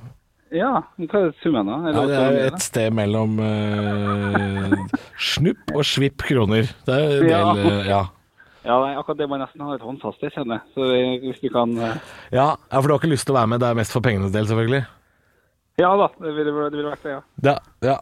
Ja, 0.52 0.82
hva 1.00 1.20
er 1.26 1.36
summen, 1.42 1.68
da? 1.68 1.92
Ja, 1.92 2.06
det 2.06 2.16
er 2.22 2.40
et 2.50 2.64
sted 2.64 2.92
mellom 2.92 3.38
uh, 3.40 4.74
snupp 5.16 5.72
og 5.72 5.84
svipp 5.88 6.20
kroner. 6.28 6.68
Det 6.86 6.92
er 6.96 7.14
en 7.16 7.30
del 7.30 7.62
uh, 7.64 7.86
ja. 7.88 8.02
Ja, 8.62 8.76
nei, 8.78 8.92
akkurat 8.94 9.18
det 9.18 9.26
må 9.26 9.34
jeg 9.34 9.42
nesten 9.42 9.64
ha 9.64 9.72
litt 9.74 9.82
håndfast, 9.82 10.20
jeg 10.22 10.34
kjenner. 10.36 10.60
Så 10.76 10.86
hvis 11.24 11.40
du 11.42 11.48
kan 11.50 11.72
eh, 11.82 11.96
ja. 12.30 12.52
Ja, 12.54 12.76
for 12.78 12.86
du 12.86 12.94
har 12.94 13.00
ikke 13.00 13.10
lyst 13.10 13.26
til 13.26 13.34
å 13.34 13.40
være 13.40 13.50
med. 13.50 13.62
Det 13.64 13.70
er 13.72 13.78
mest 13.80 13.94
for 13.96 14.04
pengenes 14.04 14.30
del, 14.34 14.46
selvfølgelig. 14.46 14.84
Ja 15.80 15.92
da, 15.96 16.08
det 16.20 16.32
ville, 16.36 16.52
det 16.70 16.76
ville 16.76 16.90
vært 16.90 17.06
det, 17.06 17.14
ja. 17.14 17.22
Ja, 17.46 17.58
ja. 17.86 18.00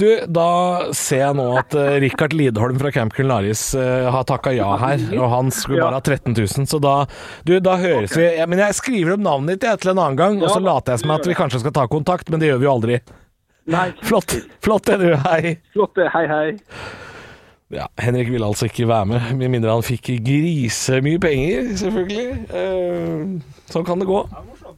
Du, 0.00 0.06
da 0.30 0.50
ser 0.96 1.20
jeg 1.24 1.36
nå 1.36 1.44
at 1.58 1.74
uh, 1.76 1.96
Rikard 2.00 2.32
Lidholm 2.32 2.78
fra 2.80 2.92
Camp 2.94 3.12
Culinaris 3.14 3.62
uh, 3.74 4.08
har 4.14 4.24
takka 4.28 4.52
ja 4.54 4.68
her, 4.80 5.02
og 5.18 5.26
han 5.32 5.50
skulle 5.54 5.82
bare 5.82 5.98
ha 5.98 6.04
13 6.04 6.32
000, 6.32 6.68
så 6.70 6.78
da 6.82 6.94
Du, 7.44 7.56
da 7.60 7.74
høres 7.80 8.14
vi 8.16 8.28
ja, 8.38 8.46
Men 8.48 8.62
jeg 8.62 8.78
skriver 8.78 9.16
opp 9.16 9.24
navnet 9.26 9.58
ditt 9.58 9.68
jeg, 9.68 9.82
til 9.82 9.92
en 9.92 10.02
annen 10.06 10.20
gang, 10.20 10.40
og 10.40 10.54
så 10.54 10.62
later 10.62 10.94
jeg 10.94 11.04
som 11.04 11.14
at 11.18 11.26
vi 11.26 11.36
kanskje 11.36 11.62
skal 11.64 11.74
ta 11.76 11.86
kontakt, 11.90 12.30
men 12.30 12.42
det 12.42 12.52
gjør 12.52 12.62
vi 12.62 12.68
jo 12.70 12.74
aldri. 12.78 13.00
Nei, 13.70 13.90
Flott. 14.06 14.34
Flott 14.64 14.88
det, 14.88 14.98
du. 15.02 15.12
Hei. 15.26 15.58
flott 15.74 15.94
det. 15.98 16.08
Hei, 16.14 16.26
hei. 16.30 17.08
Ja, 17.70 17.86
Henrik 18.02 18.30
ville 18.32 18.46
altså 18.46 18.66
ikke 18.66 18.88
være 18.90 19.06
med, 19.06 19.26
med 19.38 19.52
mindre 19.52 19.76
han 19.76 19.84
fikk 19.86 20.08
grisemye 20.26 21.20
penger, 21.22 21.68
selvfølgelig. 21.78 22.30
Eh, 22.50 23.60
sånn 23.70 23.86
kan 23.86 24.02
det 24.02 24.08
gå. 24.10 24.24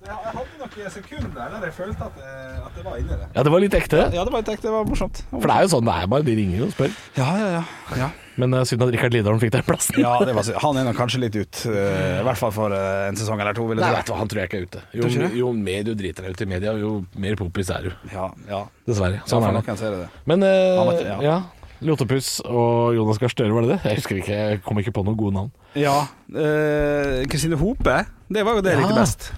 Jeg 0.02 0.16
hadde 0.34 0.58
noen 0.58 0.90
sekunder 0.90 1.46
der 1.54 1.68
jeg 1.68 1.74
følte 1.76 2.08
at, 2.08 2.18
at 2.66 2.74
det 2.76 2.84
var 2.84 2.98
inni 2.98 3.14
det. 3.14 3.28
Ja, 3.32 3.44
det 3.46 3.52
var 3.54 3.62
litt 3.62 3.76
ekte. 3.78 4.02
Ja, 4.12 4.24
det 4.26 4.34
var, 4.34 4.42
det 4.44 4.72
var 4.74 4.88
morsomt. 4.88 5.22
For 5.30 5.46
det 5.46 5.54
er 5.54 5.64
jo 5.64 5.70
sånn 5.76 5.86
det 5.88 5.94
er 5.94 6.10
bare. 6.10 6.26
De 6.26 6.34
ringer 6.36 6.66
og 6.66 6.74
spør. 6.74 6.98
Ja, 7.16 7.28
ja, 7.38 7.48
ja. 7.54 7.62
ja. 8.02 8.10
Men 8.40 8.56
uh, 8.56 8.62
synd 8.68 8.84
at 8.84 8.92
Rikard 8.92 9.14
Lidholm 9.14 9.40
fikk 9.40 9.54
den 9.54 9.64
plassen. 9.66 9.98
Ja, 10.00 10.12
det 10.24 10.34
var, 10.36 10.48
han 10.64 10.80
er 10.80 10.86
nok 10.88 10.98
kanskje 10.98 11.22
litt 11.22 11.36
ut, 11.36 11.62
uh, 11.68 12.20
i 12.20 12.26
hvert 12.26 12.40
fall 12.40 12.52
for 12.56 12.74
uh, 12.74 13.06
en 13.08 13.18
sesong 13.20 13.40
eller 13.40 13.56
to. 13.56 13.66
Nei, 13.76 13.88
vet 13.92 14.08
du 14.08 14.14
han 14.16 14.30
tror 14.30 14.42
jeg 14.42 14.50
ikke 14.50 14.60
er 14.60 14.68
ute. 14.68 14.84
Jo, 14.98 15.10
jo, 15.16 15.32
jo 15.42 15.54
mer 15.56 15.88
du 15.88 15.92
driter 15.98 16.28
deg 16.28 16.36
ut 16.36 16.44
i 16.44 16.50
media, 16.54 16.76
jo 16.80 16.92
mer 17.24 17.36
popis 17.40 17.72
er 17.72 17.88
du. 17.88 17.90
Ja, 18.12 18.30
ja. 18.48 18.62
Dessverre. 18.88 19.20
Sånn 19.28 19.44
ja, 19.44 19.62
er 19.62 19.98
det. 20.00 20.06
Men 20.28 20.46
uh, 20.46 20.52
Han 20.80 20.92
vet 20.92 21.04
ja. 21.28 21.40
Ja. 21.82 21.88
Lotepus 21.90 22.32
og 22.46 22.94
Jonas 22.96 23.18
Gahr 23.22 23.32
Støre, 23.34 23.52
var 23.52 23.66
det 23.66 23.74
det? 23.76 23.80
Jeg 23.90 24.00
husker 24.02 24.22
ikke, 24.22 24.40
jeg 24.40 24.62
kom 24.64 24.78
ikke 24.82 24.94
på 24.94 25.04
noen 25.06 25.18
gode 25.18 25.34
navn. 25.36 25.52
Ja. 25.78 25.98
Kristine 26.32 27.28
Kristine 27.32 27.58
Hope, 27.60 28.02
det 28.32 28.44
var 28.46 28.58
jo 28.58 28.64
det 28.64 28.76
jeg 28.76 28.84
likte 28.84 28.98
best. 29.00 29.32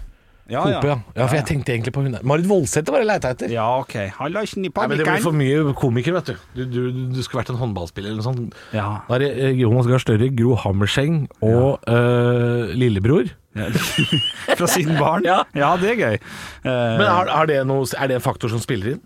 Ja, 0.44 0.60
Hope, 0.60 0.86
ja. 0.90 0.96
ja. 1.16 1.24
For 1.24 1.38
jeg 1.38 1.46
tenkte 1.48 1.72
egentlig 1.72 1.92
på 1.96 2.02
hun 2.04 2.12
der. 2.12 2.24
Marit 2.26 2.44
Voldsæter 2.48 2.92
var 2.92 3.00
det 3.00 3.06
jeg 3.06 3.10
leita 3.14 3.30
etter. 3.32 3.52
Ja, 3.54 3.64
OK. 3.80 3.94
Nei, 3.96 4.88
men 4.90 4.98
det 5.00 5.06
blir 5.08 5.22
for 5.24 5.36
mye 5.36 5.72
komiker, 5.78 6.16
vet 6.18 6.28
du. 6.28 6.42
Du, 6.58 6.64
du. 6.68 6.80
du 7.16 7.22
skulle 7.24 7.40
vært 7.40 7.54
en 7.54 7.60
håndballspiller 7.62 8.12
eller 8.12 8.20
noe 8.20 8.26
sånt. 8.28 8.58
Ja. 8.76 8.90
Da 9.08 9.16
er 9.16 9.24
det 9.24 9.30
eh, 9.38 9.54
Jonas 9.62 9.88
Gahr 9.88 10.02
Støre, 10.04 10.28
Gro 10.36 10.58
Hammerseng 10.60 11.22
og 11.40 11.88
eh, 11.88 12.74
lillebror. 12.76 13.32
Fra 14.58 14.68
siden 14.68 14.98
barn? 15.00 15.24
Ja. 15.24 15.72
det 15.80 15.94
er 15.94 16.00
gøy. 16.02 16.20
Uh, 16.66 16.68
Men 16.68 17.06
er, 17.08 17.32
er, 17.38 17.48
det 17.48 17.58
noe, 17.70 17.88
er 17.96 18.10
det 18.10 18.18
en 18.20 18.24
faktor 18.24 18.52
som 18.52 18.60
spiller 18.60 18.96
inn? 18.96 19.02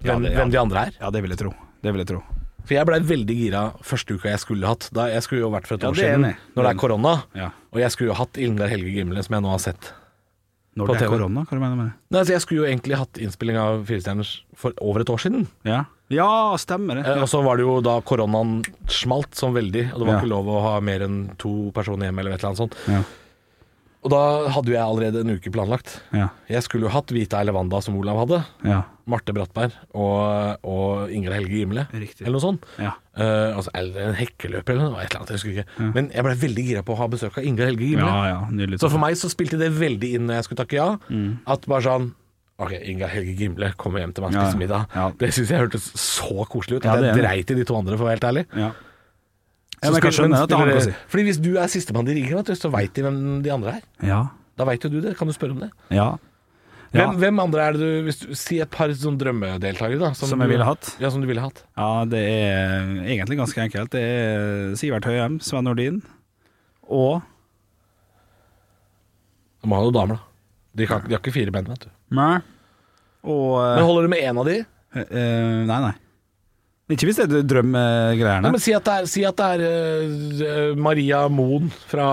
Ja, 0.00 0.14
Hvem, 0.14 0.24
det- 0.24 0.32
ja. 0.32 0.40
hvem 0.40 0.52
de 0.54 0.60
andre 0.62 0.86
er? 0.88 0.96
ja, 1.02 1.10
det 1.12 1.24
vil 1.24 1.34
jeg 1.34 1.42
tro. 1.44 1.52
Det 1.84 1.92
vil 1.92 2.04
jeg 2.06 2.12
tro. 2.14 2.22
For 2.68 2.76
jeg 2.76 2.84
blei 2.84 2.98
veldig 3.00 3.34
gira 3.38 3.62
første 3.80 4.18
uka 4.18 4.28
jeg 4.34 4.42
skulle 4.42 4.68
hatt. 4.68 4.90
Da 4.92 5.06
Jeg 5.08 5.24
skulle 5.24 5.40
jo 5.40 5.48
vært 5.54 5.68
for 5.70 5.78
et 5.78 5.86
Ja, 5.86 5.88
år 5.88 5.96
siden, 5.96 6.26
når 6.52 6.66
det 6.66 6.72
er 6.74 6.80
korona. 6.82 7.14
Ja. 7.34 7.48
Og 7.72 7.80
jeg 7.80 7.94
skulle 7.94 8.12
jo 8.12 8.18
hatt 8.18 8.36
Ingar 8.36 8.68
Helge 8.68 8.92
Gimle, 8.92 9.22
som 9.24 9.38
jeg 9.38 9.44
nå 9.46 9.54
har 9.54 9.62
sett. 9.62 9.92
Når 10.78 10.92
det 10.92 11.06
er 11.06 11.10
korona, 11.10 11.42
hva 11.48 11.56
du 11.56 11.62
mener 11.62 11.74
du 11.74 11.80
med 11.80 11.88
det? 11.88 11.94
Nei, 12.12 12.18
altså 12.20 12.34
Jeg 12.34 12.42
skulle 12.44 12.60
jo 12.60 12.66
egentlig 12.68 12.98
hatt 13.00 13.18
innspilling 13.24 13.56
av 13.58 13.80
Firestjerners 13.88 14.32
for 14.54 14.76
over 14.84 15.02
et 15.02 15.10
år 15.10 15.22
siden. 15.24 15.48
Ja, 15.66 15.86
ja 16.12 16.28
stemmer 16.60 17.00
det. 17.00 17.06
Ja. 17.08 17.16
Og 17.24 17.32
så 17.32 17.40
var 17.42 17.56
det 17.58 17.64
jo 17.64 17.78
da 17.82 17.96
koronaen 18.04 18.60
smalt 18.86 19.32
som 19.38 19.56
veldig, 19.56 19.88
og 19.94 19.98
det 19.98 20.10
var 20.10 20.20
ikke 20.20 20.34
lov 20.34 20.52
å 20.52 20.60
ha 20.68 20.74
mer 20.84 21.06
enn 21.08 21.18
to 21.40 21.72
personer 21.74 22.10
hjemme 22.10 22.22
eller 22.22 22.36
et 22.36 22.44
eller 22.44 22.52
annet 22.52 22.62
sånt. 22.66 22.78
Og 24.06 24.12
da 24.12 24.20
hadde 24.54 24.70
jo 24.70 24.76
jeg 24.76 24.84
allerede 24.84 25.22
en 25.24 25.32
uke 25.34 25.50
planlagt. 25.50 25.96
Ja. 26.14 26.28
Jeg 26.50 26.62
skulle 26.66 26.86
jo 26.86 26.92
hatt 26.94 27.10
Vita 27.14 27.40
eller 27.42 27.56
Wanda, 27.56 27.80
som 27.82 27.96
Olav 27.98 28.20
hadde. 28.22 28.38
Ja. 28.68 28.84
Marte 29.08 29.32
Brattberg 29.34 29.74
og, 29.96 30.60
og 30.68 31.10
Ingrid 31.14 31.34
Helge 31.38 31.62
Gimle. 31.62 31.86
Riktig. 31.90 32.22
Eller 32.22 32.36
noe 32.36 32.44
sånt. 32.44 32.68
Ja. 32.78 32.92
Uh, 33.18 33.56
altså, 33.58 33.72
eller 33.74 34.12
en 34.12 34.18
hekkeløper 34.20 34.76
eller 34.76 34.92
noe. 34.92 35.02
Et 35.02 35.10
eller 35.10 35.24
annet, 35.24 35.32
jeg 35.34 35.40
husker 35.40 35.56
ikke. 35.56 35.90
Men 35.96 36.12
jeg 36.14 36.26
ble 36.28 36.36
veldig 36.44 36.66
gira 36.70 36.84
på 36.86 36.94
å 36.94 37.00
ha 37.00 37.10
besøk 37.10 37.40
av 37.40 37.48
Ingrid 37.48 37.72
Helge 37.72 37.90
Gimle. 37.90 38.06
ja, 38.06 38.36
ja. 38.36 38.78
Så 38.78 38.92
for 38.92 39.02
meg 39.02 39.18
så 39.18 39.32
spilte 39.32 39.58
det 39.60 39.72
veldig 39.74 40.14
inn 40.18 40.28
når 40.30 40.40
jeg 40.40 40.48
skulle 40.48 40.62
takke 40.62 40.78
ja. 40.78 40.88
At 41.50 41.68
bare 41.70 41.86
sånn 41.88 42.10
Ok, 42.58 42.72
Ingar 42.90 43.12
Helge 43.12 43.36
Gimle 43.38 43.68
kommer 43.78 44.02
hjem 44.02 44.12
til 44.16 44.24
meg 44.24 44.34
og 44.34 44.42
spiser 44.42 44.58
middag. 44.58 44.94
Det 45.20 45.28
syns 45.30 45.52
jeg 45.54 45.60
hørtes 45.62 45.84
så 46.02 46.42
koselig 46.50 46.80
ut. 46.80 46.88
Jeg 46.90 47.04
det. 47.04 47.12
dreit 47.14 47.52
i 47.54 47.54
de 47.54 47.66
to 47.68 47.76
andre, 47.78 47.94
for 47.94 48.02
å 48.02 48.08
være 48.08 48.18
helt 48.18 48.26
ærlig. 48.32 48.42
Ja. 49.78 49.88
Men 49.90 49.94
jeg 49.98 50.02
kan 50.08 50.14
skjønne 50.16 50.38
at 50.42 50.50
det 50.50 50.58
har 50.58 50.66
noe 50.70 50.78
å 50.80 50.86
si. 50.88 50.94
Fordi 51.12 51.24
hvis 51.28 51.38
du 51.42 51.50
er 51.56 51.68
sistemann 51.70 52.06
de 52.08 52.14
ringer, 52.18 52.54
så 52.58 52.70
veit 52.72 52.92
de 52.98 53.04
hvem 53.06 53.18
de 53.44 53.50
andre 53.54 53.76
er. 53.78 53.84
Ja. 54.08 54.22
Da 54.58 54.66
veit 54.66 54.82
jo 54.82 54.90
du 54.90 55.00
det. 55.04 55.12
Kan 55.18 55.28
du 55.30 55.34
spørre 55.36 55.54
om 55.54 55.60
det? 55.62 55.70
Ja. 55.94 56.16
Ja. 56.88 57.04
Hvem, 57.10 57.18
hvem 57.20 57.40
andre 57.44 57.64
er 57.68 57.76
det 57.76 57.80
du 57.84 58.04
hvis 58.06 58.18
du, 58.22 58.30
Si 58.34 58.56
et 58.64 58.70
par 58.72 58.88
sånn 58.96 59.18
drømmedeltakere, 59.20 59.98
da. 60.00 60.08
Som 60.16 60.30
som 60.32 60.40
jeg 60.40 60.48
ville 60.54 60.64
hatt? 60.64 60.88
Ja, 61.02 61.10
som 61.12 61.20
du 61.20 61.28
ville 61.28 61.42
hatt. 61.44 61.60
Ja, 61.76 62.04
det 62.08 62.22
er 62.26 62.86
egentlig 63.04 63.36
ganske 63.38 63.60
enkelt. 63.66 63.92
Det 63.92 64.00
er 64.02 64.72
Sivert 64.80 65.04
Høyem, 65.04 65.36
Sven 65.44 65.68
Nordin 65.68 66.00
og 66.88 67.20
Du 69.62 69.68
må 69.68 69.76
ha 69.76 69.84
noen 69.84 69.94
damer, 69.96 70.16
da. 70.16 70.24
De, 70.78 70.86
kan, 70.88 71.02
de 71.04 71.12
har 71.16 71.20
ikke 71.20 71.34
fire 71.34 71.52
menn, 71.54 71.66
vet 71.68 71.86
du. 71.86 71.90
Nei. 72.14 72.38
Og 73.28 73.56
Men 73.58 73.84
holder 73.84 74.06
du 74.06 74.12
med 74.14 74.22
én 74.24 74.38
av 74.40 74.46
de? 74.48 74.58
eh, 74.96 75.64
Nei, 75.68 75.78
nei. 75.84 75.94
Ikke 76.88 77.04
hvis 77.08 77.18
det 77.20 77.26
er 77.28 77.42
drømgreiene. 77.44 78.52
Si 78.64 78.72
at 78.72 78.86
det 78.86 78.94
er, 79.02 79.08
si 79.12 79.24
at 79.28 79.36
det 79.36 79.48
er 79.58 80.70
uh, 80.72 80.78
Maria 80.80 81.26
Moen 81.28 81.68
fra 81.90 82.06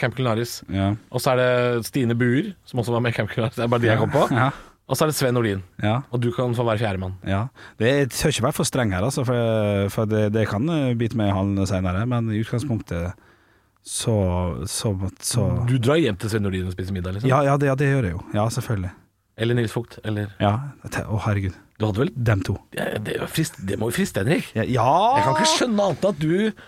Camp 0.00 0.14
Culinaris. 0.18 0.58
Ja. 0.68 0.90
Og 1.08 1.22
så 1.24 1.32
er 1.32 1.40
det 1.40 1.86
Stine 1.88 2.14
Buer, 2.18 2.52
som 2.68 2.82
også 2.82 2.92
var 2.92 3.00
med 3.00 3.14
i 3.14 3.16
Camp 3.16 3.32
Culinaris. 3.32 3.56
Det 3.56 3.64
er 3.64 3.72
bare 3.72 3.80
de 3.80 3.88
jeg 3.88 4.02
kom 4.02 4.12
på. 4.12 4.26
Ja. 4.36 4.50
Og 4.90 4.98
så 4.98 5.06
er 5.06 5.12
det 5.12 5.16
Sven 5.16 5.32
Nordin. 5.32 5.62
Ja. 5.80 6.02
Og 6.12 6.20
du 6.20 6.28
kan 6.36 6.52
få 6.58 6.64
være 6.68 6.82
fjerdemann. 6.82 7.14
ja. 7.24 7.46
Det 7.80 8.10
tør 8.12 8.28
ikke 8.34 8.42
være 8.50 8.56
for 8.58 8.68
streng 8.68 8.92
her, 8.92 9.04
altså, 9.06 9.24
for, 9.24 9.88
for 9.94 10.04
det, 10.10 10.26
det 10.34 10.42
kan 10.50 10.68
eh, 10.68 10.90
bite 10.98 11.16
meg 11.16 11.30
i 11.30 11.36
halen 11.38 11.62
senere. 11.70 12.02
Men 12.10 12.28
i 12.34 12.42
utgangspunktet 12.42 13.14
så 13.82 14.12
Så, 14.70 14.92
så 15.24 15.46
Du 15.66 15.78
drar 15.78 15.96
hjem 15.98 16.16
til 16.20 16.30
Sven 16.30 16.44
Nordin 16.44 16.66
og 16.68 16.74
spiser 16.76 16.92
middag, 16.94 17.16
liksom? 17.16 17.30
ja, 17.32 17.40
ja, 17.48 17.56
det, 17.56 17.66
ja, 17.70 17.74
det 17.78 17.88
gjør 17.88 18.10
jeg 18.10 18.12
jo. 18.18 18.20
Ja, 18.36 18.44
selvfølgelig. 18.52 18.92
Eller 19.40 19.56
Nils 19.56 19.72
Vogt? 19.76 19.98
Eller 20.04 20.28
Ja. 20.42 20.52
Å, 20.84 21.18
herregud. 21.26 21.54
Du 21.80 21.86
hadde 21.88 21.98
vel 22.04 22.10
Dem 22.14 22.42
to. 22.46 22.58
ja, 22.76 22.90
det, 22.98 23.16
er 23.16 23.24
jo 23.24 23.26
frist, 23.32 23.56
det 23.66 23.78
må 23.80 23.88
jo 23.90 23.96
friste, 23.96 24.20
Henrik. 24.22 24.52
Ja. 24.54 24.64
Jeg 25.16 25.24
kan 25.24 25.34
ikke 25.38 25.50
skjønne 25.56 25.88
annet 25.88 26.04
enn 26.04 26.12
at 26.12 26.20
du 26.22 26.62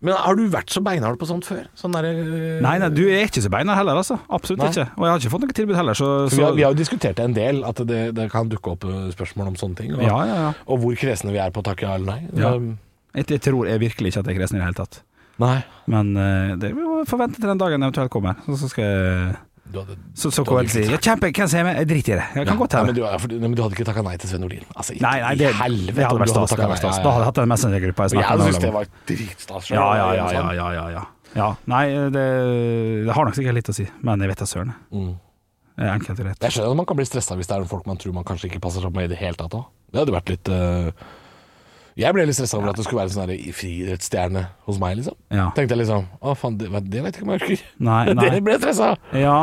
Men 0.00 0.14
har 0.16 0.34
du 0.38 0.46
vært 0.48 0.70
så 0.72 0.80
beinhard 0.80 1.18
på 1.20 1.26
sånt 1.28 1.44
før? 1.44 1.66
Sånn 1.76 1.92
derre 1.92 2.12
Nei, 2.64 2.78
nei, 2.80 2.88
du 2.88 3.02
er 3.10 3.26
ikke 3.26 3.42
så 3.44 3.50
beinhard 3.52 3.76
heller, 3.82 3.98
altså. 4.00 4.16
Absolutt 4.32 4.62
Nei. 4.62 4.70
ikke. 4.72 4.86
Og 4.96 5.04
jeg 5.04 5.12
har 5.12 5.20
ikke 5.20 5.32
fått 5.34 5.42
noe 5.44 5.56
tilbud 5.58 5.76
heller, 5.76 5.98
så, 5.98 6.08
så 6.30 6.38
vi, 6.38 6.42
har, 6.46 6.54
vi 6.56 6.64
har 6.64 6.72
jo 6.72 6.78
diskutert 6.78 7.18
det 7.20 7.26
en 7.28 7.34
del, 7.36 7.60
at 7.68 7.82
det, 7.90 7.98
det 8.16 8.30
kan 8.32 8.48
dukke 8.48 8.72
opp 8.72 8.86
eh, 8.88 9.10
spørsmål 9.12 9.50
om 9.52 9.58
sånne 9.60 9.76
ting. 9.82 9.92
Og, 9.98 10.00
Ja, 10.06 10.16
ja, 10.30 10.38
ja. 10.46 10.54
og 10.64 10.80
hvor 10.86 10.96
kresne 10.96 11.34
vi 11.34 11.42
er 11.42 11.52
på 11.52 11.60
å 11.60 11.66
takke 11.68 11.84
ja 11.84 11.98
eller 12.00 12.14
nei. 12.16 12.30
Ja. 12.40 12.54
Um, 12.56 12.78
Jeg, 13.12 13.26
jeg 13.34 13.42
tror 13.44 13.66
jeg 13.68 13.82
virkelig 13.82 14.14
ikke 14.14 14.22
at 14.24 14.30
jeg 14.30 14.36
er 14.36 14.40
kresen 14.40 14.56
i 14.56 14.62
det 14.62 14.68
hele 14.70 14.78
tatt. 14.80 15.02
nei. 15.42 15.58
Men 15.90 16.14
eh, 16.16 16.56
det 16.62 16.72
vi 16.72 16.80
må 16.86 17.04
forvente 17.10 17.40
til 17.42 17.48
den 17.52 17.60
dagen 17.60 17.82
eventuelt 17.84 18.10
kommer. 18.14 18.40
Så, 18.46 18.56
så 18.62 18.68
skal 18.72 18.84
jeg 18.88 19.36
hadde, 19.78 19.96
Så, 20.18 20.30
så 20.34 20.44
KL 20.44 20.60
jeg 20.62 20.70
til 20.72 20.84
si 20.88 20.92
ja, 20.92 20.98
Kjempe, 21.06 21.30
hvem 21.36 21.48
ser? 21.52 21.70
Jeg 21.78 21.88
driter 21.90 22.12
i 22.12 22.18
det. 22.18 22.26
Jeg 22.40 22.48
kan 22.48 22.58
godt 22.58 22.70
ta 22.74 22.82
det'. 22.82 22.82
Ja, 22.82 22.86
men, 22.90 22.96
du, 22.96 23.34
ja, 23.36 23.40
men 23.46 23.54
du 23.54 23.62
hadde 23.62 23.78
ikke 23.78 23.86
takka 23.86 24.02
nei 24.02 24.16
til 24.16 24.32
Sven 24.32 24.42
Nordin? 24.44 24.64
Altså, 24.74 24.96
Nei, 24.98 25.14
nei, 25.20 25.32
i 25.32 25.38
det, 25.38 25.52
helvete 25.60 25.96
det 25.96 26.06
hadde 26.08 26.20
vært 26.24 26.34
stas. 26.34 26.52
Ja, 26.52 26.58
Da 26.58 26.66
hadde 26.66 27.06
ja. 27.06 27.16
jeg 27.20 27.28
hatt 27.30 27.38
en 27.38 27.48
messengergruppe 27.54 28.02
jeg 28.02 28.10
Og 28.10 28.10
snakket 28.10 28.44
jeg 28.44 28.52
syns 28.54 28.64
det 28.64 28.72
var 28.74 28.92
dritstas. 29.12 29.70
Ja, 29.70 29.88
ja, 30.00 30.08
ja, 30.18 30.28
ja, 30.32 30.52
ja, 30.52 30.68
ja, 30.74 30.84
ja. 30.98 31.04
ja. 31.36 31.48
Nei, 31.70 31.84
det, 32.16 32.26
det 33.06 33.16
har 33.16 33.24
nok 33.30 33.38
sikkert 33.38 33.60
litt 33.60 33.70
å 33.70 33.76
si, 33.76 33.86
men 34.02 34.20
jeg 34.20 34.32
vet 34.32 34.42
da 34.42 34.48
søren. 34.50 34.74
Mm. 34.90 35.12
Enkelt 35.80 36.18
og. 36.20 36.42
Jeg 36.44 36.52
skjønner 36.52 36.74
at 36.74 36.80
man 36.82 36.86
kan 36.88 36.98
bli 36.98 37.06
stressa 37.08 37.36
hvis 37.38 37.48
det 37.48 37.56
er 37.56 37.64
folk 37.70 37.86
man 37.88 37.96
tror 38.00 38.12
man 38.12 38.26
kanskje 38.28 38.50
ikke 38.50 38.60
passer 38.60 38.84
seg 38.84 38.92
med 38.92 39.08
i 39.08 39.12
det 39.14 39.20
hele 39.20 39.38
tatt 39.38 39.54
òg. 39.56 39.64
Det 39.90 40.02
hadde 40.02 40.14
vært 40.14 40.32
litt 40.34 40.50
eh, 40.52 40.90
Jeg 42.00 42.16
ble 42.16 42.24
litt 42.26 42.36
stressa 42.38 42.58
over 42.58 42.72
at 42.72 42.78
det 42.78 42.84
skulle 42.86 43.02
være 43.02 43.10
en 43.10 43.16
sånn 43.16 43.54
friidrettsstjerne 43.56 44.42
hos 44.66 44.78
meg, 44.80 44.96
liksom. 45.00 45.16
Ja. 45.34 45.48
Tenkte 45.56 45.76
jeg 45.76 45.82
liksom 45.82 46.06
Å, 46.20 46.34
faen, 46.38 46.56
det, 46.60 46.70
det 46.88 47.02
vet 47.04 47.16
jeg 47.16 47.20
ikke 47.20 47.26
om 47.26 47.32
jeg 47.34 47.42
orker. 47.42 47.64
Nei, 47.90 48.00
nei. 48.16 48.30
Det 48.36 48.40
ble 48.46 48.56
stressa. 48.60 48.90
Ja, 49.20 49.36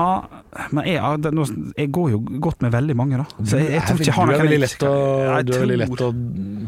men 0.74 0.90
jeg, 0.90 1.46
jeg 1.78 1.92
går 1.98 2.12
jo 2.16 2.22
godt 2.48 2.66
med 2.66 2.74
veldig 2.74 2.98
mange, 2.98 3.22
da. 3.22 3.28
Så 3.44 3.62
jeg, 3.62 3.72
jeg 3.76 3.86
tror 3.86 4.02
ikke 4.02 4.10
jeg 4.10 4.18
har 4.18 4.32
du 4.32 4.36
er 4.38 4.44
veldig 4.46 4.62
lett 4.64 4.88
å, 4.88 4.94
du 5.48 5.54
er 5.54 5.64
veldig 5.66 5.80
lett 5.84 6.06
å 6.08 6.12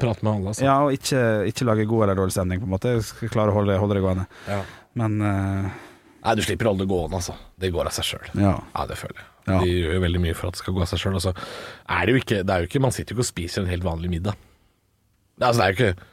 prate 0.03 0.27
med 0.27 0.31
alle, 0.33 0.53
altså. 0.53 0.65
Ja, 0.67 0.77
og 0.85 0.95
ikke, 0.95 1.25
ikke 1.49 1.69
lage 1.71 1.89
god 1.89 2.07
eller 2.07 2.21
dårlig 2.21 2.37
stemning, 2.37 2.61
på 2.61 2.69
en 2.69 2.75
måte. 2.75 2.95
Jeg 2.97 3.07
skal 3.09 3.33
klare 3.33 3.53
å 3.53 3.57
holde, 3.59 3.79
holde 3.81 3.97
det 3.97 4.05
gående. 4.05 4.27
Ja. 4.49 4.61
Men 4.99 5.19
uh... 5.23 5.85
Nei, 6.19 6.35
du 6.35 6.43
slipper 6.43 6.67
å 6.67 6.73
holde 6.73 6.85
det 6.85 6.91
gående, 6.91 7.21
altså. 7.21 7.37
Det 7.59 7.73
går 7.73 7.89
av 7.89 7.95
seg 7.95 8.11
sjøl. 8.11 8.31
ja. 8.37 8.57
Ja, 8.75 8.85
det 8.89 8.99
føler 8.99 9.21
jeg. 9.21 9.27
Ja. 9.49 9.57
De 9.63 9.71
gjør 9.71 9.95
jo 9.95 10.01
veldig 10.03 10.19
mye 10.21 10.35
for 10.37 10.49
at 10.51 10.57
det 10.57 10.61
skal 10.61 10.75
gå 10.75 10.83
av 10.83 10.89
seg 10.91 11.01
sjøl. 11.01 11.15
Altså, 11.17 11.33
det 11.33 12.43
Det 12.45 12.53
er 12.53 12.61
jo 12.61 12.69
ikke 12.69 12.81
Man 12.83 12.93
sitter 12.93 13.15
jo 13.15 13.17
ikke 13.17 13.25
og 13.25 13.31
spiser 13.31 13.63
en 13.63 13.71
helt 13.71 13.87
vanlig 13.87 14.11
middag. 14.11 14.37
Altså, 15.41 15.59
det 15.59 15.65
er 15.65 15.71
jo 15.71 15.77
ikke 15.77 16.05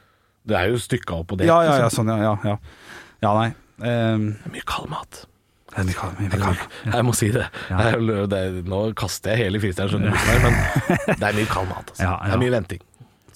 Det 0.47 0.55
er 0.57 0.69
jo 0.71 0.77
stykka 0.79 1.15
opp 1.19 1.27
på 1.27 1.37
det. 1.37 1.47
Ja, 1.49 1.57
ja, 1.65 1.77
ja, 1.77 1.87
liksom. 1.87 2.05
sånn, 2.07 2.11
ja. 2.13 2.17
Ja, 2.23 2.37
ja. 2.43 2.57
ja 3.21 3.33
nei. 3.35 3.47
Um, 3.77 4.27
Det 4.37 4.45
er 4.47 4.53
mye 4.55 4.65
kald 4.65 4.89
mat. 4.89 5.25
det 5.71 5.77
er 5.81 5.83
mye 5.89 5.97
kald- 5.99 6.19
mye 6.21 6.29
kald. 6.39 6.61
Jeg 6.93 7.03
må 7.05 7.13
si 7.15 7.27
det. 7.35 7.47
Det 7.67 7.87
er- 7.93 8.27
det 8.31 8.37
er- 8.39 8.61
nå 8.71 8.93
kaster 8.95 9.35
jeg 9.35 9.37
hele 9.45 9.59
firestjerners 9.59 9.93
undervisning, 9.93 10.41
men 10.41 10.53
det 11.19 11.23
er 11.27 11.33
mye 11.33 11.45
kald 11.51 11.67
mat. 11.67 11.91
Altså. 11.91 12.13
Det 12.23 12.33
er 12.33 12.37
mye 12.45 12.51
venting. 12.55 12.79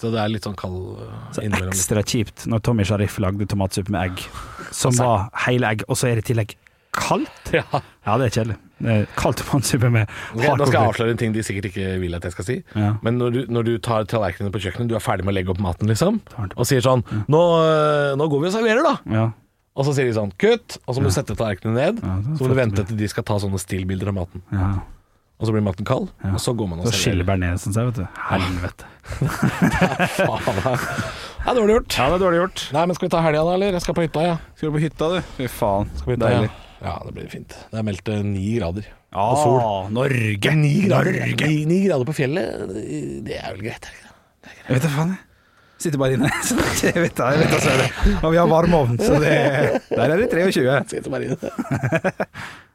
Så 0.02 0.10
det 0.10 0.18
er 0.24 0.30
litt 0.34 0.42
sånn 0.48 0.56
kald 0.58 0.98
Så 1.36 1.44
innimellom. 1.44 1.70
ekstra 1.76 2.02
kjipt 2.02 2.48
når 2.50 2.64
Tommy 2.66 2.84
Sharif 2.84 3.20
lagde 3.20 3.46
tomatsuppe 3.46 3.92
med 3.94 4.02
egg, 4.10 4.24
som 4.72 4.96
var 4.98 5.28
hele 5.46 5.68
egg, 5.76 5.84
og 5.88 5.96
så 6.00 6.08
er 6.10 6.16
det 6.16 6.24
i 6.30 6.34
tillegg 6.34 6.56
kaldt. 6.96 7.30
Ja. 7.54 7.64
Ja, 8.08 8.18
det 8.18 8.32
er 8.32 8.34
kjedelig. 8.40 8.58
Det 8.82 8.96
man 8.98 9.08
Kald 9.18 9.36
tomatsuppe 9.42 9.90
med 9.94 10.08
nå 10.36 10.66
skal 10.68 10.78
jeg 10.78 10.90
avsløre 10.92 11.16
en 11.16 11.20
ting 11.22 11.34
de 11.36 11.44
sikkert 11.46 11.70
ikke 11.72 12.00
vil 12.02 12.16
at 12.18 12.24
jeg 12.28 12.36
skal 12.36 12.48
si. 12.48 12.58
Ja. 12.76 12.94
Men 13.06 13.20
når 13.22 13.36
du, 13.36 13.40
når 13.50 13.68
du 13.68 13.74
tar 13.80 14.08
tallerkenene 14.10 14.54
på 14.54 14.62
kjøkkenet, 14.64 14.90
du 14.92 14.96
er 14.98 15.04
ferdig 15.04 15.26
med 15.28 15.34
å 15.34 15.38
legge 15.40 15.54
opp 15.54 15.62
maten, 15.64 15.88
liksom, 15.92 16.22
og 16.56 16.66
sier 16.70 16.82
sånn 16.86 17.04
nå, 17.32 17.42
øh, 17.62 18.16
nå 18.20 18.28
går 18.32 18.44
vi 18.46 18.50
og 18.52 18.56
serverer, 18.58 18.84
da. 18.88 18.96
Ja. 19.14 19.28
Og 19.72 19.86
så 19.88 19.94
sier 19.96 20.10
de 20.10 20.16
sånn 20.18 20.34
kutt, 20.42 20.80
og 20.86 20.96
så 20.98 21.00
må 21.04 21.08
du 21.08 21.16
sette 21.16 21.36
tallerkenene 21.40 21.78
ned. 21.80 22.02
Ja, 22.04 22.16
er 22.20 22.34
så 22.36 22.44
må 22.44 22.50
du 22.52 22.58
vente 22.60 22.84
til 22.90 22.98
de 23.00 23.08
skal 23.08 23.24
ta 23.28 23.38
sånne 23.40 23.62
stillbilder 23.62 24.12
av 24.12 24.20
maten. 24.24 24.44
ja. 24.52 24.72
Og 25.42 25.48
så 25.50 25.54
blir 25.56 25.64
maten 25.66 25.82
kald, 25.90 26.12
og 26.22 26.36
så 26.38 26.52
går 26.54 26.68
man 26.70 26.84
og 26.84 26.86
Så 26.86 26.92
skiller 27.00 27.24
serverer. 27.26 27.40
bearnesen 27.42 27.74
seg, 27.74 27.88
vet 27.88 27.96
du. 27.98 28.20
Helvete. 28.30 28.86
Det 30.22 30.28
Ja, 31.48 31.54
dårlig 31.58 31.74
gjort. 31.80 31.96
Ja, 31.98 32.06
det 32.12 32.18
er 32.20 32.22
dårlig 32.22 32.40
gjort. 32.44 32.62
Nei, 32.76 32.84
men 32.86 32.98
skal 32.98 33.08
vi 33.08 33.14
ta 33.16 33.22
helga, 33.26 33.42
da, 33.48 33.54
eller? 33.58 33.74
Jeg 33.74 33.82
skal 33.82 33.96
på 33.98 34.04
hytta, 34.06 34.26
ja. 34.28 34.36
Skal 34.54 34.70
du 34.70 34.76
på 34.76 34.82
hytta, 34.84 35.08
du? 35.16 35.32
Fy 35.40 35.48
faen. 35.50 35.90
Skal 35.98 36.14
vi 36.14 36.18
ta, 36.22 36.30
Deilig. 36.30 36.52
Ja. 36.52 36.71
Ja, 36.82 36.94
det 37.06 37.14
blir 37.16 37.28
fint. 37.32 37.56
Det 37.72 37.80
er 37.82 37.86
meldt 37.88 38.10
eh, 38.12 38.22
ni 38.26 38.46
grader. 38.58 38.88
Ja, 39.12 39.26
Og 39.26 39.42
sol. 39.42 39.60
Norge! 39.94 40.54
Ni 40.58 40.72
grader, 40.88 41.20
ni, 41.42 41.58
ni 41.68 41.82
grader 41.88 42.08
på 42.08 42.16
fjellet, 42.16 42.72
det 43.28 43.38
er 43.42 43.52
vel 43.58 43.68
greit? 43.68 43.86
er 43.86 43.92
det 43.92 44.00
ikke 44.00 44.08
det? 44.08 44.56
Jeg 44.62 44.78
vet 44.78 44.88
da 44.88 44.94
faen, 44.96 45.14
jeg. 45.18 45.28
Sitter 45.82 45.98
bare 45.98 46.14
inne. 46.14 46.30
Jeg 46.86 47.02
vet 47.02 47.16
da, 47.18 47.32
jeg 47.34 47.42
vet 47.42 47.54
da, 47.56 47.72
er. 47.74 48.10
Og 48.22 48.34
vi 48.34 48.38
har 48.38 48.50
varmeovn, 48.50 49.00
så 49.02 49.16
det 49.22 49.32
Der 49.90 50.04
er 50.14 50.20
det 50.22 50.28
23. 50.30 50.76
Sitter 50.92 51.10
bare 51.10 51.26
inne. 51.26 51.38